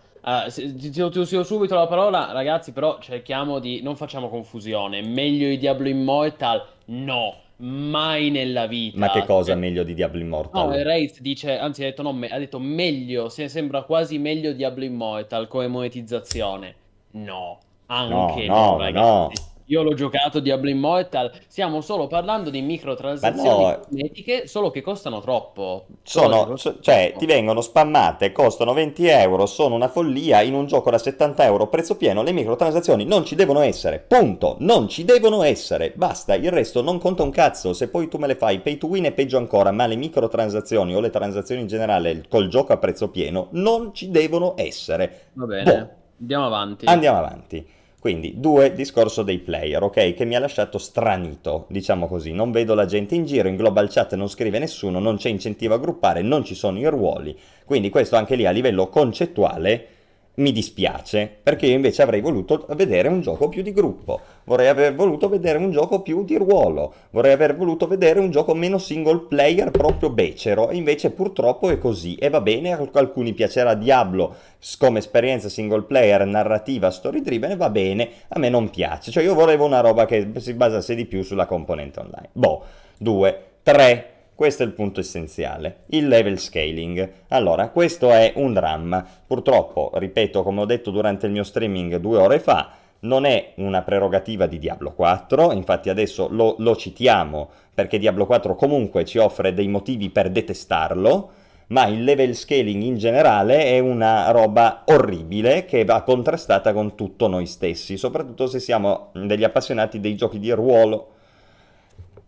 [0.48, 3.80] Se- ti, uso subito la parola, ragazzi, però cerchiamo di...
[3.82, 5.00] non facciamo confusione.
[5.02, 6.64] Meglio di Diablo Immortal?
[6.86, 8.98] No, mai nella vita.
[8.98, 10.68] Ma che cosa Cioè- meglio di Diablo Immortal?
[10.68, 14.52] No, Raze dice, anzi ha detto, no, me- ha detto meglio, se sembra quasi meglio
[14.52, 16.74] Diablo Immortal come monetizzazione.
[17.12, 19.42] No, anche No, no, no, ragazzi.
[19.68, 23.78] Io l'ho giocato Diablo Immortal, stiamo solo parlando di microtransazioni no.
[23.80, 25.86] cosmetiche, solo che costano troppo.
[26.04, 27.18] Sono, so- cioè, troppo.
[27.18, 31.66] ti vengono spammate, costano 20 euro, sono una follia, in un gioco da 70 euro,
[31.66, 36.52] prezzo pieno, le microtransazioni non ci devono essere, punto, non ci devono essere, basta, il
[36.52, 39.12] resto non conta un cazzo, se poi tu me le fai pay to win è
[39.12, 43.48] peggio ancora, ma le microtransazioni o le transazioni in generale col gioco a prezzo pieno
[43.52, 45.30] non ci devono essere.
[45.32, 45.88] Va bene, Boh.
[46.20, 46.86] andiamo avanti.
[46.86, 47.74] Andiamo avanti.
[48.06, 50.14] Quindi, due, discorso dei player, ok?
[50.14, 52.30] Che mi ha lasciato stranito, diciamo così.
[52.30, 55.74] Non vedo la gente in giro, in global chat non scrive nessuno, non c'è incentivo
[55.74, 57.36] a gruppare, non ci sono i ruoli.
[57.64, 59.88] Quindi questo anche lì a livello concettuale
[60.36, 64.94] mi dispiace, perché io invece avrei voluto vedere un gioco più di gruppo, vorrei aver
[64.94, 69.26] voluto vedere un gioco più di ruolo, vorrei aver voluto vedere un gioco meno single
[69.28, 74.34] player proprio becero, invece purtroppo è così, e va bene, a alcuni piacerà Diablo
[74.78, 79.34] come esperienza single player, narrativa, story driven, va bene, a me non piace, cioè io
[79.34, 82.28] volevo una roba che si basasse di più sulla componente online.
[82.32, 82.62] Boh,
[82.98, 87.10] due, tre, questo è il punto essenziale, il level scaling.
[87.28, 89.04] Allora, questo è un dramma.
[89.26, 93.80] Purtroppo, ripeto, come ho detto durante il mio streaming due ore fa, non è una
[93.80, 99.54] prerogativa di Diablo 4, infatti adesso lo, lo citiamo perché Diablo 4 comunque ci offre
[99.54, 101.30] dei motivi per detestarlo,
[101.68, 107.26] ma il level scaling in generale è una roba orribile che va contrastata con tutto
[107.26, 111.12] noi stessi, soprattutto se siamo degli appassionati dei giochi di ruolo.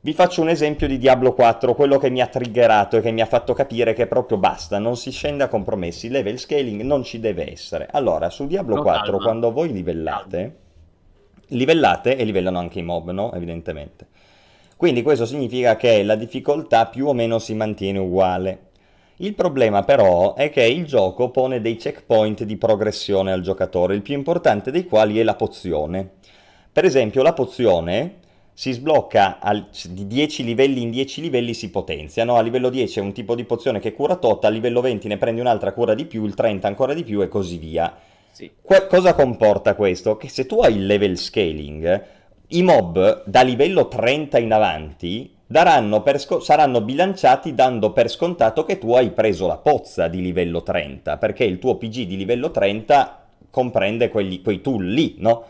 [0.00, 3.20] Vi faccio un esempio di Diablo 4, quello che mi ha triggerato e che mi
[3.20, 7.18] ha fatto capire che proprio basta, non si scende a compromessi, level scaling non ci
[7.18, 7.88] deve essere.
[7.90, 9.24] Allora, su Diablo no, 4, calma.
[9.24, 10.56] quando voi livellate,
[11.48, 13.32] livellate e livellano anche i mob, no?
[13.32, 14.06] Evidentemente.
[14.76, 18.66] Quindi questo significa che la difficoltà più o meno si mantiene uguale.
[19.16, 24.02] Il problema però è che il gioco pone dei checkpoint di progressione al giocatore, il
[24.02, 26.08] più importante dei quali è la pozione.
[26.70, 28.26] Per esempio la pozione
[28.58, 32.34] si sblocca al, di 10 livelli in 10 livelli si potenzia, no?
[32.38, 35.16] a livello 10 è un tipo di pozione che cura tot, a livello 20 ne
[35.16, 37.94] prendi un'altra cura di più, il 30 ancora di più e così via.
[38.32, 38.50] Sì.
[38.60, 40.16] Qu- cosa comporta questo?
[40.16, 42.04] Che se tu hai il level scaling,
[42.48, 45.36] i mob da livello 30 in avanti
[46.16, 51.16] sc- saranno bilanciati dando per scontato che tu hai preso la pozza di livello 30,
[51.16, 55.44] perché il tuo PG di livello 30 comprende quelli, quei tool lì, no?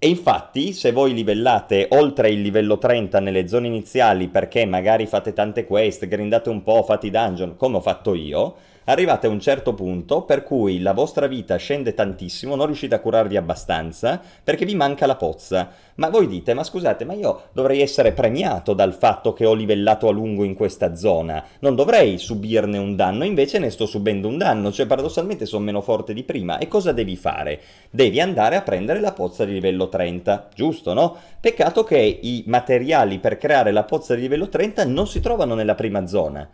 [0.00, 5.32] E infatti, se voi livellate oltre il livello 30 nelle zone iniziali perché magari fate
[5.32, 8.54] tante quest, grindate un po', fate i dungeon, come ho fatto io,
[8.88, 13.00] arrivate a un certo punto per cui la vostra vita scende tantissimo, non riuscite a
[13.00, 15.70] curarvi abbastanza perché vi manca la pozza.
[15.96, 20.08] Ma voi dite, ma scusate, ma io dovrei essere premiato dal fatto che ho livellato
[20.08, 24.38] a lungo in questa zona, non dovrei subirne un danno, invece ne sto subendo un
[24.38, 26.58] danno, cioè paradossalmente sono meno forte di prima.
[26.58, 27.60] E cosa devi fare?
[27.90, 31.16] Devi andare a prendere la pozza di livello 30, giusto, no?
[31.40, 35.74] Peccato che i materiali per creare la pozza di livello 30 non si trovano nella
[35.74, 36.48] prima zona.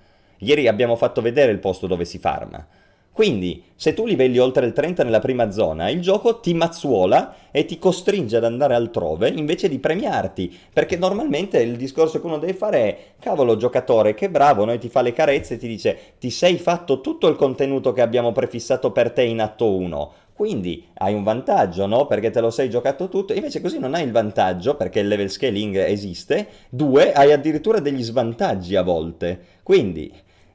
[0.44, 2.66] Ieri abbiamo fatto vedere il posto dove si farma.
[3.10, 7.64] Quindi, se tu livelli oltre il 30 nella prima zona, il gioco ti mazzuola e
[7.64, 10.52] ti costringe ad andare altrove invece di premiarti.
[10.72, 14.88] Perché normalmente il discorso che uno deve fare è: cavolo, giocatore, che bravo, noi ti
[14.88, 18.90] fa le carezze e ti dice: ti sei fatto tutto il contenuto che abbiamo prefissato
[18.90, 20.12] per te in atto 1.
[20.34, 22.06] Quindi hai un vantaggio, no?
[22.06, 23.32] Perché te lo sei giocato tutto.
[23.32, 26.48] Invece così non hai il vantaggio perché il level scaling esiste.
[26.68, 29.38] Due, hai addirittura degli svantaggi a volte.
[29.62, 30.12] Quindi,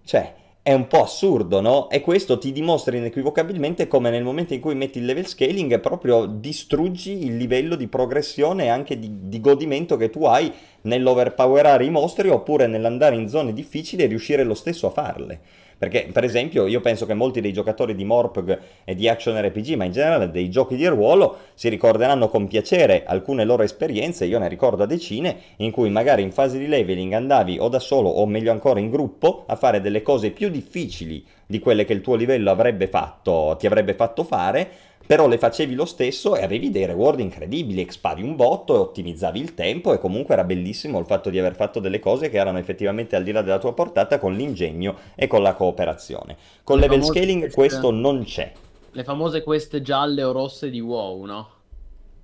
[0.10, 0.34] cioè,
[0.64, 1.88] è un po' assurdo, no?
[1.88, 6.26] E questo ti dimostra inequivocabilmente come nel momento in cui metti il level scaling proprio
[6.26, 11.92] distruggi il livello di progressione e anche di, di godimento che tu hai nell'overpowerare i
[11.92, 15.42] mostri oppure nell'andare in zone difficili e riuscire lo stesso a farle.
[15.80, 19.76] Perché, per esempio, io penso che molti dei giocatori di Morpg e di Action RPG,
[19.76, 24.40] ma in generale dei giochi di ruolo, si ricorderanno con piacere alcune loro esperienze, io
[24.40, 28.26] ne ricordo decine, in cui magari in fase di leveling andavi o da solo o
[28.26, 32.14] meglio ancora in gruppo a fare delle cose più difficili di quelle che il tuo
[32.14, 34.70] livello avrebbe fatto, ti avrebbe fatto fare,
[35.04, 39.40] però le facevi lo stesso e avevi dei reward incredibili, expavi un botto e ottimizzavi
[39.40, 42.60] il tempo e comunque era bellissimo il fatto di aver fatto delle cose che erano
[42.60, 46.38] effettivamente al di là della tua portata con l'ingegno e con la cooperazione.
[46.64, 47.58] Con le level scaling queste...
[47.58, 48.52] questo non c'è.
[48.92, 51.50] Le famose queste gialle o rosse di WoW, no?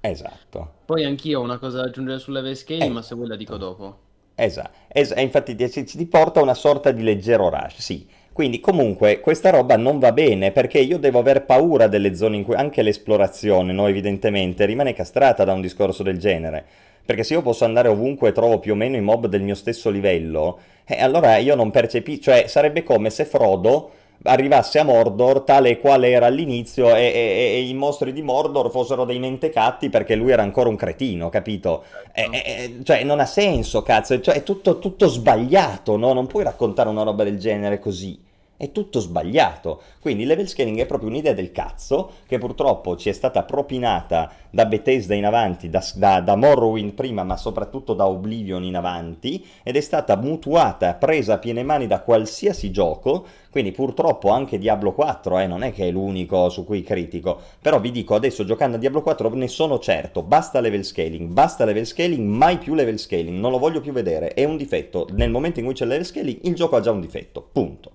[0.02, 0.74] Esatto.
[0.86, 2.94] Poi anch'io ho una cosa da aggiungere sul level scaling, eh.
[2.94, 3.98] ma se vuoi la dico dopo.
[4.36, 9.50] Esatto, es- infatti ti, ti porta una sorta di leggero rush, sì quindi comunque questa
[9.50, 13.72] roba non va bene perché io devo aver paura delle zone in cui anche l'esplorazione,
[13.72, 16.66] no, evidentemente, rimane castrata da un discorso del genere.
[17.06, 19.56] Perché se io posso andare ovunque e trovo più o meno i mob del mio
[19.56, 23.92] stesso livello, eh, allora io non percepisco, cioè sarebbe come se Frodo
[24.24, 28.72] arrivasse a Mordor tale e quale era all'inizio e, e, e, i mostri di Mordor
[28.72, 31.84] fossero dei mentecatti perché lui era ancora un cretino, capito?
[32.14, 32.32] Certo.
[32.32, 36.14] E, cioè non ha senso, cazzo, cioè, è tutto, tutto sbagliato, no?
[36.14, 38.18] Non puoi raccontare una roba del genere così.
[38.66, 39.80] È tutto sbagliato.
[40.00, 44.32] Quindi il level scaling è proprio un'idea del cazzo che purtroppo ci è stata propinata
[44.50, 49.46] da Bethesda in avanti, da, da, da, Morrowind prima, ma soprattutto da Oblivion in avanti,
[49.62, 53.26] ed è stata mutuata, presa a piene mani da qualsiasi gioco.
[53.52, 57.40] Quindi purtroppo anche Diablo 4 eh, non è che è l'unico su cui critico.
[57.62, 60.24] Però vi dico adesso giocando a Diablo 4 ne sono certo.
[60.24, 63.38] Basta level scaling, basta level scaling, mai più level scaling.
[63.38, 64.30] Non lo voglio più vedere.
[64.30, 65.08] È un difetto.
[65.12, 67.48] Nel momento in cui c'è level scaling, il gioco ha già un difetto.
[67.52, 67.92] Punto.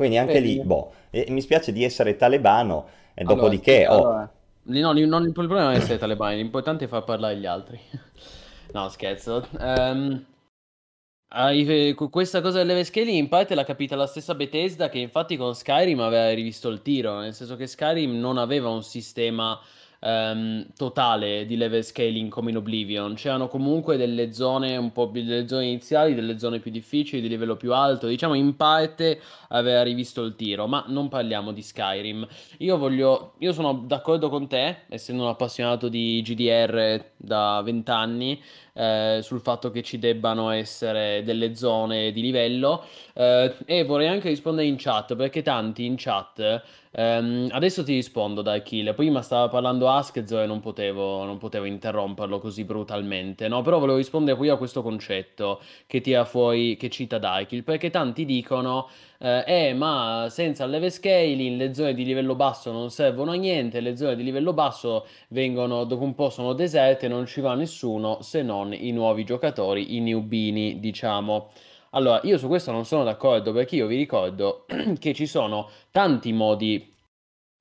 [0.00, 0.54] Quindi anche Vedi.
[0.54, 3.80] lì, boh, e mi spiace di essere talebano e allora, dopodiché...
[3.80, 4.30] Sì, allora, oh...
[4.62, 7.78] no, non, il problema è essere talebani, l'importante è far parlare gli altri.
[8.72, 9.46] no, scherzo.
[9.58, 10.24] Um,
[12.08, 15.54] questa cosa del level scaling in parte l'ha capita la stessa Bethesda che infatti con
[15.54, 19.60] Skyrim aveva rivisto il tiro, nel senso che Skyrim non aveva un sistema
[20.00, 23.14] ehm, totale di level scaling come in Oblivion.
[23.14, 27.28] C'erano comunque delle zone un po' più delle zone iniziali, delle zone più difficili, di
[27.28, 28.06] livello più alto.
[28.06, 32.26] Diciamo in parte aveva rivisto il tiro, ma non parliamo di Skyrim.
[32.58, 38.42] Io voglio io sono d'accordo con te, essendo un appassionato di GDR da 20 anni,
[38.80, 42.84] eh, sul fatto che ci debbano essere delle zone di livello.
[43.12, 46.62] Eh, e vorrei anche rispondere in chat perché tanti in chat
[46.92, 51.66] ehm, adesso ti rispondo da Kill prima stava parlando Askzo e non potevo, non potevo
[51.66, 53.62] interromperlo così brutalmente no?
[53.62, 58.24] Però volevo rispondere qui a questo concetto che tira fuori che cita Darkill perché tanti
[58.24, 58.88] dicono
[59.22, 63.34] eh, eh, ma senza il level scaling le zone di livello basso non servono a
[63.34, 67.54] niente, le zone di livello basso vengono dopo un po' sono deserte, non ci va
[67.54, 71.50] nessuno se non i nuovi giocatori, i newbini, diciamo.
[71.90, 74.64] Allora, io su questo non sono d'accordo perché io vi ricordo
[74.98, 76.90] che ci sono tanti modi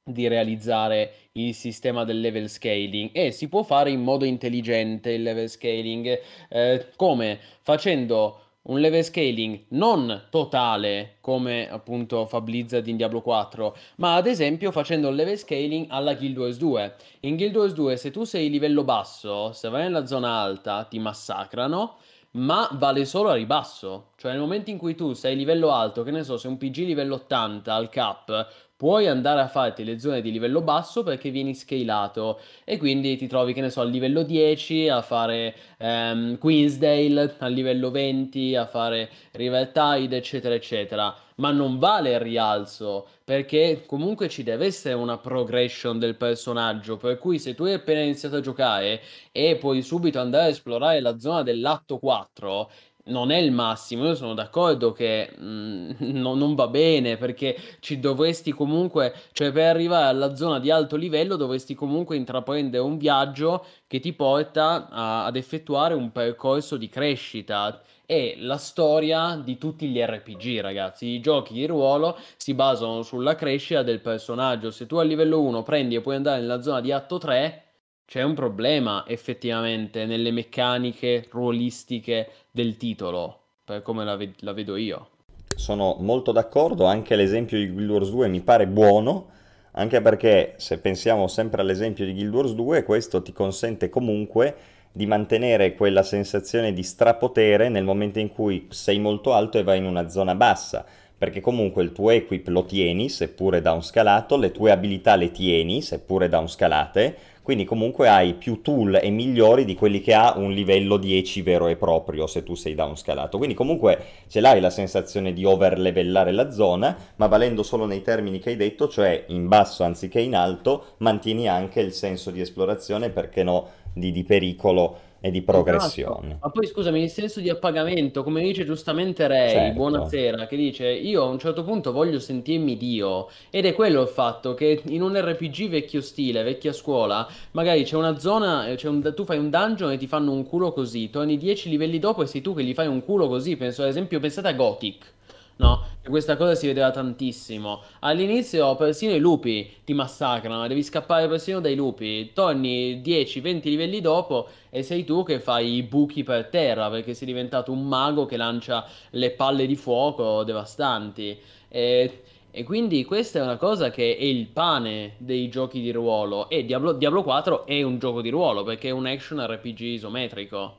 [0.03, 5.23] di realizzare il sistema del level scaling e si può fare in modo intelligente il
[5.23, 6.19] level scaling
[6.49, 13.75] eh, come facendo un level scaling non totale come appunto fa Blizzard in Diablo 4,
[13.97, 16.95] ma ad esempio facendo il level scaling alla Guild Wars 2.
[17.21, 20.99] In Guild Wars 2 se tu sei livello basso, se vai nella zona alta ti
[20.99, 21.97] massacrano,
[22.31, 24.11] ma vale solo a ribasso.
[24.17, 26.77] Cioè nel momento in cui tu sei livello alto, che ne so, sei un PG
[26.85, 28.47] livello 80 al cap,
[28.79, 33.27] puoi andare a farti le zone di livello basso perché vieni scalato e quindi ti
[33.27, 38.65] trovi, che ne so, al livello 10 a fare um, Queensdale, al livello 20 a
[38.65, 41.13] fare River Tide, eccetera, eccetera.
[41.35, 46.95] Ma non vale il rialzo perché comunque ci deve essere una progression del personaggio.
[46.95, 49.01] Per cui se tu hai appena iniziato a giocare
[49.33, 52.71] e puoi subito andare a esplorare la zona dell'atto 4
[53.09, 54.05] non è il massimo.
[54.05, 59.67] Io sono d'accordo che mm, no, non va bene perché ci dovresti comunque, cioè per
[59.67, 65.25] arrivare alla zona di alto livello dovresti comunque intraprendere un viaggio che ti porta a,
[65.25, 67.81] ad effettuare un percorso di crescita.
[68.05, 71.05] E la storia di tutti gli RPG, ragazzi.
[71.05, 74.71] I giochi di ruolo si basano sulla crescita del personaggio.
[74.71, 77.68] Se tu a livello 1 prendi e puoi andare nella zona di atto 3
[78.09, 84.77] c'è un problema effettivamente nelle meccaniche ruolistiche del titolo, per come la, ve- la vedo
[84.77, 85.09] io.
[85.55, 89.27] Sono molto d'accordo, anche l'esempio di Guild Wars 2 mi pare buono,
[89.73, 94.55] anche perché se pensiamo sempre all'esempio di Guild Wars 2, questo ti consente comunque
[94.91, 99.77] di mantenere quella sensazione di strapotere nel momento in cui sei molto alto e vai
[99.77, 100.83] in una zona bassa,
[101.15, 106.27] perché comunque il tuo equip lo tieni, seppure downscalato, le tue abilità le tieni, seppure
[106.27, 111.41] downscalate, quindi comunque hai più tool e migliori di quelli che ha un livello 10
[111.41, 113.37] vero e proprio se tu sei downscalato.
[113.37, 113.97] Quindi comunque
[114.27, 118.55] ce l'hai la sensazione di overlevellare la zona, ma valendo solo nei termini che hai
[118.55, 123.69] detto, cioè in basso anziché in alto, mantieni anche il senso di esplorazione, perché no,
[123.93, 126.27] di, di pericolo e di progressione.
[126.27, 126.39] Esatto.
[126.41, 129.73] Ma poi scusami, il senso di appagamento, come dice giustamente Ray, certo.
[129.73, 134.07] buonasera, che dice io a un certo punto voglio sentirmi Dio ed è quello il
[134.07, 139.13] fatto che in un RPG vecchio stile, vecchia scuola, magari c'è una zona, c'è un,
[139.15, 142.25] tu fai un dungeon e ti fanno un culo così, torni 10 livelli dopo e
[142.25, 145.17] sei tu che gli fai un culo così, penso ad esempio, pensate a Gothic.
[145.59, 147.81] No, questa cosa si vedeva tantissimo.
[147.99, 152.31] All'inizio persino i lupi ti massacrano, devi scappare persino dai lupi.
[152.33, 157.27] Torni 10-20 livelli dopo e sei tu che fai i buchi per terra perché sei
[157.27, 161.37] diventato un mago che lancia le palle di fuoco devastanti.
[161.67, 162.21] E,
[162.51, 166.49] e quindi questa è una cosa che è il pane dei giochi di ruolo.
[166.49, 170.75] E Diablo, Diablo 4 è un gioco di ruolo perché è un action RPG isometrico.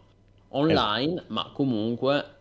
[0.53, 1.33] Online, esatto.
[1.35, 2.39] ma comunque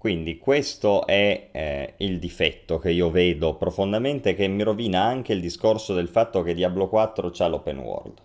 [0.00, 5.42] quindi questo è eh, il difetto che io vedo profondamente che mi rovina anche il
[5.42, 8.18] discorso del fatto che Diablo 4 c'ha l'open world.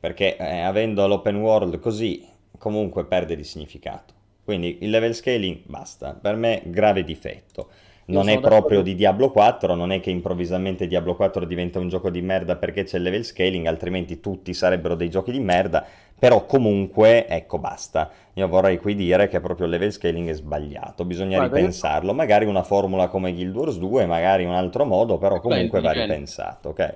[0.00, 4.14] Perché eh, avendo l'open world così comunque perde di significato.
[4.42, 7.68] Quindi il level scaling basta, per me grave difetto.
[8.06, 12.08] Non è proprio di Diablo 4, non è che improvvisamente Diablo 4 diventa un gioco
[12.10, 15.84] di merda perché c'è il level scaling, altrimenti tutti sarebbero dei giochi di merda
[16.18, 18.10] però comunque, ecco, basta.
[18.34, 22.14] Io vorrei qui dire che proprio il level scaling è sbagliato, bisogna Guarda, ripensarlo.
[22.14, 26.70] Magari una formula come Guild Wars 2, magari un altro modo, però comunque va ripensato,
[26.70, 26.94] ok?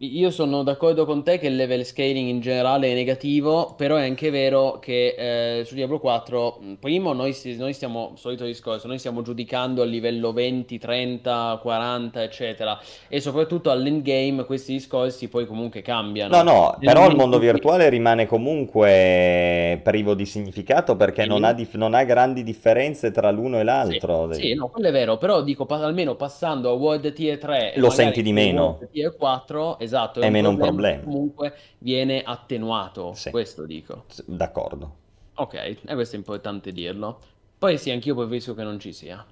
[0.00, 4.04] Io sono d'accordo con te che il level scaling in generale è negativo, però è
[4.04, 9.22] anche vero che eh, su Diablo 4, primo noi, noi, stiamo, solito discorso, noi stiamo
[9.22, 16.36] giudicando a livello 20, 30, 40, eccetera, e soprattutto all'endgame questi discorsi poi comunque cambiano.
[16.36, 21.52] No, no, Nel però il mondo virtuale rimane comunque privo di significato perché non ha,
[21.52, 24.32] dif- non ha, grandi differenze tra l'uno e l'altro.
[24.32, 27.72] Sì, sì, no, quello è vero, però dico pa- almeno passando a World Tier 3
[27.78, 28.62] lo senti di meno.
[28.62, 33.30] World Tier 4, esatto, è, un meno un problema comunque viene attenuato, Sì.
[33.30, 34.04] questo dico.
[34.26, 34.96] D'accordo.
[35.34, 37.18] Ok, e questo è importante dirlo.
[37.58, 39.24] Poi sì, anch'io preferisco che non ci sia.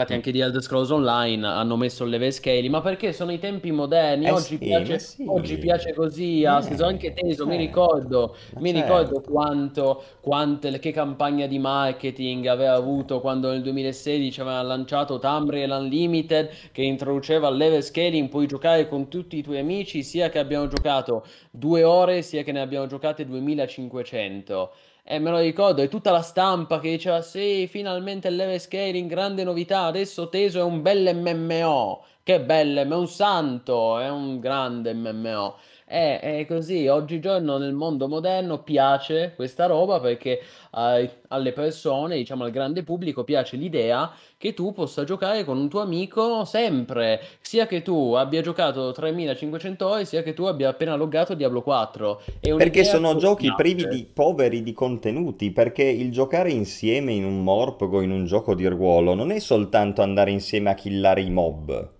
[0.00, 3.38] Infatti anche di Elder Scrolls Online hanno messo il level scaling, ma perché sono i
[3.38, 5.24] tempi moderni, Eh oggi sì, piace, sì.
[5.26, 8.86] oggi piace così, Eh, anche teso, mi certo, ricordo, mi certo.
[8.86, 15.70] ricordo quanto, quante, che campagna di marketing aveva avuto quando nel 2016 aveva lanciato Tamriel
[15.70, 20.38] Unlimited che introduceva il level scaling, puoi giocare con tutti i tuoi amici, sia che
[20.38, 24.72] abbiano giocato due ore, sia che ne abbiano giocate 2500.
[25.04, 29.08] E me lo ricordo, e tutta la stampa che diceva sì, finalmente il level scaling,
[29.08, 32.04] grande novità, adesso Teso è un bel MMO.
[32.22, 35.56] Che bello, è un santo, è un grande MMO.
[35.90, 40.40] È, è così, oggigiorno nel mondo moderno piace questa roba perché
[40.70, 45.68] ai- alle persone, diciamo al grande pubblico, piace l'idea che tu possa giocare con un
[45.68, 50.94] tuo amico sempre, sia che tu abbia giocato 3500 ore, sia che tu abbia appena
[50.94, 52.22] loggato Diablo 4.
[52.38, 53.54] È Perché sono giochi piace.
[53.54, 58.54] privi di poveri di contenuti, perché il giocare insieme in un morpgo, in un gioco
[58.54, 61.90] di ruolo, non è soltanto andare insieme a killare i mob.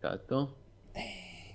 [0.00, 0.54] Certo.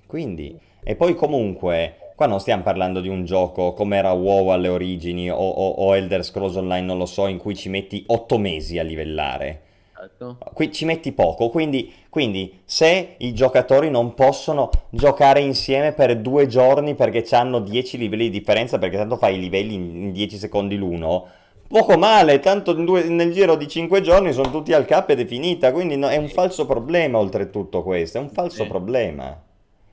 [0.05, 4.67] Quindi, e poi comunque, qua non stiamo parlando di un gioco come era WoW alle
[4.67, 8.37] origini o, o- o Elder Scrolls Online, non lo so, in cui ci metti 8
[8.37, 9.61] mesi a livellare.
[10.01, 10.37] Certo.
[10.53, 16.47] Qui ci metti poco, quindi, quindi se i giocatori non possono giocare insieme per due
[16.47, 20.37] giorni perché hanno 10 livelli di differenza, perché tanto fai i livelli in in 10
[20.37, 21.27] secondi l'uno,
[21.67, 25.25] poco male, tanto due- nel giro di 5 giorni sono tutti al cap ed è
[25.25, 28.67] finita, quindi no- è un falso problema oltretutto questo, è un falso Sì.
[28.69, 29.39] problema.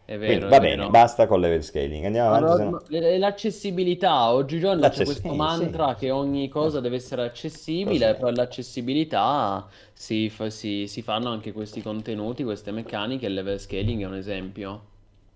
[0.09, 0.89] È Quindi vero, va bene, vero.
[0.89, 2.63] basta con level scaling, andiamo avanti.
[2.63, 6.07] Allora, no- l- L'accessibilità, oggigiorno c'è questo mantra sì.
[6.07, 11.83] che ogni cosa deve essere accessibile, per l'accessibilità si, fa- si- si fanno anche questi
[11.83, 14.83] contenuti, queste meccaniche, il level scaling è un esempio.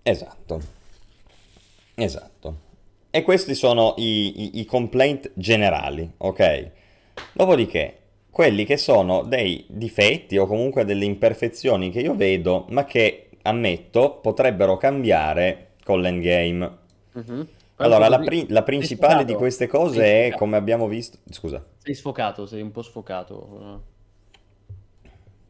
[0.01, 0.59] Esatto,
[1.95, 2.55] esatto.
[3.11, 6.71] E questi sono i, i- i complaint generali, ok?
[7.33, 7.97] Dopodiché,
[8.31, 14.19] quelli che sono dei difetti o comunque delle imperfezioni che io vedo, ma che ammetto
[14.19, 16.77] potrebbero cambiare con l'endgame.
[17.13, 17.47] Mhm.
[17.77, 21.17] Allora, la, pri- la principale di queste cose è, come abbiamo visto...
[21.29, 23.83] Scusa, Sei sfocato, sei un po' sfocato.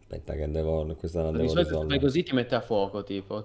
[0.01, 0.85] aspetta che devo...
[0.95, 1.99] Questa la devo solito se fai risolvere.
[1.99, 3.43] così ti mette a fuoco, tipo.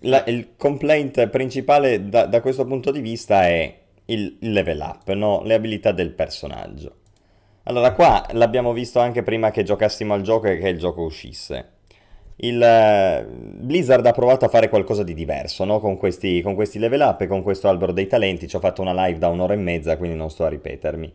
[0.00, 5.10] La- il complaint principale da, da questo punto di vista è il, il level up,
[5.12, 5.42] no?
[5.42, 6.96] Le abilità del personaggio.
[7.68, 11.72] Allora, qua l'abbiamo visto anche prima che giocassimo al gioco e che il gioco uscisse.
[12.36, 15.80] Il eh, Blizzard ha provato a fare qualcosa di diverso, no?
[15.80, 18.46] Con questi, con questi level up e con questo albero dei talenti.
[18.46, 21.12] Ci ho fatto una live da un'ora e mezza, quindi non sto a ripetermi.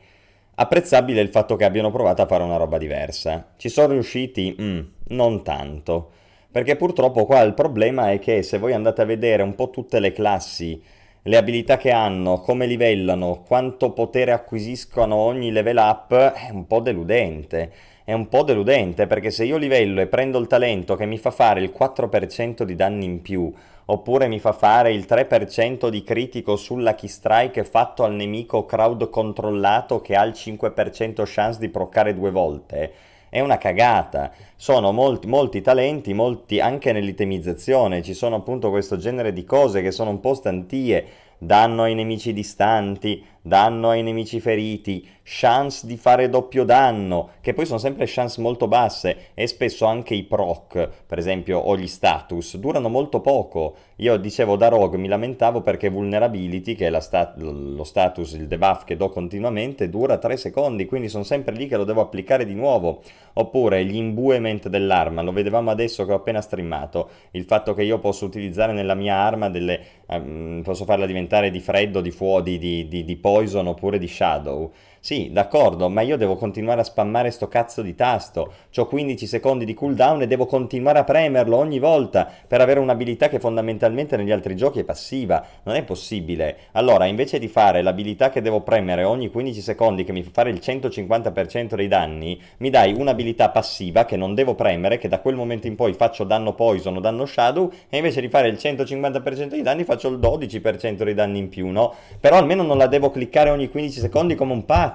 [0.55, 3.53] Apprezzabile il fatto che abbiano provato a fare una roba diversa.
[3.55, 4.53] Ci sono riusciti?
[4.59, 4.79] Mm,
[5.09, 6.11] non tanto.
[6.51, 10.01] Perché purtroppo qua il problema è che se voi andate a vedere un po' tutte
[10.01, 10.83] le classi,
[11.23, 16.79] le abilità che hanno, come livellano, quanto potere acquisiscono ogni level up, è un po'
[16.79, 17.71] deludente.
[18.03, 21.29] È un po' deludente perché se io livello e prendo il talento che mi fa
[21.29, 23.53] fare il 4% di danni in più,
[23.85, 29.07] oppure mi fa fare il 3% di critico sulla key strike fatto al nemico crowd
[29.11, 32.93] controllato che ha il 5% chance di proccare due volte,
[33.31, 34.29] è una cagata.
[34.57, 39.91] Sono molti, molti talenti, molti anche nell'itemizzazione, ci sono appunto questo genere di cose che
[39.91, 41.05] sono un po' stantie,
[41.37, 47.65] danno ai nemici distanti, danno ai nemici feriti, chance di fare doppio danno, che poi
[47.65, 52.57] sono sempre chance molto basse e spesso anche i proc, per esempio, o gli status,
[52.57, 53.75] durano molto poco.
[53.97, 58.47] Io dicevo da rogue, mi lamentavo perché vulnerability, che è la sta- lo status, il
[58.47, 62.45] debuff che do continuamente, dura 3 secondi, quindi sono sempre lì che lo devo applicare
[62.45, 63.01] di nuovo.
[63.33, 67.99] Oppure gli imbuement dell'arma, lo vedevamo adesso che ho appena streamato, il fatto che io
[67.99, 69.79] posso utilizzare nella mia arma delle...
[70.07, 74.07] ehm, posso farla diventare di freddo, di fuoco, di, di, di, di poison oppure di
[74.07, 74.73] shadow.
[75.03, 78.53] Sì, d'accordo, ma io devo continuare a spammare sto cazzo di tasto.
[78.75, 83.27] Ho 15 secondi di cooldown e devo continuare a premerlo ogni volta per avere un'abilità
[83.27, 85.43] che fondamentalmente negli altri giochi è passiva.
[85.63, 86.55] Non è possibile.
[86.73, 90.51] Allora, invece di fare l'abilità che devo premere ogni 15 secondi che mi fa fare
[90.51, 95.33] il 150% dei danni, mi dai un'abilità passiva che non devo premere, che da quel
[95.33, 99.47] momento in poi faccio danno poison o danno shadow, e invece di fare il 150%
[99.47, 101.91] dei danni faccio il 12% dei danni in più, no?
[102.19, 104.89] Però almeno non la devo cliccare ogni 15 secondi come un pazzo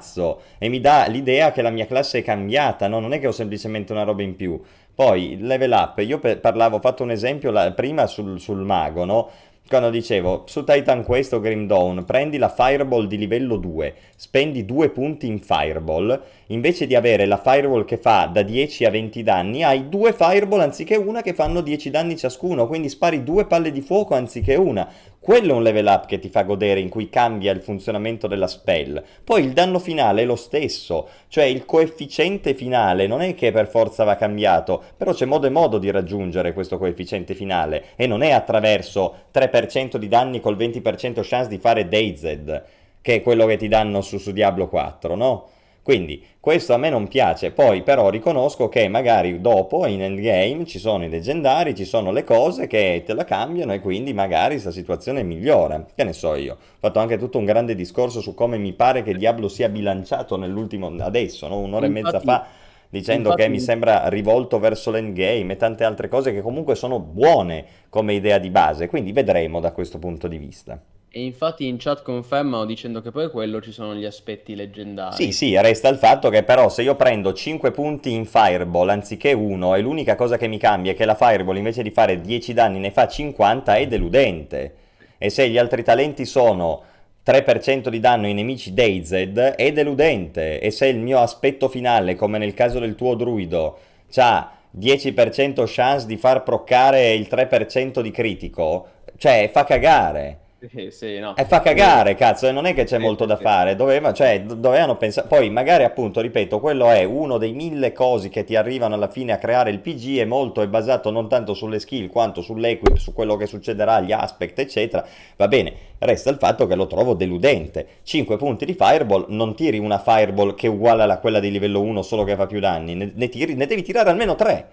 [0.58, 3.00] e mi dà l'idea che la mia classe è cambiata, no?
[3.00, 4.60] Non è che ho semplicemente una roba in più.
[4.94, 9.30] Poi, level up, io parlavo, ho fatto un esempio la- prima sul, sul mago, no?
[9.68, 14.64] quando dicevo su Titan Quest o Grim Dawn prendi la Fireball di livello 2, spendi
[14.64, 19.22] due punti in Fireball, invece di avere la Fireball che fa da 10 a 20
[19.24, 23.72] danni, hai due Fireball anziché una che fanno 10 danni ciascuno, quindi spari due palle
[23.72, 24.88] di fuoco anziché una.
[25.26, 28.46] Quello è un level up che ti fa godere, in cui cambia il funzionamento della
[28.46, 29.02] spell.
[29.24, 33.66] Poi il danno finale è lo stesso, cioè il coefficiente finale non è che per
[33.66, 38.22] forza va cambiato, però c'è modo e modo di raggiungere questo coefficiente finale e non
[38.22, 42.64] è attraverso 3% di danni col 20% chance di fare Dazed,
[43.00, 45.48] che è quello che ti danno su, su Diablo 4, no?
[45.86, 50.80] Quindi questo a me non piace, poi però riconosco che magari dopo in endgame ci
[50.80, 54.72] sono i leggendari, ci sono le cose che te la cambiano e quindi magari questa
[54.72, 55.86] situazione migliora.
[55.94, 56.54] Che ne so io.
[56.54, 60.36] Ho fatto anche tutto un grande discorso su come mi pare che Diablo sia bilanciato
[60.36, 61.60] nell'ultimo adesso, no?
[61.60, 62.00] un'ora Infatti...
[62.00, 62.46] e mezza fa
[62.88, 63.42] dicendo Infatti...
[63.42, 68.12] che mi sembra rivolto verso l'endgame e tante altre cose che comunque sono buone come
[68.12, 70.82] idea di base, quindi vedremo da questo punto di vista.
[71.16, 75.14] E infatti in chat confermano dicendo che poi quello ci sono gli aspetti leggendari.
[75.14, 79.32] Sì, sì, resta il fatto che però se io prendo 5 punti in Fireball anziché
[79.32, 82.52] 1 e l'unica cosa che mi cambia è che la Fireball invece di fare 10
[82.52, 84.74] danni ne fa 50 è deludente.
[85.16, 86.82] E se gli altri talenti sono
[87.24, 90.60] 3% di danno ai nemici Dazed è deludente.
[90.60, 93.78] E se il mio aspetto finale, come nel caso del tuo druido,
[94.16, 100.40] ha 10% chance di far proccare il 3% di critico, cioè fa cagare.
[100.58, 101.36] Sì, sì, no.
[101.36, 105.28] E fa cagare, cazzo, non è che c'è molto da fare, Doveva, cioè, dovevano pensare,
[105.28, 109.32] poi magari appunto, ripeto, quello è uno dei mille cosi che ti arrivano alla fine
[109.32, 113.12] a creare il PG e molto è basato non tanto sulle skill quanto sull'equip, su
[113.12, 115.06] quello che succederà, gli aspect, eccetera,
[115.36, 119.78] va bene, resta il fatto che lo trovo deludente, 5 punti di fireball, non tiri
[119.78, 122.94] una fireball che è uguale a quella di livello 1 solo che fa più danni,
[122.94, 124.68] ne, ne, tiri, ne devi tirare almeno 3,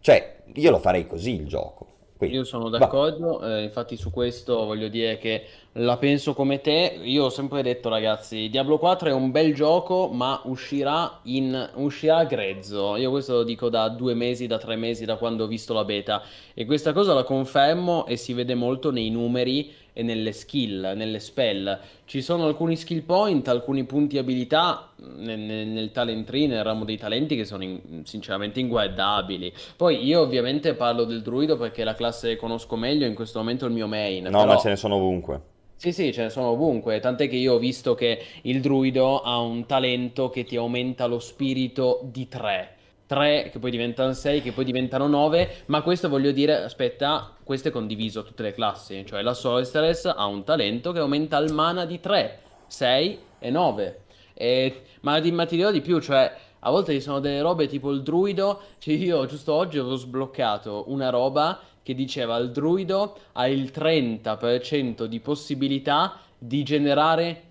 [0.00, 1.86] cioè, io lo farei così il gioco.
[2.16, 7.00] Quindi, Io sono d'accordo, eh, infatti su questo voglio dire che la penso come te.
[7.02, 12.24] Io ho sempre detto, ragazzi, Diablo 4 è un bel gioco, ma uscirà, in, uscirà
[12.24, 12.94] grezzo.
[12.96, 15.84] Io questo lo dico da due mesi, da tre mesi, da quando ho visto la
[15.84, 16.22] beta.
[16.54, 21.20] E questa cosa la confermo e si vede molto nei numeri e nelle skill, nelle
[21.20, 21.78] spell.
[22.04, 26.98] Ci sono alcuni skill point, alcuni punti abilità nel, nel talent tree, nel ramo dei
[26.98, 29.52] talenti che sono in, sinceramente inguardabili.
[29.76, 33.38] Poi io ovviamente parlo del druido perché è la classe che conosco meglio, in questo
[33.38, 34.24] momento è il mio main.
[34.24, 34.44] No, però...
[34.44, 35.52] ma ce ne sono ovunque.
[35.76, 39.38] Sì, sì, ce ne sono ovunque, tant'è che io ho visto che il druido ha
[39.38, 42.70] un talento che ti aumenta lo spirito di 3.
[43.06, 47.68] 3 che poi diventano 6, che poi diventano 9, ma questo voglio dire, aspetta, questo
[47.68, 51.52] è condiviso a tutte le classi, cioè la Sorceress ha un talento che aumenta il
[51.52, 54.00] mana di 3, 6 e 9.
[54.34, 57.66] E, ma, di, ma ti dirò di più, cioè a volte ci sono delle robe
[57.66, 63.16] tipo il druido, cioè io giusto oggi avevo sbloccato una roba che diceva il druido
[63.32, 67.42] ha il 30% di possibilità di generare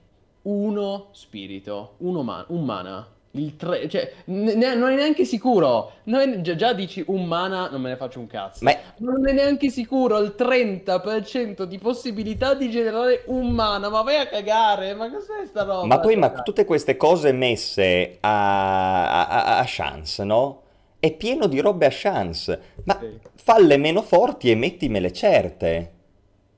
[0.44, 3.07] uno spirito, uno man- un mana.
[3.35, 5.93] Il 3, cioè, ne- non è neanche sicuro.
[6.03, 8.64] È, già, già, dici un mana, non me ne faccio un cazzo.
[8.64, 8.77] Ma...
[8.97, 13.89] Non è neanche sicuro il 30% di possibilità di generare un mana.
[13.89, 15.88] Ma vai a cagare, ma cos'è sta roba?
[15.88, 20.61] Ma poi, ma tutte queste cose messe a, a, a chance, no?
[20.99, 22.61] È pieno di robe a chance.
[22.84, 23.18] Ma sì.
[23.34, 25.91] falle meno forti e mettimele certe.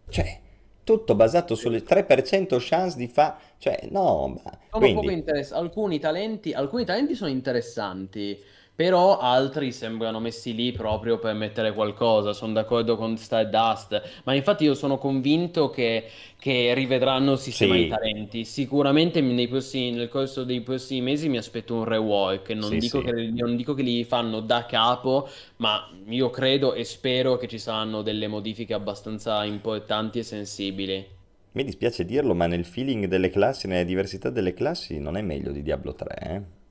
[0.10, 0.40] Cioè
[0.86, 3.38] tutto basato sulle 3% chance di fa...
[3.58, 4.58] Cioè, no, ma...
[4.70, 5.26] Quindi...
[5.52, 8.42] alcuni, talenti, alcuni talenti sono interessanti,
[8.76, 12.34] però altri sembrano messi lì proprio per mettere qualcosa.
[12.34, 16.06] Sono d'accordo con Stardust, ma infatti io sono convinto che,
[16.38, 17.84] che rivedranno il sistema sì.
[17.84, 18.44] di talenti.
[18.44, 22.50] Sicuramente prossimi, nel corso dei prossimi mesi mi aspetto un rework.
[22.50, 23.06] Non, sì, dico sì.
[23.06, 27.58] Che, non dico che li fanno da capo, ma io credo e spero che ci
[27.58, 31.08] saranno delle modifiche abbastanza importanti e sensibili.
[31.54, 35.54] Mi dispiace dirlo, ma nel feeling delle classi, nella diversità delle classi, non è meglio
[35.54, 36.65] di Diablo 3, eh?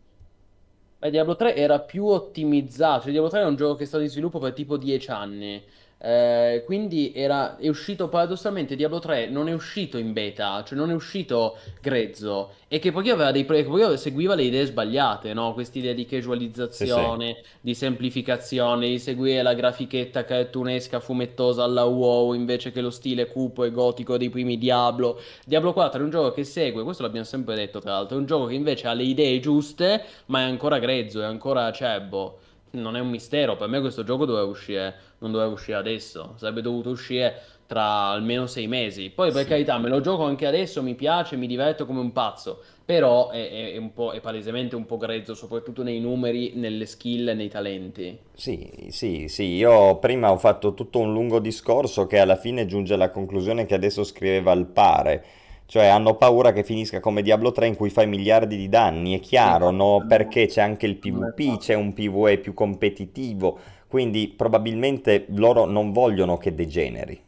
[1.11, 4.09] Diablo 3 era più ottimizzato, cioè Diablo 3 è un gioco che è stato in
[4.11, 5.63] sviluppo per tipo 10 anni.
[5.99, 10.91] Eh, quindi era, è uscito paradossalmente Diablo 3 non è uscito in beta, cioè non
[10.91, 15.55] è uscito grezzo e che poi aveva dei che poi seguiva le idee sbagliate, no?
[15.55, 17.49] Queste idee di casualizzazione, sì, sì.
[17.61, 23.65] di semplificazione, di seguire la grafichetta cartunesca fumettosa alla WoW invece che lo stile cupo
[23.65, 25.21] e gotico dei primi Diablo.
[25.47, 28.27] Diablo 4 è un gioco che segue, questo l'abbiamo sempre detto tra l'altro, è un
[28.27, 32.41] gioco che invece ha le idee giuste, ma è ancora grezzo, è ancora cebbo
[32.75, 36.61] non è un mistero, per me questo gioco doveva uscire, non doveva uscire adesso, sarebbe
[36.63, 39.11] dovuto uscire tra almeno sei mesi.
[39.11, 39.49] Poi per Sì.
[39.49, 43.73] carità, me lo gioco anche adesso, mi piace, mi diverto come un pazzo, però è,
[43.73, 47.49] è- un po', è palesemente un po' grezzo, soprattutto nei numeri, nelle skill e nei
[47.49, 48.19] talenti.
[48.37, 52.95] Sì, sì, sì, io prima ho fatto tutto un lungo discorso che alla fine giunge
[52.95, 55.25] alla conclusione che adesso scriveva il pare,
[55.67, 59.21] cioè hanno paura che finisca come Diablo 3 in cui fai miliardi di danni, è
[59.21, 60.05] chiaro, no?
[60.07, 63.59] Perché c'è anche il PvP, c'è un PvE più competitivo,
[63.89, 67.21] quindi probabilmente loro non vogliono che degeneri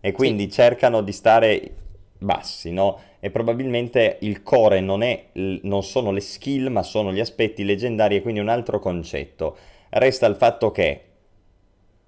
[0.00, 1.74] e quindi cercano di stare
[2.18, 2.98] bassi, no?
[3.20, 8.16] E probabilmente il core non è, non sono le skill, ma sono gli aspetti leggendari
[8.16, 9.56] e quindi un altro concetto.
[9.90, 11.00] Resta il fatto che,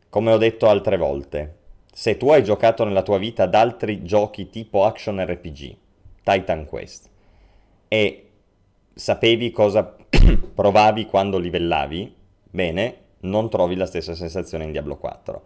[0.09, 1.57] come ho detto altre volte,
[1.97, 5.77] se tu hai giocato nella tua vita ad altri giochi tipo action RPG,
[6.25, 7.09] Titan Quest,
[7.87, 8.31] e
[8.93, 9.95] sapevi cosa
[10.55, 12.12] provavi quando livellavi,
[12.51, 15.43] bene, non trovi la stessa sensazione in Diablo 4.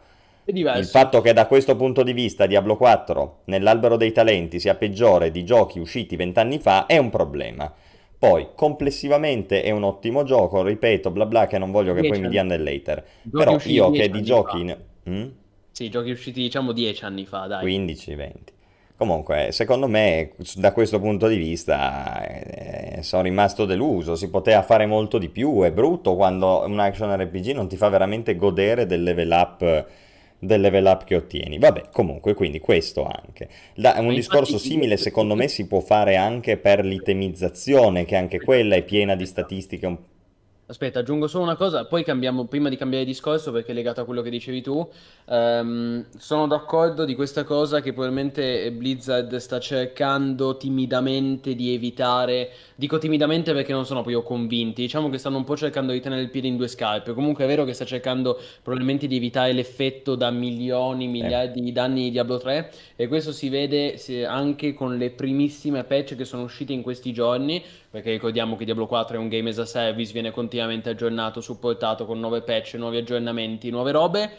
[0.46, 4.74] È Il fatto che da questo punto di vista Diablo 4 nell'albero dei talenti sia
[4.74, 7.70] peggiore di giochi usciti vent'anni fa è un problema.
[8.18, 12.28] Poi, complessivamente è un ottimo gioco, ripeto, bla bla, che non voglio che poi mi
[12.28, 13.04] diano del later.
[13.30, 14.64] Però io che di giochi...
[14.64, 15.28] ne- Mm?
[15.78, 17.60] Sì, giochi usciti diciamo dieci anni fa, dai.
[17.60, 18.52] 15, 20.
[18.96, 24.16] Comunque, secondo me, da questo punto di vista, eh, sono rimasto deluso.
[24.16, 25.62] Si poteva fare molto di più.
[25.62, 29.86] È brutto quando un action RPG non ti fa veramente godere del level up,
[30.40, 31.60] del level up che ottieni.
[31.60, 33.48] Vabbè, comunque, quindi questo anche.
[33.76, 38.16] Da- un Ma discorso infatti- simile, secondo me, si può fare anche per l'itemizzazione, che
[38.16, 39.96] anche quella è piena di statistiche un
[40.70, 44.04] Aspetta, aggiungo solo una cosa, poi cambiamo, prima di cambiare discorso perché è legato a
[44.04, 44.86] quello che dicevi tu,
[45.26, 52.98] ehm, sono d'accordo di questa cosa che probabilmente Blizzard sta cercando timidamente di evitare, dico
[52.98, 56.28] timidamente perché non sono proprio convinti, diciamo che stanno un po' cercando di tenere il
[56.28, 60.30] piede in due scarpe, comunque è vero che sta cercando probabilmente di evitare l'effetto da
[60.30, 63.96] milioni, miliardi di danni di Diablo 3 e questo si vede
[64.26, 68.86] anche con le primissime patch che sono uscite in questi giorni, perché ricordiamo che Diablo
[68.86, 72.98] 4 è un game as a service, viene continuamente aggiornato, supportato con nuove patch, nuovi
[72.98, 74.30] aggiornamenti, nuove robe.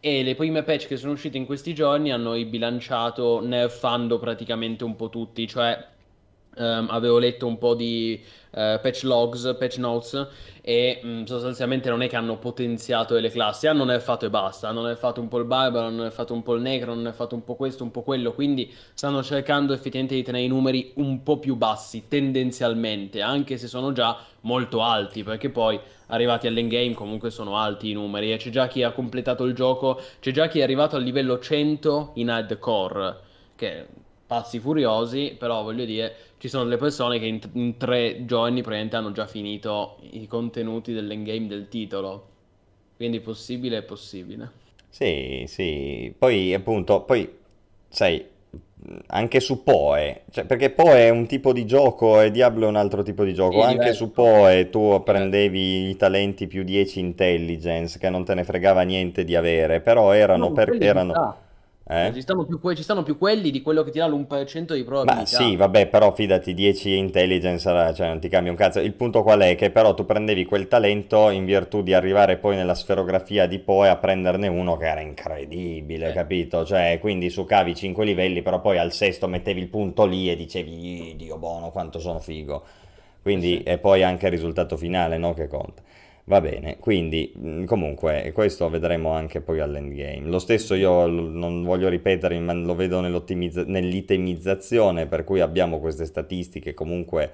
[0.00, 4.94] E le prime patch che sono uscite in questi giorni hanno ribilanciato nerfando praticamente un
[4.96, 5.94] po' tutti, cioè
[6.56, 8.20] ehm, avevo letto un po' di
[8.50, 10.28] eh, patch logs, patch notes
[10.62, 14.82] e mh, sostanzialmente non è che hanno potenziato delle classi, hanno nerfato e basta, hanno
[14.82, 17.54] nerfato un po' il barbaro, hanno nerfato un po' il negro, hanno nerfato un po'
[17.54, 21.54] questo, un po' quello, quindi stanno cercando effettivamente di tenere i numeri un po' più
[21.56, 25.78] bassi tendenzialmente, anche se sono già molto alti, perché poi
[26.08, 28.32] arrivati all'endgame comunque sono alti i numeri.
[28.32, 31.38] E c'è già chi ha completato il gioco, c'è già chi è arrivato al livello
[31.38, 33.16] 100 in hardcore,
[33.54, 33.86] che
[34.26, 38.96] pazzi furiosi, però voglio dire, ci sono delle persone che in, in tre giorni praticamente
[38.96, 42.28] hanno già finito i contenuti dell'endgame del titolo.
[42.96, 44.64] Quindi possibile è possibile.
[44.88, 47.30] Sì, sì, poi appunto, poi
[47.88, 48.24] sai,
[49.08, 52.76] anche su Poe, cioè, perché Poe è un tipo di gioco e Diablo è un
[52.76, 54.06] altro tipo di gioco, anche diverso.
[54.06, 59.24] su Poe tu prendevi i talenti più 10 intelligence che non te ne fregava niente
[59.24, 61.45] di avere, però erano, No, per, quelli ci erano, sta.
[61.88, 62.12] Eh?
[62.12, 65.24] Ci stanno più, ci stanno più quelli di quello che ti dà l'1% di Ma
[65.24, 65.26] probabilità.
[65.26, 68.80] sì, vabbè, però fidati, 10 intelligence, cioè non ti cambia un cazzo.
[68.80, 69.54] Il punto qual è?
[69.54, 73.88] Che però tu prendevi quel talento in virtù di arrivare poi nella sferografia di Poe
[73.88, 76.12] a prenderne uno che era incredibile, Eh.
[76.12, 76.64] capito?
[76.64, 80.34] Cioè, quindi su cavi 5 livelli, però poi al sesto mettevi il punto lì e
[80.34, 82.64] dicevi, "Ih, Dio buono, quanto sono figo.
[83.22, 83.62] Quindi, Sì.
[83.64, 85.34] e poi anche il risultato finale, no?
[85.34, 85.82] Che conta.
[86.28, 90.28] Va bene, quindi mh, comunque questo vedremo anche poi all'endgame.
[90.28, 96.74] Lo stesso io non voglio ripetere, ma lo vedo nell'itemizzazione, per cui abbiamo queste statistiche
[96.74, 97.30] comunque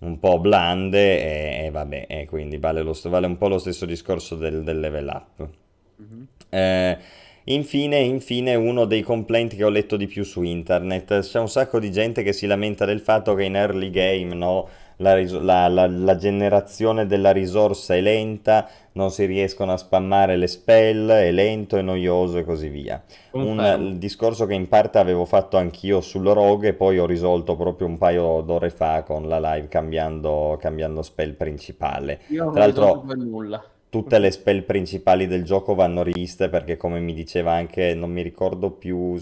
[0.00, 3.86] un po' blande e, e vabbè, e quindi vale, lo vale un po' lo stesso
[3.86, 5.48] discorso del, del level up.
[5.96, 6.26] Mhm.
[6.50, 6.98] Eh,
[7.44, 11.78] infine, infine, uno dei complaint che ho letto di più su internet, c'è un sacco
[11.78, 15.86] di gente che si lamenta del fatto che in early game, no, la, la- la-
[15.86, 21.76] la generazione della risorsa è lenta, non si riescono a spammare le spell, è lento,
[21.76, 23.02] è noioso e così via.
[23.32, 23.88] Un Confermo.
[23.88, 27.86] il discorso che in parte avevo fatto anch'io sul rogue e poi ho risolto proprio
[27.88, 32.20] un paio d'ore fa con la live cambiando, cambiando spell principale.
[32.28, 33.64] Io Tra l'altro nulla.
[33.88, 38.22] tutte le spell principali del gioco vanno riviste perché come mi diceva anche, non mi
[38.22, 39.16] ricordo più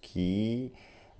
[0.00, 0.70] chi,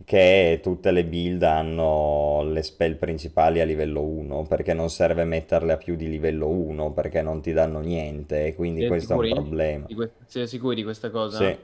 [0.04, 5.72] che tutte le build hanno le spell principali a livello 1 perché non serve metterle
[5.72, 9.16] a più di livello 1 perché non ti danno niente e quindi Siete questo è
[9.16, 9.40] un sicuri?
[9.40, 9.90] problema.
[10.26, 11.38] Siete sicuri di questa cosa?
[11.38, 11.58] Sì.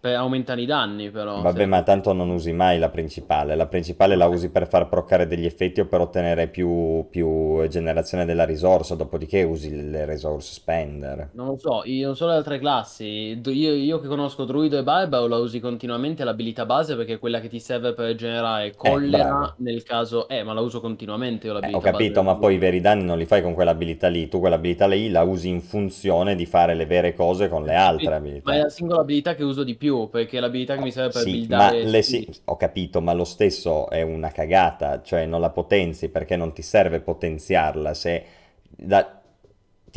[0.00, 1.40] Per- aumentano i danni però.
[1.40, 3.54] Vabbè, se- ma tanto non usi mai la principale.
[3.56, 8.24] La principale la usi per far proccare degli effetti o per ottenere più, più generazione
[8.24, 11.30] della risorsa, dopodiché usi le resource spender.
[11.30, 13.40] Non lo so, io non so le altre classi.
[13.44, 17.40] Io, io che conosco Druido e Barbaro la usi continuamente l'abilità base perché è quella
[17.40, 19.54] che ti serve per generare Eh, collera bravo.
[19.58, 20.26] nel caso...
[20.28, 23.04] Eh, ma la uso continuamente io Eh, ho l'abilità capito, ma poi i veri danni
[23.04, 24.28] non li fai con quell'abilità lì.
[24.28, 28.14] Tu quell'abilità lì la usi in funzione di fare le vere cose con le altre
[28.14, 28.58] Sì, ma è abilità.
[28.60, 31.78] la singola abilità che uso di più perché l'abilità che mi serve per Sì, ma
[31.80, 36.08] buildare le sì, ho capito, ma lo stesso è una cagata, cioè non la potenzi
[36.10, 37.94] perché non ti serve potenziarla.
[37.94, 38.24] Se
[38.68, 39.17] da-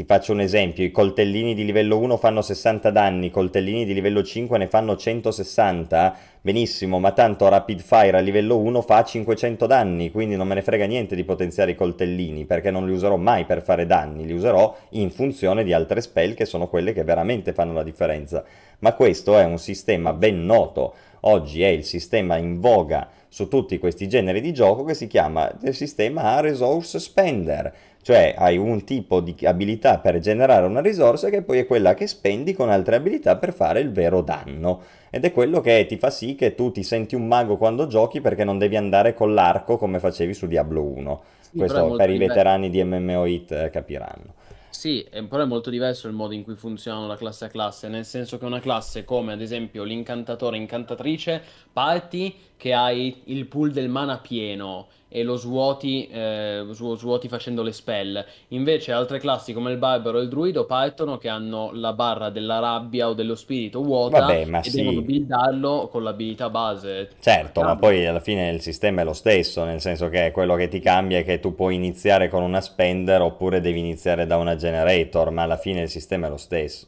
[0.02, 3.94] Ti faccio un esempio, i coltellini di livello 1 fanno 60 danni, i coltellini di
[3.94, 9.68] livello 5 ne fanno 160, benissimo, ma tanto Rapid Fire a livello 1 fa 500
[9.68, 13.16] danni, quindi non me ne frega niente di potenziare i coltellini, perché non li userò
[13.18, 17.04] mai per fare danni, li userò in funzione di altre spell che sono quelle che
[17.04, 18.44] veramente fanno la differenza.
[18.80, 23.78] Ma questo è un sistema ben noto, oggi è il sistema in voga su tutti
[23.78, 29.20] questi generi di gioco che si chiama il sistema resource spender, cioè hai un tipo
[29.20, 33.38] di abilità per generare una risorsa che poi è quella che spendi con altre abilità
[33.38, 34.82] per fare il vero danno.
[35.10, 38.22] Ed è quello che ti fa sì che tu ti senti un mago quando giochi
[38.22, 41.24] perché non devi andare con l'arco come facevi su Diablo 1.
[41.40, 42.34] Sì, Questo per i diverso.
[42.34, 44.34] veterani di MMO Hit eh, capiranno.
[44.70, 48.06] Sì, però è molto diverso il modo in cui funzionano da classe a classe, nel
[48.06, 53.90] senso che una classe come ad esempio l'incantatore incantatrice parti che hai il pool del
[53.90, 58.24] mana pieno e lo svuoti, eh, svuoti facendo le spell.
[58.50, 62.60] Invece altre classi come il barbaro e il druido partono che hanno la barra della
[62.60, 65.06] rabbia o dello spirito vuota Vabbè, ma e devono sì.
[65.06, 67.10] buildarlo con l'abilità base.
[67.20, 70.70] Certo, ma poi alla fine il sistema è lo stesso, nel senso che quello che
[70.70, 74.56] ti cambia è che tu puoi iniziare con una spender oppure devi iniziare da una
[74.56, 76.88] generator, ma alla fine il sistema è lo stesso.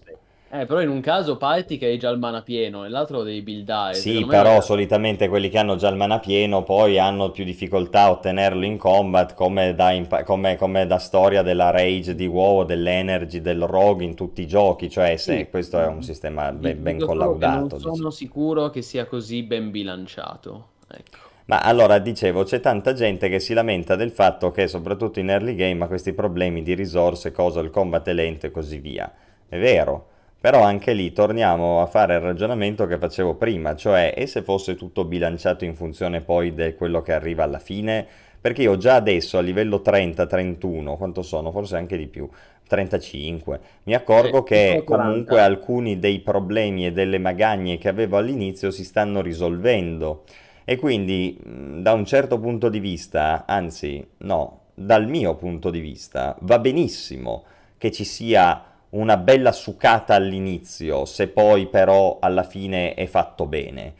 [0.55, 3.41] Eh, però in un caso parti che hai già il mana pieno, nell'altro lo devi
[3.41, 3.95] buildare.
[3.95, 7.43] Sì, me però la- solitamente quelli che hanno già il mana pieno poi hanno più
[7.43, 12.27] difficoltà a ottenerlo in combat, come da, impa- come- come da storia della rage di
[12.27, 15.47] WoW, dell'energy, del rogue in tutti i giochi, cioè se Sì.
[15.49, 17.57] questo è un sistema ben, ben collaudato.
[17.57, 17.95] Non diciamo.
[17.95, 20.67] sono sicuro che sia così ben bilanciato.
[20.87, 21.17] Ecco.
[21.45, 25.55] Ma allora dicevo, c'è tanta gente che si lamenta del fatto che soprattutto in early
[25.55, 29.11] game ha questi problemi di risorse, cosa, il combat è lento e così via.
[29.49, 30.09] È vero,
[30.43, 34.75] però anche lì torniamo a fare il ragionamento che facevo prima, cioè e se fosse
[34.75, 38.05] tutto bilanciato in funzione poi di quello che arriva alla fine?
[38.41, 41.49] Perché io già adesso a livello 30-31, quanto sono?
[41.51, 42.29] Forse anche di più,
[42.67, 45.07] 35, mi accorgo Sì, che sono 40.
[45.07, 50.25] comunque alcuni dei problemi e delle magagne che avevo all'inizio si stanno risolvendo.
[50.65, 56.35] E quindi, da un certo punto di vista, anzi, no, dal mio punto di vista,
[56.41, 57.45] va benissimo
[57.77, 58.61] che ci sia
[58.93, 63.93] una bella sucata all'inizio, se poi però alla fine è fatto bene.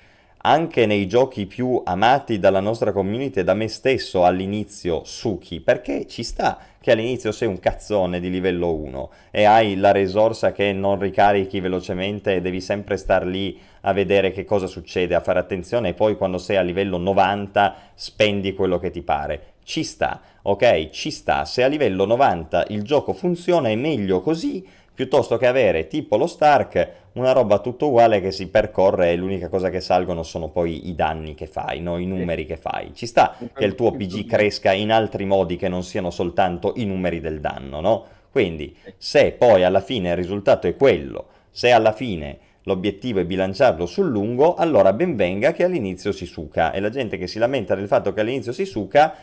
[0.46, 6.06] Anche nei giochi più amati dalla nostra community e da me stesso all'inizio succhi, perché
[6.06, 10.74] ci sta che all'inizio sei un cazzone di livello 1 e hai la risorsa che
[10.74, 15.40] non ricarichi velocemente e devi sempre star lì a vedere che cosa succede, a fare
[15.40, 19.54] attenzione e poi quando sei a livello 90 spendi quello che ti pare.
[19.64, 20.90] Ci sta, ok?
[20.90, 21.46] Ci sta.
[21.46, 26.28] Se a livello 90 il gioco funziona è meglio così piuttosto che avere tipo lo
[26.28, 30.88] Stark una roba tutto uguale che si percorre e l'unica cosa che salgono sono poi
[30.88, 31.98] i danni che fai, no?
[31.98, 32.94] i numeri che fai.
[32.94, 36.86] Ci sta che il tuo PG cresca in altri modi che non siano soltanto i
[36.86, 38.06] numeri del danno, no?
[38.32, 43.86] Quindi se poi alla fine il risultato è quello, se alla fine l'obiettivo è bilanciarlo
[43.86, 47.76] sul lungo, allora ben venga che all'inizio si suca e la gente che si lamenta
[47.76, 49.14] del fatto che all'inizio si suca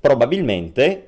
[0.00, 1.06] probabilmente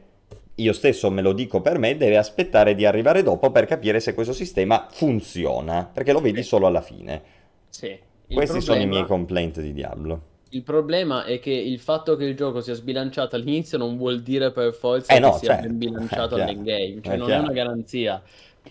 [0.63, 4.15] io stesso me lo dico per me, deve aspettare di arrivare dopo per capire se
[4.15, 7.23] questo sistema funziona, perché lo vedi solo alla fine.
[7.69, 7.99] Sì.
[8.29, 10.23] Il Questi sono i problema- miei complaint di Diablo.
[10.53, 14.51] Il problema è che il fatto che il gioco sia sbilanciato all'inizio non vuol dire
[14.53, 17.37] per forza Eh che no, sia certo, ben bilanciato è all'endgame, cioè è non è
[17.37, 17.43] chiaro.
[17.43, 18.23] una garanzia.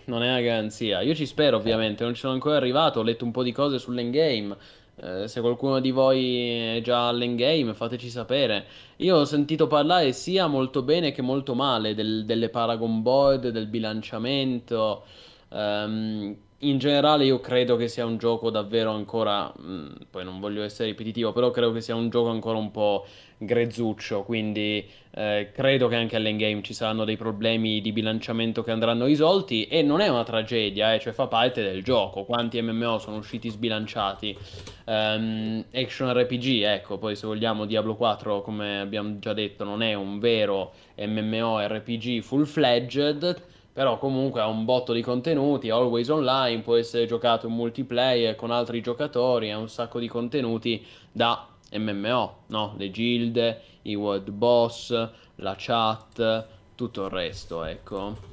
[0.04, 1.00] Non è una garanzia.
[1.00, 3.78] Io ci spero, ovviamente, non ci sono ancora arrivato, ho letto un po' di cose
[3.78, 4.56] sull'endgame.
[5.02, 8.66] Eh, se qualcuno di voi è già all'endgame, fateci sapere.
[8.96, 13.66] Io ho sentito parlare sia molto bene che molto male del- delle Paragon Board, del
[13.66, 15.04] bilanciamento.
[15.50, 20.62] Ehm, in generale io credo che sia un gioco davvero ancora, mh, poi non voglio
[20.62, 23.06] essere ripetitivo, però credo che sia un gioco ancora un po'
[23.38, 29.06] grezzuccio, quindi eh, credo che anche all'endgame ci saranno dei problemi di bilanciamento che andranno
[29.06, 32.24] risolti e non è una tragedia, eh, cioè fa parte del gioco.
[32.24, 34.36] Quanti MMO sono usciti sbilanciati?
[34.84, 39.94] Ehm, action RPG, ecco, poi se vogliamo Diablo 4, come abbiamo già detto, non è
[39.94, 46.76] un vero MMO RPG full-fledged, però comunque ha un botto di contenuti, always online, può
[46.76, 52.74] essere giocato in multiplayer con altri giocatori, ha un sacco di contenuti da MMO, no?
[52.76, 58.28] Le gilde, i world boss, la chat, tutto il resto, ecco.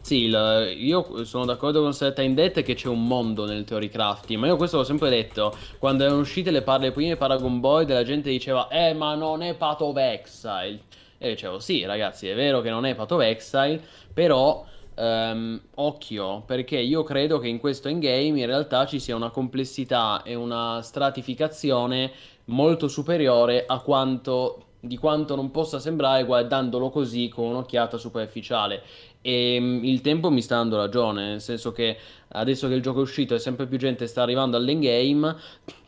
[0.00, 4.38] Sì, il- io sono d'accordo con Certain Death che c'è un mondo nel Theory Crafting,
[4.38, 5.56] ma io questo l'ho sempre detto.
[5.78, 9.40] Quando erano uscite le, par- le prime Paragon Boy, la gente diceva, eh, ma non
[9.40, 10.80] è Path of Exile.
[11.24, 13.80] E dicevo, sì, ragazzi, è vero che non è Path of Exile,
[14.12, 14.62] però
[14.94, 20.22] ehm, occhio, perché io credo che in questo endgame in realtà ci sia una complessità
[20.22, 22.12] e una stratificazione
[22.46, 28.82] molto superiore a quanto di quanto non possa sembrare guardandolo così con un'occhiata superficiale.
[29.22, 31.96] E mm, il tempo mi sta dando ragione, nel senso che
[32.28, 35.36] adesso che il gioco è uscito e sempre più gente sta arrivando all'endgame,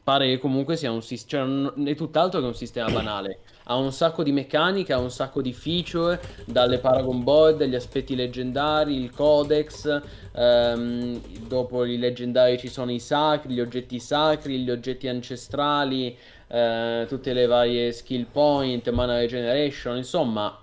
[0.02, 3.40] pare che comunque sia un sistema, cioè è tutt'altro che un sistema banale.
[3.68, 8.14] Ha un sacco di meccaniche, ha un sacco di feature, dalle Paragon Board, gli aspetti
[8.14, 10.02] leggendari, il codex,
[10.32, 16.16] ehm, dopo i leggendari ci sono i sacri, gli oggetti sacri, gli oggetti ancestrali,
[16.48, 20.56] eh, tutte le varie skill point, mana regeneration, insomma,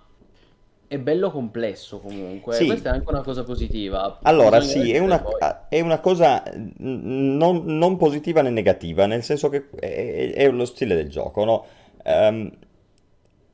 [0.88, 2.54] è bello complesso comunque.
[2.54, 2.68] Sì.
[2.68, 4.20] Questa è anche una cosa positiva.
[4.22, 5.34] Allora, Bisogna sì, è una, poi.
[5.68, 10.66] è una cosa mm, non, non positiva né negativa, nel senso che è, è lo
[10.66, 11.66] stile del gioco, no?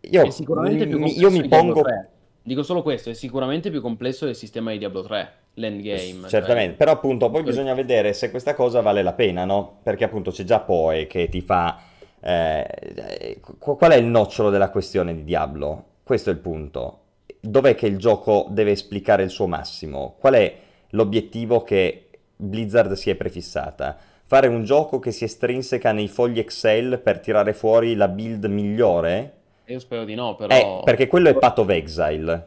[0.02, 2.10] Ehm, È io, sicuramente più io mi pongo, 3.
[2.42, 6.00] Dico solo questo, è sicuramente più complesso del sistema di Diablo 3, l'endgame.
[6.22, 9.80] cioè- certamente, però appunto poi bisogna vedere se questa cosa vale la pena, no?
[9.84, 11.80] Perché appunto c'è già Poe che ti fa...
[12.22, 15.86] eh, qu- qual è il nocciolo della questione di Diablo?
[16.04, 17.00] Questo è il punto.
[17.40, 20.16] Dov'è che il gioco deve esplicare il suo massimo?
[20.20, 20.56] Qual è
[20.92, 23.96] l'obiettivo che Blizzard si è prefissata?
[24.26, 29.34] Fare un gioco che si estrinseca nei fogli Excel per tirare fuori la build migliore?
[29.70, 30.84] Io spero di no, Eh, però...
[30.84, 32.46] perché quello è Path of Exile.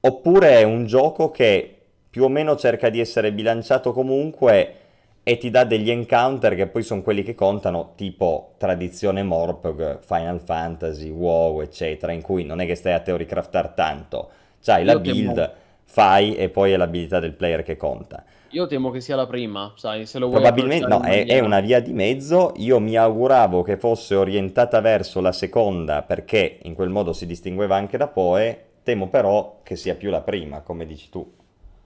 [0.00, 1.76] Oppure è un gioco che
[2.08, 4.74] più o meno cerca di essere bilanciato comunque
[5.22, 10.40] e ti dà degli encounter che poi sono quelli che contano, tipo tradizione Morpg, Final
[10.40, 14.30] Fantasy, WoW, eccetera, in cui non è che stai a theorycraftar tanto,
[14.62, 15.52] c'hai la Io temo- build,
[15.84, 18.24] fai e poi è l'abilità del player che conta.
[18.54, 21.58] Io temo che sia la prima, sai, se lo vuoi Probabilmente no, è, è una
[21.58, 22.52] via di mezzo.
[22.58, 27.74] Io mi auguravo che fosse orientata verso la seconda perché in quel modo si distingueva
[27.74, 28.66] anche da Poe.
[28.84, 31.28] Temo però che sia più la prima, come dici tu.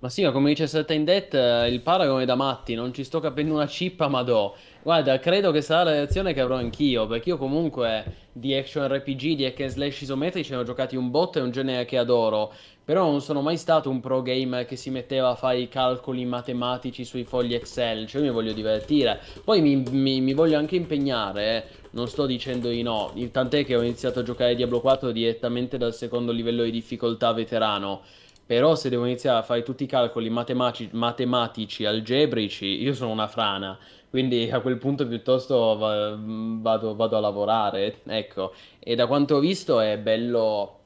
[0.01, 3.03] Ma sì, ma come dice Certain Death, eh, il Paragon è da matti, non ci
[3.03, 4.55] sto capendo una cippa, ma do.
[4.81, 9.35] Guarda, credo che sarà la reazione che avrò anch'io, perché io comunque di action RPG,
[9.35, 12.53] di hack and slash isometrici ne ho giocati un botto, è un genere che adoro,
[12.85, 16.25] però non sono mai stato un pro gamer che si metteva a fare i calcoli
[16.25, 19.20] matematici sui fogli Excel, cioè io mi voglio divertire.
[19.43, 23.75] Poi mi, mi- mi voglio anche impegnare, eh, non sto dicendo di no, tant'è che
[23.75, 28.03] ho iniziato a giocare Diablo 4 direttamente dal secondo livello di difficoltà veterano.
[28.49, 33.29] Però se devo iniziare a fare tutti i calcoli matematici, matematici, algebrici, io sono una
[33.29, 33.79] frana.
[34.09, 38.55] Quindi a quel punto piuttosto va- vado, vado a lavorare, ecco.
[38.79, 40.79] E da quanto ho visto è bello,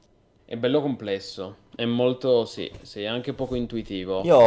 [0.45, 1.55] è bello complesso.
[1.75, 4.21] È molto, sì, sì, anche poco intuitivo.
[4.25, 4.37] Io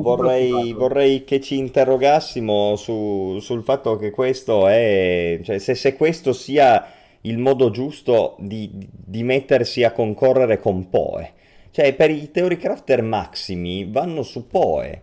[0.00, 6.32] vorrei, vorrei che ci interrogassimo su- sul fatto che questo è, cioè se, se questo
[6.34, 6.84] sia
[7.22, 11.32] il modo giusto di, di mettersi a concorrere con Poe.
[11.78, 15.02] Cioè, per i Theorycrafter massimi vanno su Poe.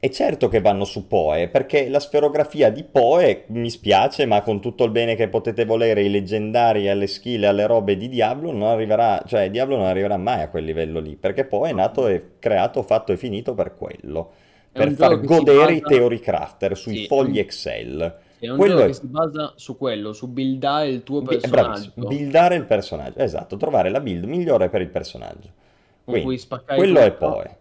[0.00, 4.60] E certo che vanno su Poe, perché la sferografia di Poe, mi spiace, ma con
[4.60, 8.50] tutto il bene che potete volere, i leggendari, alle skill, e alle robe di Diablo,
[8.50, 12.08] non arriverà, cioè Diablo non arriverà mai a quel livello lì, perché Poe è nato
[12.08, 14.32] e creato, fatto e finito per quello,
[14.72, 18.16] È per far godere i basa- Theorycrafter sui Sì, fogli Excel.
[18.40, 21.62] È un Quello è- che si basa su quello, su buildare il tuo personaggio.
[21.68, 25.62] bravissimo, buildare il personaggio, esatto, trovare la build migliore per il personaggio.
[26.06, 27.30] Quindi, cui spaccare quello è tutto.
[27.30, 27.56] Poe.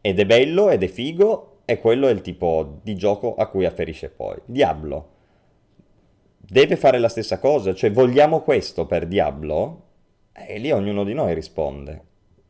[0.00, 3.66] Ed è bello, ed è figo, e quello è il tipo di gioco a cui
[3.66, 4.40] afferisce Poe.
[4.46, 5.16] Diablo
[6.50, 9.82] deve fare la stessa cosa, cioè vogliamo questo per Diablo?
[10.32, 12.02] E lì ognuno di noi risponde.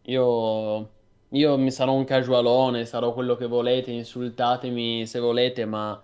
[0.03, 0.91] Io,
[1.31, 6.01] io mi sarò un casualone, sarò quello che volete, insultatemi se volete, ma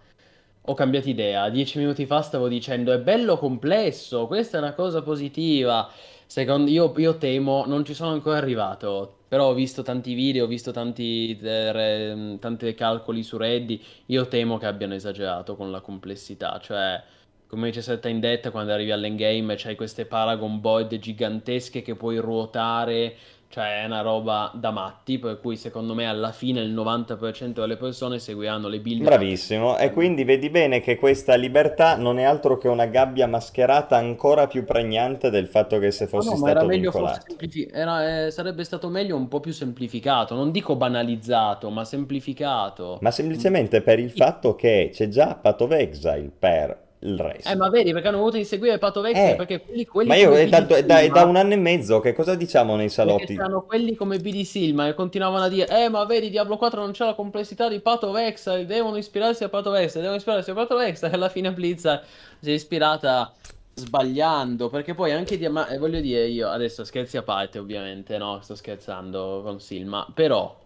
[0.60, 1.48] ho cambiato idea.
[1.50, 5.88] Dieci minuti fa stavo dicendo è bello complesso, questa è una cosa positiva.
[6.34, 10.48] Secondo io, io temo, non ci sono ancora arrivato, però ho visto tanti video, ho
[10.48, 13.84] visto tanti, eh, tanti calcoli su Reddit.
[14.06, 17.00] Io temo che abbiano esagerato con la complessità, cioè.
[17.46, 23.14] Come dice Certain Death, quando arrivi all'endgame c'hai queste Paragon Boyd gigantesche che puoi ruotare
[23.48, 27.76] Cioè è una roba da matti, per cui secondo me alla fine il 90% delle
[27.78, 29.02] persone seguiranno le build.
[29.02, 33.96] Bravissimo, e quindi vedi bene che questa libertà non è altro che una gabbia mascherata
[33.96, 37.18] ancora più pregnante del fatto che se No, fossi no, ma era stato meglio forse
[37.18, 37.26] vincolato.
[37.26, 43.04] semplifi- era, eh, sarebbe stato meglio un po' più semplificato, non dico banalizzato, ma semplificato.
[43.04, 47.68] Ma semplicemente per il fatto che c'è già Path of Exile per il Eh, ma
[47.68, 47.70] resto.
[47.70, 50.60] vedi, perché hanno voluto inseguire Pato Vexel, Eh, perché quelli, quelli ma io è da,
[50.60, 53.36] da- è da un anno e mezzo che cosa diciamo nei salotti?
[53.36, 56.92] c'erano quelli come BD Silma e continuavano a dire, eh, ma vedi, Diablo 4 non
[56.92, 60.76] c'è la complessità di Pato Vexel, devono ispirarsi a Pato Vexel, devono ispirarsi a Pato
[60.76, 62.02] Vexel, e alla fine Blizzard
[62.40, 63.32] si è ispirata
[63.74, 65.48] sbagliando, perché poi anche di...
[65.48, 70.06] ma- eh, voglio dire io, adesso scherzi a parte ovviamente, no, sto scherzando con Silma,
[70.14, 70.62] però...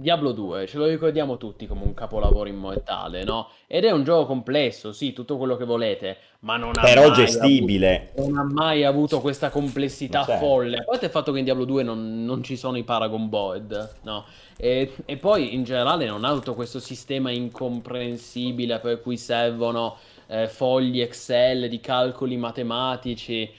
[0.00, 3.48] Diablo 2, ce lo ricordiamo tutti come un capolavoro immortale, no?
[3.66, 7.10] Ed è un gioco complesso, sì, tutto quello che volete, ma non ha Però mai
[7.10, 8.12] avuto, gestibile.
[8.16, 10.44] non ha mai avuto questa complessità Certo.
[10.44, 10.76] folle.
[10.78, 13.96] A parte il fatto che in Diablo 2 non, non ci sono i Paragon Board,
[14.02, 14.24] no?
[14.56, 19.96] E, e poi in generale non ha tutto questo sistema incomprensibile per cui servono
[20.28, 23.50] eh, fogli Excel di calcoli matematici.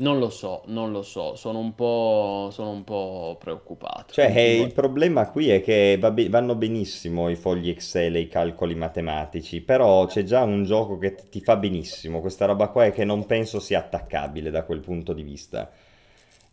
[0.00, 4.12] Non lo so, non lo so, sono un po', sono un po' preoccupato.
[4.12, 8.14] Cioè, eh, Continuo- il problema qui è che va be- vanno benissimo i fogli Excel
[8.16, 12.20] e i calcoli matematici, però c'è già un gioco che t- ti fa benissimo.
[12.20, 15.68] Questa roba qua è che non penso sia attaccabile da quel punto di vista.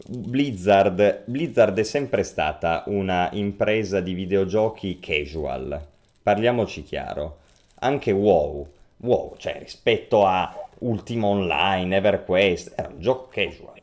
[0.07, 5.79] Blizzard, Blizzard è sempre stata una impresa di videogiochi casual.
[6.21, 7.37] Parliamoci chiaro.
[7.79, 8.67] Anche WoW,
[8.97, 13.81] WoW, cioè rispetto a Ultima Online, EverQuest, era un gioco casual.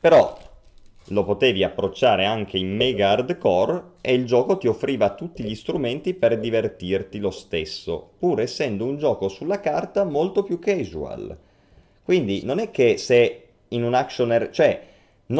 [0.00, 0.38] Però
[1.08, 6.14] lo potevi approcciare anche in mega hardcore e il gioco ti offriva tutti gli strumenti
[6.14, 11.36] per divertirti lo stesso, pur essendo un gioco sulla carta molto più casual.
[12.02, 14.80] Quindi non è che se in un action R- cioè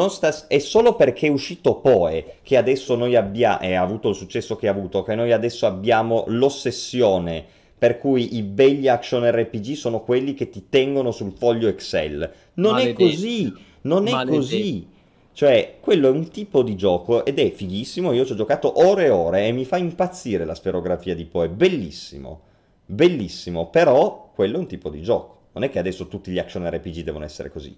[0.09, 4.15] sta- è solo perché è uscito Poe che adesso noi abbiamo e ha avuto il
[4.15, 7.45] successo che ha avuto, che noi adesso abbiamo l'ossessione
[7.85, 12.31] per cui i begli action RPG sono quelli che ti tengono sul foglio Excel.
[12.55, 13.03] Non è Maledetti.
[13.03, 14.37] così, non è Maledetti.
[14.37, 14.87] così.
[15.33, 18.11] Cioè, quello è un tipo di gioco ed è fighissimo.
[18.11, 21.47] Io ci ho giocato ore e ore e mi fa impazzire la sferografia di Poe.
[21.47, 22.41] Bellissimo,
[22.87, 23.69] bellissimo.
[23.69, 25.41] Però quello è un tipo di gioco.
[25.51, 27.77] Non è che adesso tutti gli action RPG devono essere così.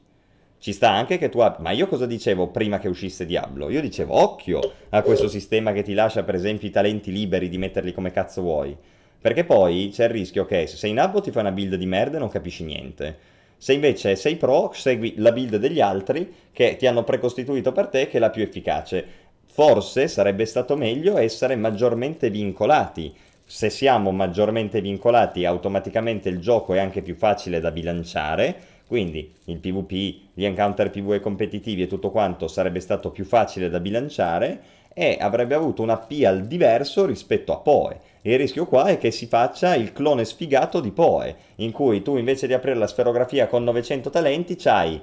[0.58, 1.60] Ci sta anche che tu abbia...
[1.60, 3.70] Ma io cosa dicevo prima che uscisse Diablo?
[3.70, 7.58] Io dicevo, occhio a questo sistema che ti lascia, per esempio, i talenti liberi di
[7.58, 8.96] metterli come cazzo vuoi.
[9.20, 11.86] Perché poi c'è il rischio che se sei in abbo ti fai una build di
[11.86, 13.18] merda e non capisci niente.
[13.58, 18.08] Se invece sei pro, segui la build degli altri che ti hanno precostituito per te,
[18.08, 19.06] che è la più efficace.
[19.46, 23.12] Forse sarebbe stato meglio essere maggiormente vincolati.
[23.44, 28.56] Se siamo maggiormente vincolati, automaticamente il gioco è anche più facile da bilanciare.
[28.86, 33.80] Quindi il PvP, gli encounter PvE competitivi e tutto quanto sarebbe stato più facile da
[33.80, 34.62] bilanciare
[34.94, 38.00] e avrebbe avuto un appeal diverso rispetto a Poe.
[38.28, 42.18] Il rischio qua è che si faccia il clone sfigato di Poe, in cui tu
[42.18, 45.02] invece di aprire la sferografia con 900 talenti, c'hai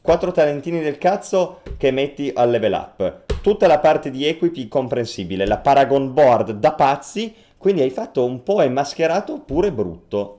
[0.00, 3.22] 4 talentini del cazzo che metti al level up.
[3.42, 8.44] Tutta la parte di equipi comprensibile, la Paragon Board da pazzi, quindi hai fatto un
[8.44, 10.38] Poe mascherato pure brutto.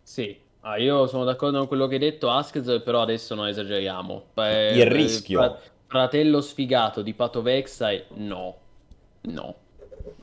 [0.00, 4.26] Sì, ah, io sono d'accordo con quello che hai detto, Askez, però adesso non esageriamo.
[4.32, 5.40] Beh, Il rischio.
[5.40, 5.58] fra-
[5.88, 8.54] fratello sfigato di Pato Vexai, no,
[9.22, 9.54] no,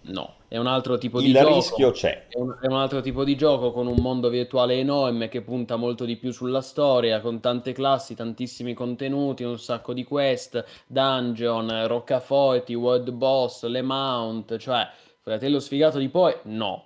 [0.07, 0.35] no.
[0.47, 1.53] È un altro tipo di Il gioco.
[1.55, 2.27] rischio c'è.
[2.27, 5.75] È un, è un altro tipo di gioco con un mondo virtuale enorme che punta
[5.75, 11.87] molto di più sulla storia, con tante classi, tantissimi contenuti, un sacco di quest, dungeon,
[11.87, 14.87] roccaforti, world boss, le mount, cioè
[15.21, 16.83] fratello sfigato di poi, no.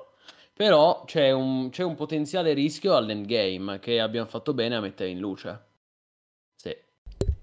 [0.54, 5.20] Però c'è un, c'è un potenziale rischio all'endgame che abbiamo fatto bene a mettere in
[5.20, 5.68] luce.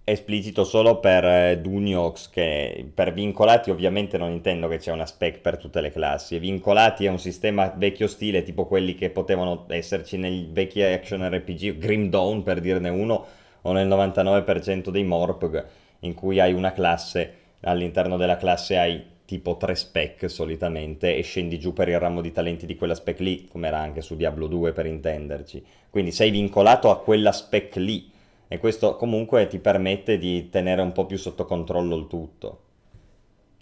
[0.08, 5.40] Esplicito solo per eh, Duniox che per vincolati ovviamente non intendo che c'è una spec
[5.40, 6.38] per tutte le classi.
[6.38, 11.78] Vincolati è un sistema vecchio stile tipo quelli che potevano esserci nei vecchi action RPG
[11.78, 13.26] Grim Dawn per dirne uno
[13.62, 15.66] o nel 99% dei Morpg
[16.00, 21.58] in cui hai una classe all'interno della classe hai tipo tre spec solitamente e scendi
[21.58, 24.46] giù per il ramo di talenti di quella spec lì come era anche su Diablo
[24.46, 25.64] 2 per intenderci.
[25.90, 28.14] Quindi sei vincolato a quella spec lì
[28.48, 32.60] e questo comunque ti permette di tenere un po' più sotto controllo il tutto.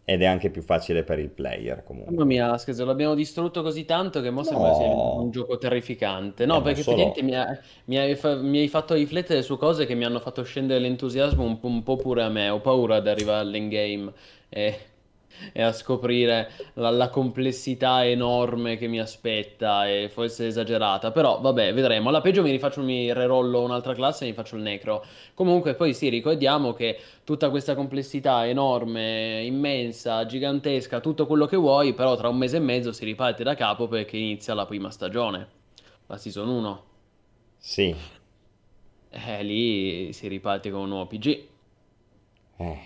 [0.07, 2.13] Ed è anche più facile per il player comunque.
[2.13, 4.45] Mamma mia, Askez, l'abbiamo distrutto così tanto che mo No.
[4.45, 6.45] sembra sia un gioco terrificante.
[6.45, 9.57] No, Eh, perché solo- effettivamente mi, ha- mi hai fa- mi hai fatto riflettere su
[9.57, 12.51] cose che mi hanno fatto scendere l'entusiasmo un po', un po' pure a me.
[12.51, 14.13] Ho paura di arrivare all'endgame.
[14.51, 14.79] E
[15.53, 21.73] e a scoprire la, la complessità enorme che mi aspetta e forse esagerata, però vabbè,
[21.75, 22.09] vedremo.
[22.09, 25.05] Alla peggio mi rifaccio, mi rerollo un'altra classe e mi faccio il necro.
[25.35, 31.93] Comunque poi sì, ricordiamo che tutta questa complessità enorme, immensa, gigantesca, tutto quello che vuoi,
[31.95, 35.49] però tra un mese e mezzo si riparte da capo perché inizia la prima stagione,
[36.07, 36.83] la season 1.
[37.59, 37.97] Sì,
[39.11, 41.49] Eh, lì si riparte con un nuovo PG.
[42.59, 42.79] eh,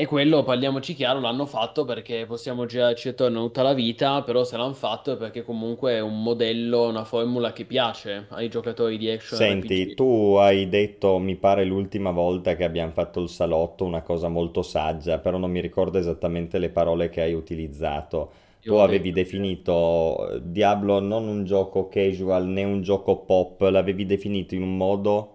[0.00, 4.56] E quello, parliamoci chiaro, l'hanno fatto perché possiamo girarci attorno tutta la vita, però se
[4.56, 9.10] l'hanno fatto è perché comunque è un modello, una formula che piace ai giocatori di
[9.10, 9.94] action Senti, RPG.
[9.94, 14.62] tu hai detto, mi pare l'ultima volta che abbiamo fatto il salotto, una cosa molto
[14.62, 18.32] saggia, però non mi ricordo esattamente le parole che hai utilizzato.
[18.64, 23.18] Tu Io ho avevi detto, definito eh, Diablo non un gioco casual né un gioco
[23.20, 25.34] pop, l'avevi definito in un modo...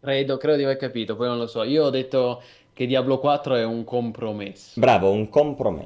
[0.00, 1.62] credo, credo di aver capito, poi non lo so.
[1.62, 2.42] Io ho detto
[2.78, 4.80] che Diablo 4 è un compromesso.
[4.80, 5.28] Bravo, un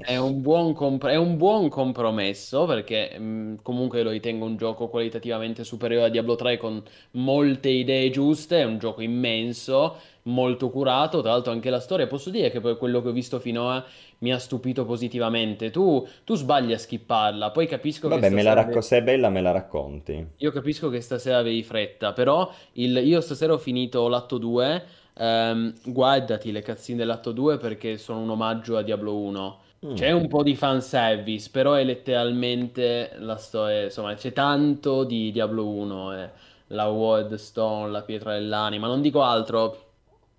[0.04, 0.22] È compromesso.
[0.22, 5.64] un buon, compr- è un buon compromesso perché mh, comunque lo ritengo un gioco qualitativamente
[5.64, 6.82] superiore a Diablo 3 con
[7.12, 12.30] molte idee giuste, è un gioco immenso, molto curato, tra l'altro anche la storia, posso
[12.30, 13.84] dire che per quello che ho visto finora
[14.18, 15.70] mi ha stupito positivamente.
[15.70, 19.30] Tu, tu sbagli a skipparla, poi capisco che Vabbè, me la racco- se è bella
[19.30, 20.26] me la racconti.
[20.38, 24.84] Io capisco che stasera avevi fretta, però il- io stasera ho finito l'atto 2.
[25.14, 29.60] Ehm, guardati le cutscene dell'atto 2 perché sono un omaggio a Diablo 1.
[29.86, 29.94] Mm.
[29.94, 33.84] C'è un po' di fanservice, però è letteralmente la storia.
[33.84, 36.14] Insomma, c'è tanto di Diablo 1.
[36.14, 36.30] eh,
[36.68, 38.86] La Word Stone, la pietra dell'anima.
[38.86, 39.90] Non dico altro.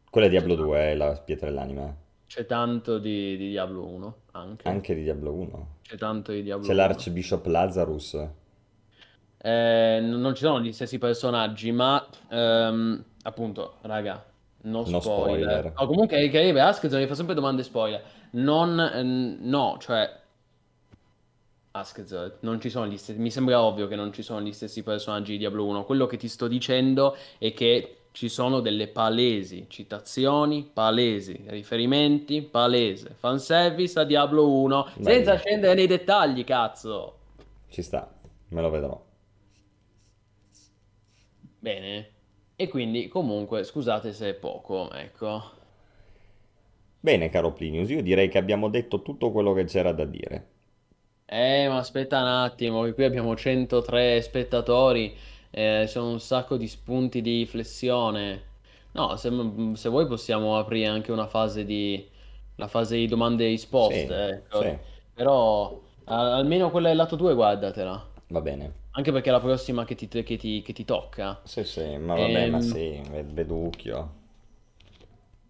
[0.10, 1.94] Quella è C'è Diablo tanto, 2, è la pietra dell'anima.
[2.28, 4.68] c'è tanto di, di Diablo 1 anche.
[4.68, 5.68] Anche di Diablo 1.
[5.84, 6.88] C'è tanto di C'è Diablo 1.
[6.88, 8.18] l'Archbishop Lazarus.
[9.46, 14.24] Eh, non ci sono gli stessi personaggi, ma ehm, appunto, raga,
[14.64, 15.02] no No spoiler.
[15.02, 15.74] spoiler.
[15.78, 18.04] No, comunque è che Asked mi fa sempre domande spoiler.
[18.32, 20.20] Non, no, cioè,
[21.72, 24.84] Asked, non ci sono gli stessi, mi sembra ovvio che non ci sono gli stessi
[24.84, 25.86] personaggi di Diablo 1.
[25.86, 33.16] Quello che ti sto dicendo è che ci sono delle palesi citazioni, palesi riferimenti, palese
[33.18, 37.18] fanservice a Diablo 1, senza Bello, scendere nei dettagli, cazzo.
[37.70, 38.08] ci sta,
[38.50, 39.04] me lo vedrò.
[41.60, 42.13] Bene.
[42.64, 45.52] E quindi comunque scusate se è poco, ecco.
[47.00, 50.48] Bene, caro Plinius, io direi che abbiamo detto tutto quello che c'era da dire.
[51.26, 55.16] Eh, ma aspetta un attimo, che qui abbiamo 103 spettatori,
[55.50, 58.52] eh, sono un sacco di spunti di flessione.
[58.92, 59.30] No, se,
[59.76, 62.08] se vuoi possiamo aprire anche una fase di,
[62.58, 64.50] la fase di domande e risposte, Sì, ecco.
[64.50, 64.80] sì,
[65.14, 68.74] Però a- almeno quella del lato 2 guardatela, va bene.
[68.94, 71.40] Anche perché è la prossima che ti, che ti- che ti tocca.
[71.44, 74.12] Sì, sì, ma vabbè, ma Ehm, sì, è veducchio.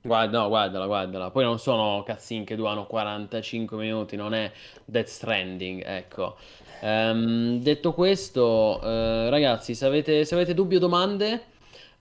[0.05, 1.31] Guarda, no, guardala, guardala.
[1.31, 4.51] Poi non sono cutscene che durano 45 minuti, non è
[4.83, 6.35] Death Stranding, ecco.
[6.81, 11.45] Ehm, detto questo, eh, ragazzi, se avete, se avete dubbi o domande,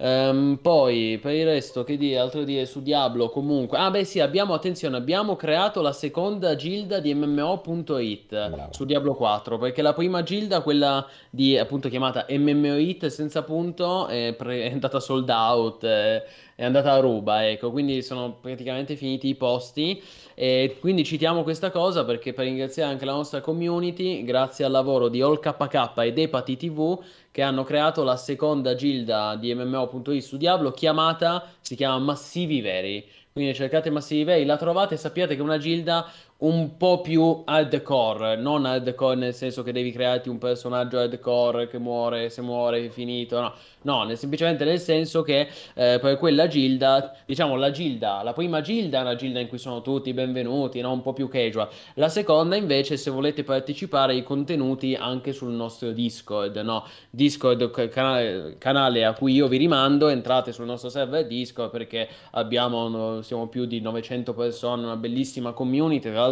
[0.03, 3.79] ehm, poi per il resto, che dire, altro dire su Diablo, comunque.
[3.79, 8.73] Ah, beh, sì, abbiamo, attenzione, abbiamo creato la seconda gilda di MMO.it Bravo.
[8.73, 14.35] su Diablo 4, perché la prima gilda, quella di appunto chiamata MMOIT senza punto, è,
[14.37, 16.23] pre- è andata sold out, eh,
[16.55, 20.01] è andata a ruba, ecco, quindi sono praticamente finiti i posti
[20.35, 25.09] e quindi citiamo questa cosa perché per ringraziare anche la nostra community, grazie al lavoro
[25.09, 26.99] di AllKK ed Epati TV
[27.33, 33.05] che hanno creato la seconda gilda di MMO.it su Diablo chiamata, si chiama Massivi Veri.
[33.33, 36.07] Quindi cercate Massivi Veri, la trovate e sappiate che è una gilda
[36.43, 41.79] un po' più hardcore, non hardcore nel senso che devi crearti un personaggio hardcore che
[41.79, 43.53] muore, se muore è finito, no,
[43.83, 48.61] no, nel- semplicemente nel senso che eh, per quella gilda, diciamo la gilda, la prima
[48.61, 50.93] gilda è una gilda in cui sono tutti benvenuti, no?
[50.93, 51.69] Un po' più casual.
[51.95, 56.85] La seconda invece, se volete partecipare ai contenuti anche sul nostro Discord, no?
[57.11, 62.09] Discord, ca- canale, canale a cui io vi rimando, entrate sul nostro server Discord perché
[62.33, 66.32] abbiamo, siamo più di 900 persone, una bellissima community, tra l'altro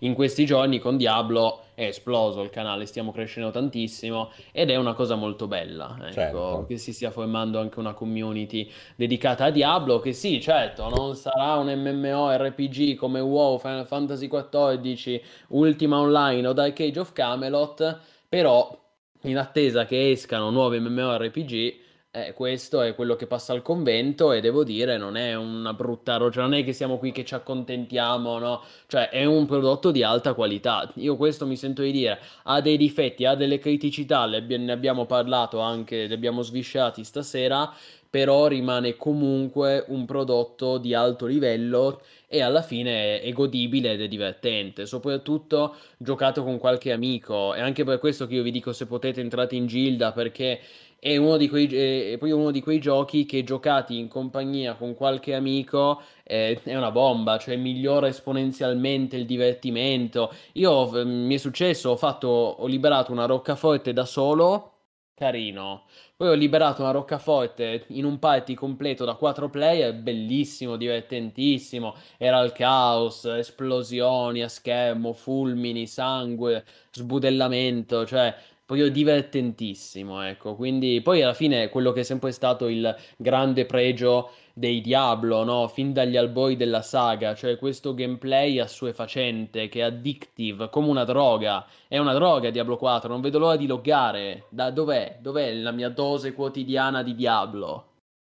[0.00, 4.94] in questi giorni con Diablo è esploso il canale, stiamo crescendo tantissimo ed è una
[4.94, 6.64] cosa molto bella, ecco, Certo.
[6.66, 11.54] che si stia formando anche una community dedicata a Diablo, che sì, certo, non sarà
[11.54, 18.76] un MMORPG come WoW, Final Fantasy XIV, Ultima Online o Dark Age of Camelot, però
[19.22, 24.40] in attesa che escano nuovi MMORPG, eh, questo è quello che passa al convento e
[24.40, 28.38] devo dire non è una brutta roba, non è che siamo qui che ci accontentiamo,
[28.38, 28.62] no?
[28.86, 30.90] Cioè è un prodotto di alta qualità.
[30.94, 35.60] Io questo mi sento di dire, ha dei difetti, ha delle criticità, ne abbiamo parlato
[35.60, 37.72] anche, li abbiamo svisciati stasera,
[38.10, 44.08] però rimane comunque un prodotto di alto livello e alla fine è godibile ed è
[44.08, 47.52] divertente, soprattutto giocato con qualche amico.
[47.52, 50.60] È anche per questo che io vi dico se potete entrate in Gilda perché
[51.00, 51.66] è uno di quei,
[52.12, 56.76] è poi uno di quei giochi che giocati in compagnia con qualche amico è, è
[56.76, 60.32] una bomba, cioè migliora esponenzialmente il divertimento.
[60.54, 64.72] Io mi è successo, ho fatto, ho liberato una roccaforte da solo,
[65.14, 65.84] carino.
[66.16, 71.94] Poi ho liberato una roccaforte in un party completo da 4 player, bellissimo, divertentissimo.
[72.16, 78.34] Era il caos, esplosioni a schermo, fulmini, sangue, sbudellamento, cioè
[78.68, 80.54] proprio divertentissimo, ecco.
[80.54, 85.68] Quindi poi alla fine quello che è sempre stato il grande pregio dei Diablo, no?
[85.68, 91.64] Fin dagli albori della saga, cioè questo gameplay assuefacente che è addictive, come una droga.
[91.88, 94.44] È una droga Diablo 4, non vedo l'ora di loggare.
[94.50, 95.16] Da dov'è?
[95.18, 97.84] Dov'è la mia dose quotidiana di Diablo?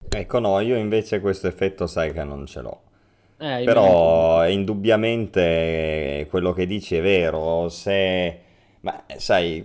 [0.06, 2.80] Ecco no, io invece questo effetto sai che non ce l'ho.
[3.38, 8.40] Eh, Però indubbiamente quello che dici è vero, se...
[8.86, 9.64] Ma sai,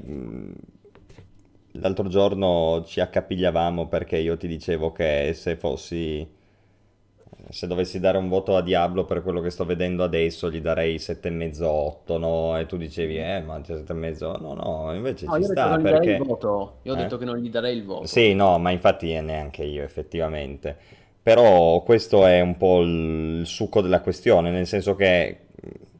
[1.73, 6.27] l'altro giorno ci accapigliavamo perché io ti dicevo che se fossi
[7.49, 10.95] se dovessi dare un voto a Diablo per quello che sto vedendo adesso, gli darei
[10.95, 12.57] 7,5-8, no?
[12.57, 14.41] E tu dicevi, eh, ma c'è 7,5...
[14.41, 16.13] No, no, invece no, ci sta perché...
[16.13, 16.95] Io ho eh?
[16.95, 18.07] detto che non gli darei il voto.
[18.07, 20.75] Sì, no, ma infatti neanche io, effettivamente.
[21.21, 25.41] Però questo è un po' il succo della questione, nel senso che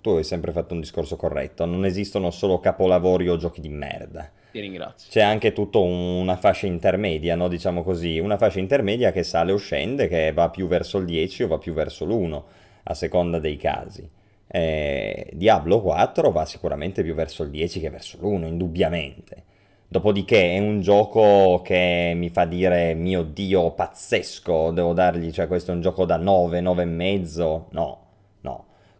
[0.01, 4.29] tu hai sempre fatto un discorso corretto, non esistono solo capolavori o giochi di merda
[4.51, 5.09] ti ringrazio.
[5.09, 7.47] C'è anche tutta una fascia intermedia, no?
[7.47, 11.43] diciamo così, una fascia intermedia che sale o scende, che va più verso il 10
[11.43, 12.41] o va più verso l'1,
[12.83, 14.07] a seconda dei casi.
[14.47, 19.43] Eh, Diablo 4 va sicuramente più verso il 10 che verso l'1, indubbiamente.
[19.87, 25.71] Dopodiché è un gioco che mi fa dire, mio Dio, pazzesco, devo dargli, cioè questo
[25.71, 27.67] è un gioco da 9, 9 e mezzo.
[27.71, 28.10] No, no,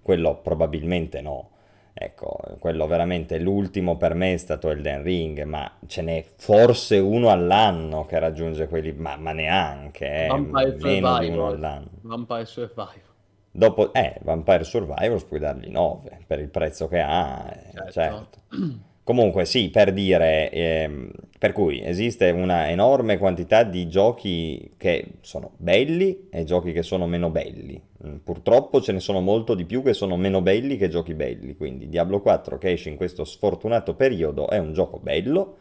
[0.02, 1.50] quello probabilmente no.
[1.94, 7.30] Ecco, quello veramente l'ultimo per me è stato Elden Ring, ma ce n'è forse uno
[7.30, 11.90] all'anno che raggiunge quelli, ma, ma neanche, eh, Vampire meno di uno all'anno.
[12.02, 13.10] Vampire Survivor.
[13.52, 17.92] Dopo, eh, Vampire Survivor puoi dargli 9 per il prezzo che ha, eh, certo.
[17.92, 18.40] certo.
[19.12, 25.52] Comunque sì, per dire, ehm, per cui esiste una enorme quantità di giochi che sono
[25.58, 27.78] belli e giochi che sono meno belli.
[28.08, 31.58] Mm, purtroppo ce ne sono molto di più che sono meno belli che giochi belli,
[31.58, 35.58] quindi Diablo 4 che esce in questo sfortunato periodo è un gioco bello,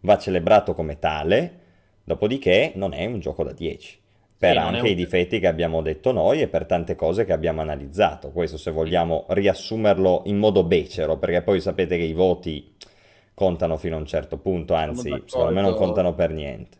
[0.00, 1.52] va celebrato come tale,
[2.04, 4.00] dopodiché non è un gioco da 10
[4.40, 4.86] per sì, anche un...
[4.86, 8.30] i difetti che abbiamo detto noi e per tante cose che abbiamo analizzato.
[8.30, 12.72] Questo se vogliamo riassumerlo in modo becero, perché poi sapete che i voti
[13.40, 16.76] contano fino a un certo punto, anzi, secondo me non contano per niente.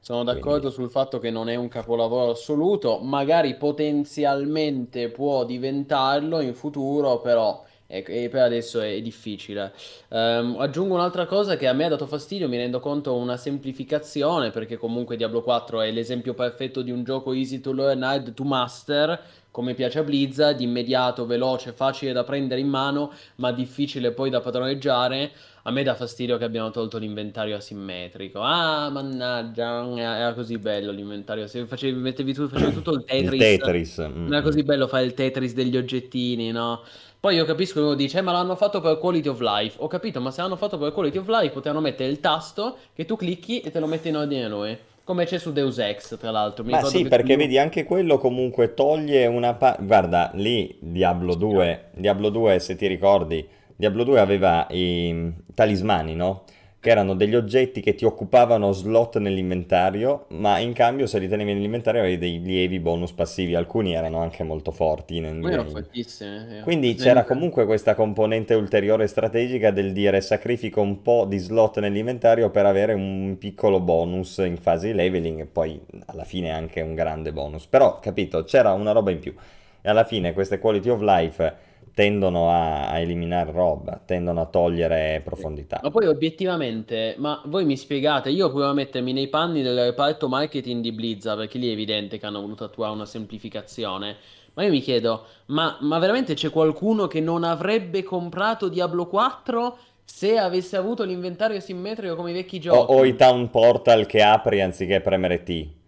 [0.00, 0.74] Sono d'accordo Quindi...
[0.76, 7.62] sul fatto che non è un capolavoro assoluto, magari potenzialmente può diventarlo in futuro, però
[7.86, 9.74] e, per adesso è, difficile.
[10.08, 14.50] Um, aggiungo un'altra cosa che a me ha dato fastidio, mi rendo conto una semplificazione,
[14.50, 18.44] perché comunque Diablo 4 è l'esempio perfetto di un gioco easy to learn, hard to
[18.44, 19.20] master,
[19.50, 24.40] come piace a Blizzard, immediato, veloce, facile da prendere in mano, ma difficile poi da
[24.40, 25.32] padroneggiare.
[25.64, 28.40] A me dà fastidio che abbiano tolto l'inventario asimmetrico.
[28.40, 31.46] Ah, mannaggia, era così bello l'inventario.
[31.46, 33.32] Se facevi, mettevi tu, facevi tutto il Tetris.
[33.32, 33.98] Il Tetris.
[33.98, 36.82] Non era così bello fare il Tetris degli oggettini, no?
[37.20, 39.76] Poi io capisco che uno dice, eh, ma l'hanno fatto per quality of life.
[39.80, 43.04] Ho capito, ma se l'hanno fatto per quality of life, potevano mettere il tasto che
[43.04, 44.78] tu clicchi e te lo mette in ordine a noi.
[45.04, 46.64] Come c'è su Deus Ex, tra l'altro.
[46.64, 47.38] Mi ma sì, perché tu...
[47.40, 49.84] vedi, anche quello comunque toglie una parte...
[49.84, 56.44] Guarda, lì Diablo 2, Diablo 2, se ti ricordi, Diablo 2 aveva i talismani, no?
[56.80, 61.52] Che erano degli oggetti che ti occupavano slot nell'inventario, ma in cambio se li tenevi
[61.52, 65.20] nell'inventario avevi dei lievi bonus passivi, alcuni erano anche molto forti.
[65.20, 66.58] Nel erano fortissimi.
[66.58, 66.60] Eh.
[66.62, 72.48] Quindi c'era comunque questa componente ulteriore strategica del dire sacrifico un po' di slot nell'inventario
[72.48, 76.94] per avere un piccolo bonus in fase di leveling e poi alla fine anche un
[76.94, 77.66] grande bonus.
[77.66, 79.34] Però, capito, c'era una roba in più.
[79.82, 85.20] E alla fine queste quality of life tendono a, a, eliminare roba, tendono a togliere
[85.24, 85.80] profondità.
[85.82, 90.28] Ma poi obiettivamente, ma voi mi spiegate, io provo a mettermi nei panni del reparto
[90.28, 94.16] marketing di Blizzard, perché lì è evidente che hanno voluto attuare una semplificazione.
[94.54, 99.78] Ma io mi chiedo, ma, ma veramente c'è qualcuno che non avrebbe comprato Diablo 4
[100.04, 102.92] se avesse avuto l'inventario simmetrico come i vecchi giochi?
[102.92, 105.78] O, o i town portal che apri anziché premere T?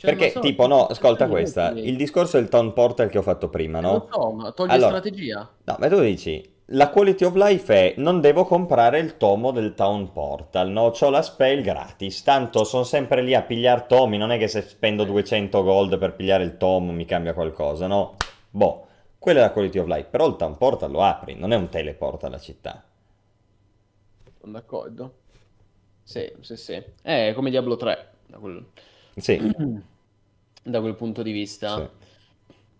[0.00, 3.50] Cioè, Perché, so, tipo, no, ascolta questa, il discorso del town portal che ho fatto
[3.50, 4.08] prima, no?
[4.10, 5.46] So, ma toglie allora, strategia.
[5.64, 9.74] No, ma tu dici, la quality of life è non devo comprare il tomo del
[9.74, 10.90] Town Portal, no?
[10.92, 14.62] C'ho la spell gratis, tanto sono sempre lì a pigliare tomi, non è che se
[14.62, 18.16] spendo 200 gold per pigliare il tomo mi cambia qualcosa, no?
[18.48, 18.86] Boh,
[19.18, 21.68] quella è la quality of life, però il Town Portal lo apri, non è un
[21.68, 22.82] teleport alla città.
[24.40, 25.14] Sono d'accordo.
[26.04, 26.82] Sì, sì, sì.
[27.02, 28.64] È come Diablo 3, da quel,
[29.16, 29.38] Sì,
[30.62, 31.76] da quel punto di vista.
[31.76, 31.88] sì.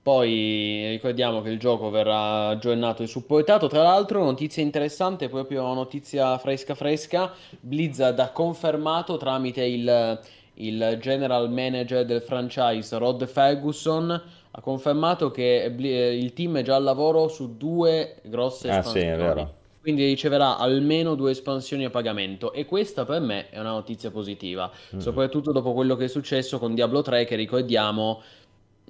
[0.02, 3.68] Poi ricordiamo che il gioco verrà aggiornato e supportato.
[3.68, 10.18] Tra l'altro, notizia interessante, proprio notizia fresca fresca, Blizzard ha confermato tramite il,
[10.54, 14.10] il general manager del franchise, Rod Ferguson,
[14.52, 19.00] ha confermato che eh, il team è già al lavoro su due grosse Ah, sì,
[19.00, 19.16] è espansioni.
[19.16, 19.59] vero.
[19.80, 24.70] Quindi riceverà almeno due espansioni a pagamento e questa per me è una notizia positiva,
[24.94, 24.98] Mm.
[24.98, 28.20] soprattutto dopo quello che è successo con Diablo 3 che ricordiamo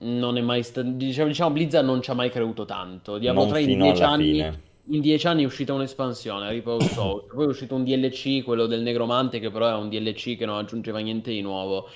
[0.02, 3.18] non è mai stato, diciamo, diciamo Blizzard non ci ha mai creduto tanto.
[3.18, 4.60] Diablo Non 3 in fino 10 alla anni, fine.
[4.86, 8.66] in 10 anni è uscita un'espansione, Reaper of Souls, poi è uscito un DLC, quello
[8.66, 11.88] del Negromante, che però è un DLC che non aggiungeva niente di nuovo.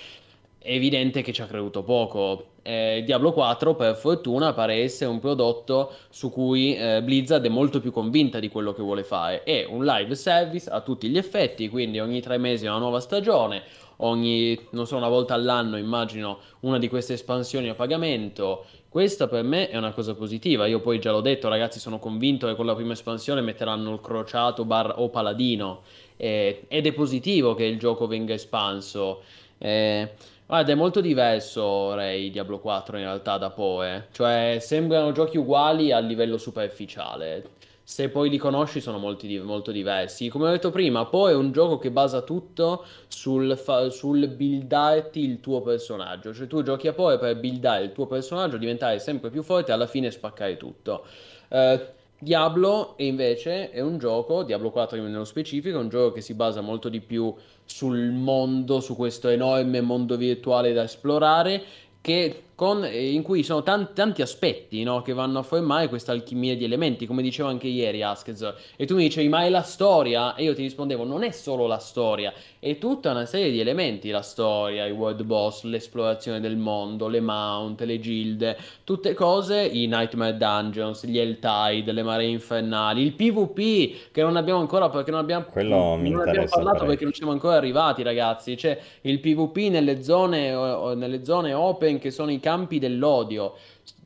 [0.64, 2.52] È evidente che ci ha creduto poco.
[2.62, 7.80] Eh, Diablo 4, per fortuna, pare essere un prodotto su cui eh, Blizzard è molto
[7.80, 9.42] più convinta di quello che vuole fare.
[9.42, 13.62] È un live service a tutti gli effetti, quindi ogni tre mesi una nuova stagione,
[13.96, 18.64] ogni, non so, una volta all'anno immagino una di queste espansioni a pagamento.
[18.88, 20.64] Questa per me è una cosa positiva.
[20.64, 24.00] Io poi già l'ho detto, ragazzi, sono convinto che con la prima espansione metteranno il
[24.00, 25.82] crociato bar o paladino.
[26.16, 29.20] Eh, ed è positivo che il gioco venga espanso.
[29.58, 30.10] Eh,
[30.46, 34.08] guarda, è molto diverso Ray Diablo 4 in realtà da Poe.
[34.12, 37.50] Cioè, sembrano giochi uguali a livello superficiale.
[37.82, 40.28] Se poi li conosci sono molti molto diversi.
[40.28, 45.20] Come ho detto prima, Poe è un gioco che basa tutto sul, fa- sul buildarti
[45.20, 46.32] il tuo personaggio.
[46.32, 49.74] Cioè tu giochi a Poe per buildare il tuo personaggio, diventare sempre più forte e
[49.74, 51.04] alla fine spaccare tutto.
[51.48, 56.34] Eh, Diablo invece è un gioco, Diablo 4 nello specifico, è un gioco che si
[56.34, 57.34] basa molto di più
[57.64, 61.62] sul mondo, su questo enorme mondo virtuale da esplorare,
[62.00, 66.12] che con- eh, in cui sono tan- tanti aspetti no, che vanno a formare questa
[66.12, 68.54] alchimia di elementi, come diceva anche ieri Askez.
[68.76, 70.34] E tu mi dicevi, ma è la storia?
[70.34, 74.10] E io ti rispondevo, non è solo la storia, è tutta una serie di elementi,
[74.10, 79.86] la storia, i world boss, l'esplorazione del mondo, le mount, le gilde, tutte cose, i
[79.86, 85.20] Nightmare Dungeons, gli Helltide, le maree infernali, il PvP che non abbiamo ancora perché non
[85.20, 86.86] abbiamo, Quello mi non abbiamo parlato parecchio.
[86.86, 88.54] perché non siamo ancora arrivati, ragazzi.
[88.54, 93.54] C'è il PvP nelle zone, nelle zone open che sono i campi dell'odio.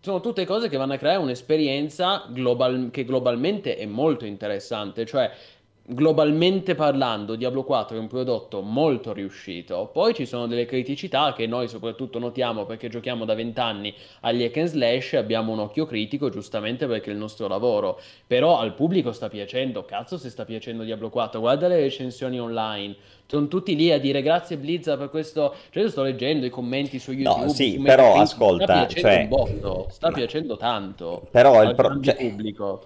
[0.00, 5.04] Sono tutte cose che vanno a creare un'esperienza global- che globalmente è molto interessante.
[5.04, 5.28] Cioè,
[5.90, 9.88] globalmente parlando, Diablo 4 è un prodotto molto riuscito.
[9.90, 14.56] Poi ci sono delle criticità che noi soprattutto notiamo perché giochiamo da vent'anni agli hack
[14.58, 17.98] and slash, abbiamo un occhio critico giustamente perché è il nostro lavoro.
[18.26, 22.94] Però al pubblico sta piacendo, cazzo se sta piacendo Diablo 4, guarda le recensioni online.
[23.26, 25.54] Sono tutti lì a dire grazie Blizzard per questo.
[25.70, 27.48] Cioè, io sto leggendo i commenti su YouTube.
[27.48, 32.16] sì, su però, ascolta, sta piacendo cioè- botto, sta piacendo tanto Però il pro- cioè-
[32.16, 32.84] pubblico.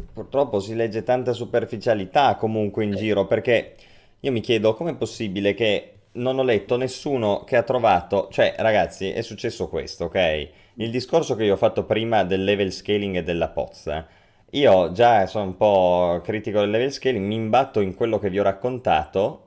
[0.00, 3.74] Purtroppo si legge tanta superficialità comunque in giro perché
[4.20, 9.10] io mi chiedo com'è possibile che non ho letto nessuno che ha trovato, cioè ragazzi
[9.10, 10.48] è successo questo, ok?
[10.74, 14.06] Il discorso che io ho fatto prima del level scaling e della pozza,
[14.50, 18.40] io già sono un po' critico del level scaling, mi imbatto in quello che vi
[18.40, 19.46] ho raccontato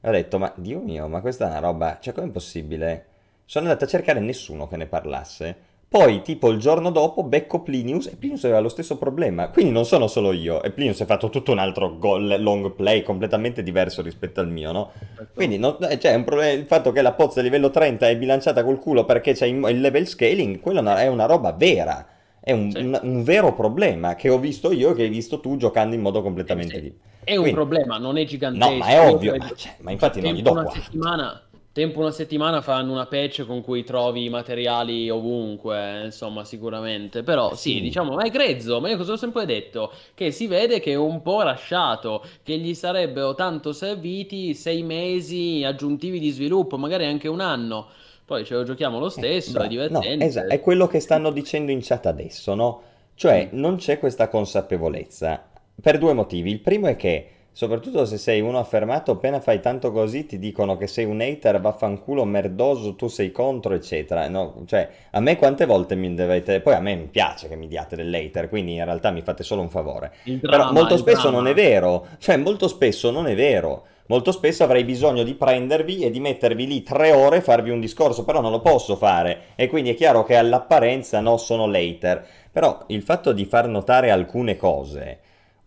[0.00, 3.06] e ho detto ma Dio mio, ma questa è una roba, cioè com'è possibile?
[3.44, 5.56] Sono andato a cercare nessuno che ne parlasse.
[5.90, 9.48] Poi, tipo il giorno dopo, becco Plinius e Plinius aveva lo stesso problema.
[9.48, 10.62] Quindi non sono solo io.
[10.62, 14.70] E Plinius ha fatto tutto un altro goal, long play completamente diverso rispetto al mio,
[14.70, 14.90] no?
[15.34, 18.78] Quindi no, eh, cioè, problema, il fatto che la pozza livello 30 è bilanciata col
[18.78, 22.06] culo perché c'è il level scaling, quello è una- roba vera.
[22.38, 22.78] È un, Sì.
[22.82, 26.02] un- un vero problema che ho visto io e che hai visto tu giocando in
[26.02, 26.80] modo completamente Sì.
[26.82, 27.06] diverso.
[27.24, 28.70] È un Quindi- problema, non è gigantesco.
[28.70, 29.36] No, ma è Io ovvio.
[29.36, 30.80] Ma, cioè, ma infatti non gli do una 4.
[30.82, 31.42] settimana,
[31.78, 37.22] tempo una settimana faranno una patch con cui trovi i materiali ovunque, insomma, sicuramente.
[37.22, 37.80] Però sì, Sì.
[37.80, 39.92] diciamo, ma è grezzo, ma io cosa ho sempre detto?
[40.14, 45.62] Che si vede che è un po' rasciato, che gli sarebbero tanto serviti sei mesi
[45.64, 47.86] aggiuntivi di sviluppo, magari anche un anno.
[48.24, 50.16] Poi ce lo giochiamo lo stesso, Bra- è divertente.
[50.16, 52.82] No, esatto, è quello che stanno dicendo in chat adesso, no?
[53.14, 53.58] Cioè, Mm.
[53.58, 55.48] non c'è questa consapevolezza
[55.80, 56.50] per due motivi.
[56.50, 57.28] Il primo è che,
[57.58, 61.60] soprattutto se sei uno affermato, appena fai tanto così ti dicono che sei un hater,
[61.60, 64.28] vaffanculo, merdoso, tu sei contro, eccetera.
[64.28, 66.60] No, cioè, a me quante volte mi dovete...
[66.60, 69.62] Poi a me mi piace che mi diate dell'hater, quindi in realtà mi fate solo
[69.62, 70.12] un favore.
[70.22, 71.38] Il Però molto spesso dramma.
[71.38, 73.86] non è vero, cioè molto spesso non è vero.
[74.06, 77.80] Molto spesso avrei bisogno di prendervi e di mettervi lì tre ore e farvi un
[77.80, 79.46] discorso, però non lo posso fare.
[79.56, 82.24] E quindi è chiaro che all'apparenza no, sono later.
[82.52, 85.18] Però il fatto di far notare alcune cose,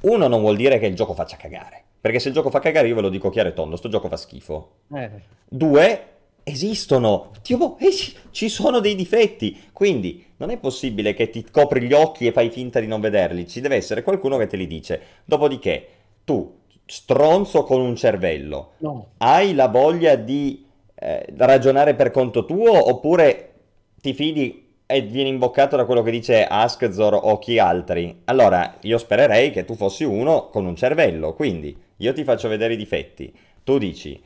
[0.01, 1.83] uno non vuol dire che il gioco faccia cagare.
[2.01, 4.07] Perché se il gioco fa cagare, io ve lo dico chiaro e tondo, sto gioco
[4.07, 4.71] fa schifo.
[4.93, 5.09] Eh.
[5.47, 6.05] Due,
[6.43, 7.31] esistono.
[7.43, 7.91] Dio, boh, eh,
[8.31, 9.69] ci sono dei difetti.
[9.71, 13.47] Quindi non è possibile che ti copri gli occhi e fai finta di non vederli.
[13.47, 15.01] Ci deve essere qualcuno che te li dice.
[15.25, 15.87] Dopodiché,
[16.23, 19.11] tu, stronzo con un cervello, No.
[19.17, 20.65] hai la voglia di
[20.95, 23.53] eh, ragionare per conto tuo oppure
[24.01, 24.60] ti fidi
[24.91, 28.21] e vieni imboccato da quello che dice Askzor o chi altri?
[28.25, 32.73] Allora, io spererei che tu fossi uno con un cervello, quindi io ti faccio vedere
[32.73, 33.33] i difetti.
[33.63, 34.21] Tu dici,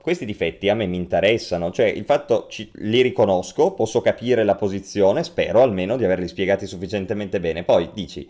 [0.00, 4.54] questi difetti a me mi interessano, cioè il fatto ci- li riconosco, posso capire la
[4.54, 7.64] posizione, spero almeno di averli spiegati sufficientemente bene.
[7.64, 8.28] Poi dici,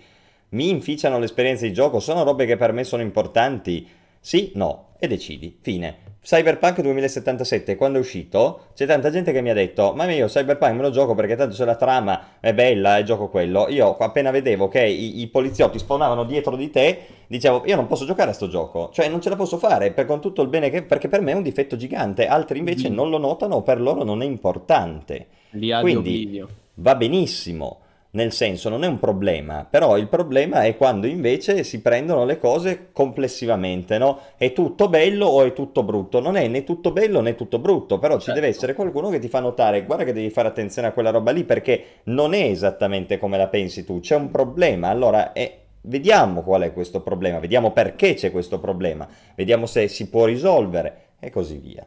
[0.51, 3.86] mi inficiano l'esperienza di gioco, sono robe che per me sono importanti?
[4.20, 6.06] Sì, no, e decidi, fine.
[6.27, 10.74] Cyberpunk 2077, quando è uscito, c'è tanta gente che mi ha detto, ma io Cyberpunk
[10.74, 13.69] me lo gioco perché tanto c'è la trama, è bella, e gioco quello.
[13.69, 16.98] Io appena vedevo che i, i poliziotti spawnavano dietro di te,
[17.28, 20.05] dicevo, io non posso giocare a sto gioco, cioè non ce la posso fare per,
[20.07, 20.82] con tutto il bene che...
[20.82, 22.94] perché per me è un difetto gigante, altri invece Mm.
[22.94, 25.28] non lo notano, per loro non è importante.
[25.51, 26.48] Li Quindi Oblivion.
[26.74, 27.82] va benissimo,
[28.17, 32.39] nel senso non è un problema, però il problema è quando invece si prendono le
[32.39, 34.19] cose complessivamente, no?
[34.37, 36.19] È tutto bello o è tutto brutto?
[36.19, 38.41] Non è né tutto bello né tutto brutto, però ci Certo.
[38.41, 41.31] deve essere qualcuno che ti fa notare, guarda che devi fare attenzione a quella roba
[41.31, 45.59] lì perché non è esattamente come la pensi tu, c'è un problema, allora è...
[45.83, 49.07] Vediamo qual è questo problema, vediamo perché c'è questo problema,
[49.37, 51.87] vediamo se si può risolvere e così via.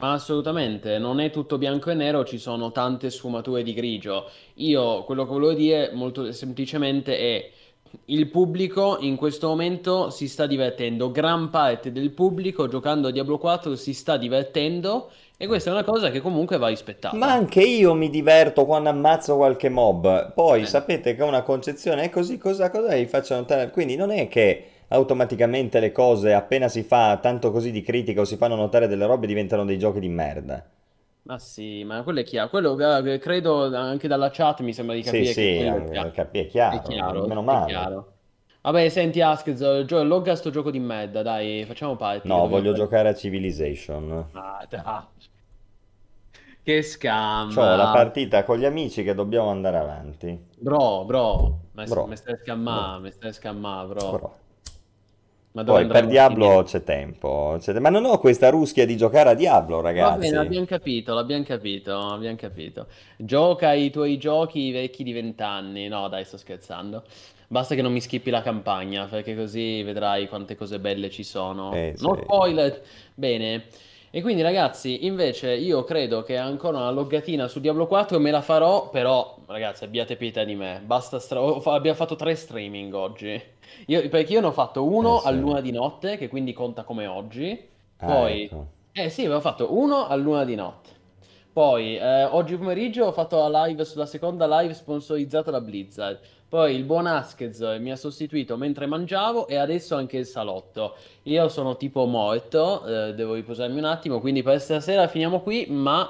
[0.00, 4.30] Ma assolutamente, non è tutto bianco e nero, ci sono tante sfumature di grigio.
[4.54, 7.50] Io quello che volevo dire molto semplicemente è
[8.06, 13.36] il pubblico in questo momento si sta divertendo, gran parte del pubblico giocando a Diablo
[13.36, 17.16] 4 si sta divertendo e questa è una cosa che comunque va rispettata.
[17.16, 20.32] Ma anche io mi diverto quando ammazzo qualche mob.
[20.32, 20.66] Poi Eh.
[20.66, 23.70] sapete che una concezione è così, cosa, cosa vi faccio notare?
[23.70, 28.24] Quindi non è che automaticamente le cose, appena si fa tanto così di critica o
[28.24, 30.64] si fanno notare delle robe, diventano dei giochi di merda.
[31.22, 35.02] Ma sì, ma quello è chiaro, quello eh, credo anche dalla chat mi sembra di
[35.02, 36.14] Sì, capire che sì, quello è eh, chiaro.
[36.30, 37.94] è chiaro, È chiaro, meno male.
[37.94, 38.18] chiaro.
[38.62, 42.28] Vabbè, senti Askz, Gio- logga sto gioco di merda, dai, facciamo parte.
[42.30, 44.26] No, voglio fare- giocare a Civilization.
[44.34, 45.06] Ah, dai.
[46.64, 47.54] Che scam.
[47.54, 50.42] C'ho la partita con gli amici che dobbiamo andare avanti.
[50.66, 52.16] Bro, bro, mi Bro.
[52.16, 54.10] stai scammando, mi stai scammando, bro.
[54.10, 54.30] Però.
[55.52, 57.56] Ma Poi per Diablo c'è tempo.
[57.60, 60.16] c'è te- Ma non ho questa ruschia di giocare a Diablo, Va ragazzi.
[60.16, 62.86] bene, abbiamo capito, l'abbiamo capito, abbiamo capito.
[63.16, 65.88] Gioca i tuoi giochi vecchi di vent'anni.
[65.88, 67.04] No, dai, sto scherzando.
[67.48, 71.72] Basta che non mi skippi la campagna, perché così vedrai quante cose belle ci sono.
[71.74, 72.20] Eh, No sì.
[72.22, 72.82] spoiler.
[73.14, 73.64] Bene.
[74.12, 78.40] E quindi ragazzi, invece io credo che ancora una loggatina su Diablo 4 me la
[78.42, 83.40] farò, però ragazzi abbiate pietà di me, basta stra- abbiamo fatto tre streaming oggi.
[83.86, 85.26] Io- perché io ne ho fatto uno Eh, sì.
[85.28, 87.68] a luna di notte, che quindi conta come oggi.
[87.98, 88.66] Ah, Poi, ecco.
[88.92, 90.90] eh sì, avevo fatto uno a luna di notte.
[91.52, 96.18] Poi, eh, oggi pomeriggio ho fatto la live sulla seconda live sponsorizzata da Blizzard.
[96.48, 100.94] Poi il buon Askez mi ha sostituito mentre mangiavo e adesso anche il salotto.
[101.24, 106.08] Io sono tipo morto, eh, devo riposarmi un attimo, quindi per stasera finiamo qui, ma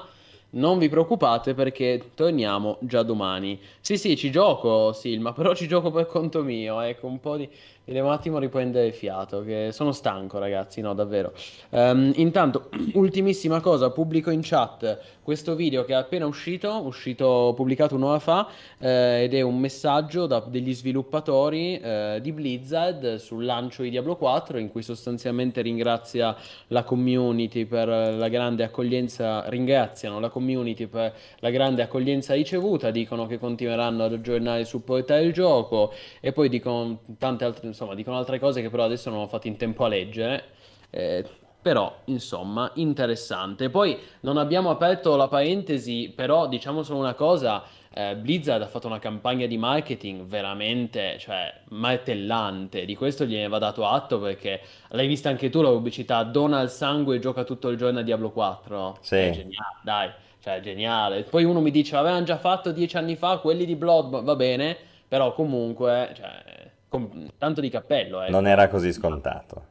[0.51, 3.59] non vi preoccupate perché torniamo già domani.
[3.79, 7.49] Sì, sì, ci gioco, Silma, però ci gioco per conto mio, ecco, un po' di...
[7.91, 11.33] Devo un attimo riprendere fiato, che sono stanco, ragazzi, no, davvero.
[11.71, 17.95] Ehm, intanto, ultimissima cosa, pubblico in chat questo video che è appena uscito, uscito pubblicato
[17.95, 18.47] un'ora fa,
[18.79, 24.15] eh, ed è un messaggio da degli sviluppatori eh, di Blizzard sul lancio di Diablo
[24.15, 26.35] 4, in cui sostanzialmente ringrazia
[26.67, 33.27] la community per la grande accoglienza, ringraziano la community per la grande accoglienza ricevuta, dicono
[33.27, 38.17] che continueranno ad aggiornare e supportare il gioco e poi dicono tante altre, insomma, dicono
[38.17, 40.43] altre cose che però adesso non ho fatto in tempo a leggere.
[40.89, 41.25] Eh,
[41.61, 43.69] però, insomma, interessante.
[43.69, 47.63] Poi non abbiamo aperto la parentesi, però diciamo solo una cosa,
[47.93, 52.85] eh, Blizzard ha fatto una campagna di marketing veramente, cioè, martellante.
[52.85, 56.69] Di questo gliene va dato atto perché l'hai vista anche tu la pubblicità, dona il
[56.69, 58.97] sangue e gioca tutto il giorno a Diablo 4.
[59.01, 59.15] Sì.
[59.15, 60.09] È geniale, dai,
[60.39, 61.23] cioè, geniale.
[61.23, 64.75] Poi uno mi dice, avevano già fatto dieci anni fa quelli di Blood, va bene,
[65.07, 68.29] però comunque, cioè, com- tanto di cappello, eh.
[68.29, 69.69] Non era così scontato.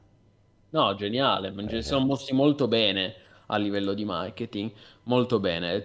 [0.70, 3.14] No, geniale, ma si sono mossi molto bene
[3.46, 4.70] a livello di marketing,
[5.04, 5.82] molto bene.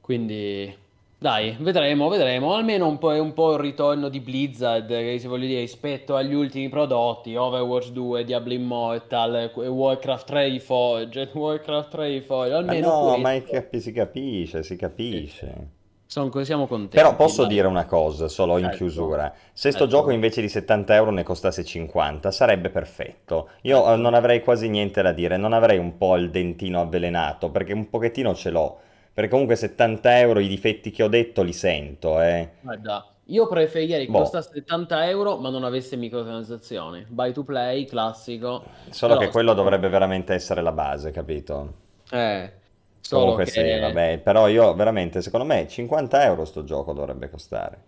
[0.00, 0.74] Quindi,
[1.16, 2.54] dai, vedremo, vedremo.
[2.54, 6.34] Almeno un po', un po' il ritorno di Blizzard, che se voglio dire, rispetto agli
[6.34, 12.88] ultimi prodotti, Overwatch 2, Diablo Immortal, eh, Warcraft 3 Reforged, Warcraft 3 Reforged, Ma almeno
[12.88, 13.60] no, ma è questo.
[13.60, 15.68] capi- si capisce, si capisce.
[16.10, 16.96] Sono, siamo contenti.
[16.96, 17.52] Però posso dai.
[17.52, 18.76] dire una cosa, solo in Certo.
[18.78, 19.30] chiusura.
[19.52, 19.86] Se sto Certo.
[19.94, 23.50] gioco invece di 70 euro ne costasse 50, sarebbe perfetto.
[23.62, 27.50] Io eh, non avrei quasi niente da dire, non avrei un po' il dentino avvelenato,
[27.50, 28.78] perché un pochettino ce l'ho.
[29.12, 32.52] Perché comunque 70 euro i difetti che ho detto li sento, eh.
[32.62, 34.20] Guarda, io preferirei che Boh.
[34.20, 37.04] costasse 70 euro ma non avesse microtransazioni.
[37.06, 38.62] Buy to play, classico.
[38.88, 41.72] Solo Però- che quello dovrebbe veramente essere la base, capito?
[42.10, 42.52] Eh,
[43.00, 43.50] solo Comunque che...
[43.50, 47.82] sì, vabbè, però io veramente, secondo me 50 euro sto gioco dovrebbe costare.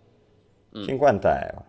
[0.73, 0.87] Mm.
[0.87, 1.65] 50 euro.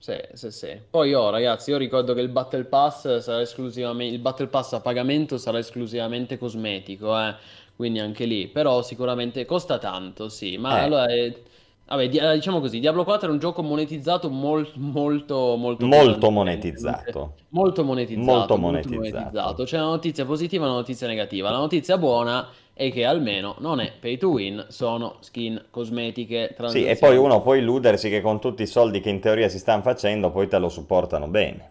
[0.00, 0.80] Sì, sì, sì.
[0.88, 4.80] Poi io, ragazzi, io ricordo che il Battle Pass sarà esclusivamente, il Battle Pass a
[4.80, 7.34] pagamento sarà esclusivamente cosmetico, eh.
[7.74, 10.56] Quindi anche lì, però sicuramente costa tanto, sì.
[10.56, 10.82] Ma Eh.
[10.82, 11.42] allora, eh,
[11.88, 16.30] vabbè, di- eh, diciamo così, Diablo 4 è un gioco monetizzato mol- molto, molto Molto
[16.30, 17.34] monetizzato.
[17.50, 19.64] Molto monetizzato, Molto molto monetizzato.
[19.64, 21.50] C'è una notizia positiva e una notizia negativa.
[21.50, 26.84] La notizia buona è che almeno non è pay to win, sono skin cosmetiche, Sì,
[26.84, 29.82] e poi uno può illudersi che con tutti i soldi che in teoria si stanno
[29.82, 31.70] facendo, poi te lo supportano bene.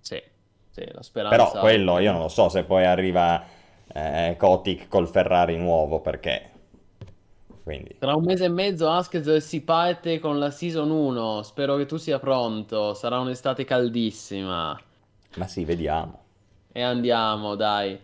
[0.00, 0.22] Sì,
[0.70, 1.36] sì, la speranza...
[1.36, 3.44] Però quello io non lo so se poi arriva
[3.92, 6.50] eh, Kotick col Ferrari nuovo, perché...
[7.68, 7.96] Quindi...
[7.98, 11.98] Tra un mese e mezzo Askez si parte con la Season 1, spero che tu
[11.98, 14.80] sia pronto, sarà un'estate caldissima.
[15.36, 16.18] Ma sì, vediamo.
[16.72, 17.98] E andiamo, dai.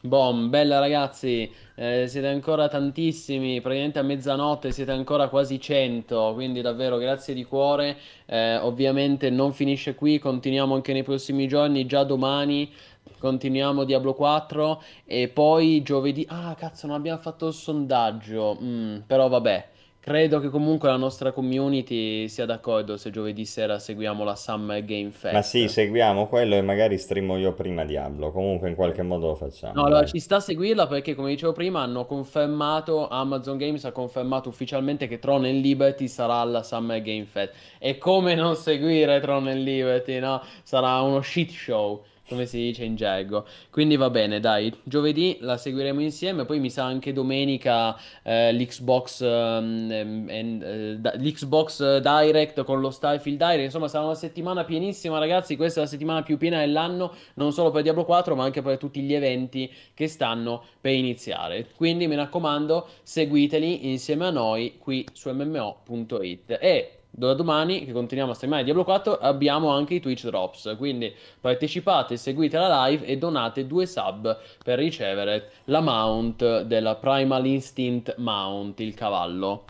[0.00, 6.62] Bom, bella ragazzi, eh, siete ancora tantissimi, praticamente a mezzanotte siete ancora quasi 100, quindi
[6.62, 7.98] davvero grazie di cuore.
[8.24, 12.72] Eh, ovviamente non finisce qui, continuiamo anche nei prossimi giorni, già domani
[13.18, 16.26] continuiamo Diablo 4 e poi giovedì...
[16.28, 19.68] Ah, cazzo, non abbiamo fatto il sondaggio, Mm, però vabbè.
[20.00, 25.10] Credo che comunque la nostra community sia d'accordo se giovedì sera seguiamo la Summer Game
[25.10, 25.34] Fest.
[25.34, 28.30] Ma sì, seguiamo quello e magari streamo io prima Diablo.
[28.32, 29.74] Comunque in qualche modo lo facciamo.
[29.74, 30.08] No, allora dai.
[30.08, 35.08] ci sta a seguirla perché, come dicevo prima, hanno confermato, Amazon Games ha confermato ufficialmente
[35.08, 37.52] che Tron and Liberty sarà alla Summer Game Fest.
[37.78, 40.40] E come non seguire Tron and Liberty, no?
[40.62, 43.46] Sarà uno shit show, come si dice in gergo.
[43.70, 49.20] Quindi va bene, dai, giovedì la seguiremo insieme, poi mi sa anche domenica eh, l'Xbox
[49.22, 55.18] ehm, and, eh, da- l'Xbox Direct con lo Starfield Direct, insomma sarà una settimana pienissima
[55.18, 58.62] ragazzi, questa è la settimana più piena dell'anno, non solo per Diablo 4 ma anche
[58.62, 61.68] per tutti gli eventi che stanno per iniziare.
[61.74, 68.32] Quindi mi raccomando, seguiteli insieme a noi qui su MMO.it e da domani che continuiamo
[68.32, 73.18] a streamare Diablo 4 abbiamo anche i Twitch Drops, quindi partecipate, seguite la live e
[73.18, 79.64] donate due sub per ricevere la mount della Primal Instinct Mount, il cavallo.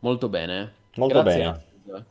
[0.00, 0.72] Molto bene.
[0.96, 1.38] Molto Grazie.
[1.38, 2.04] bene.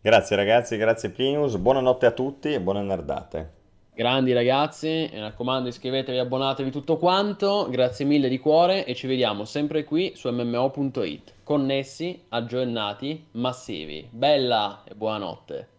[0.00, 3.53] Grazie ragazzi, grazie Plinius, buonanotte a tutti e buone nerdate.
[3.96, 9.44] Grandi ragazzi, mi raccomando iscrivetevi, abbonatevi tutto quanto, grazie mille di cuore e ci vediamo
[9.44, 14.08] sempre qui su MMO.it, connessi, aggiornati, massivi.
[14.10, 15.73] Bella e buonanotte.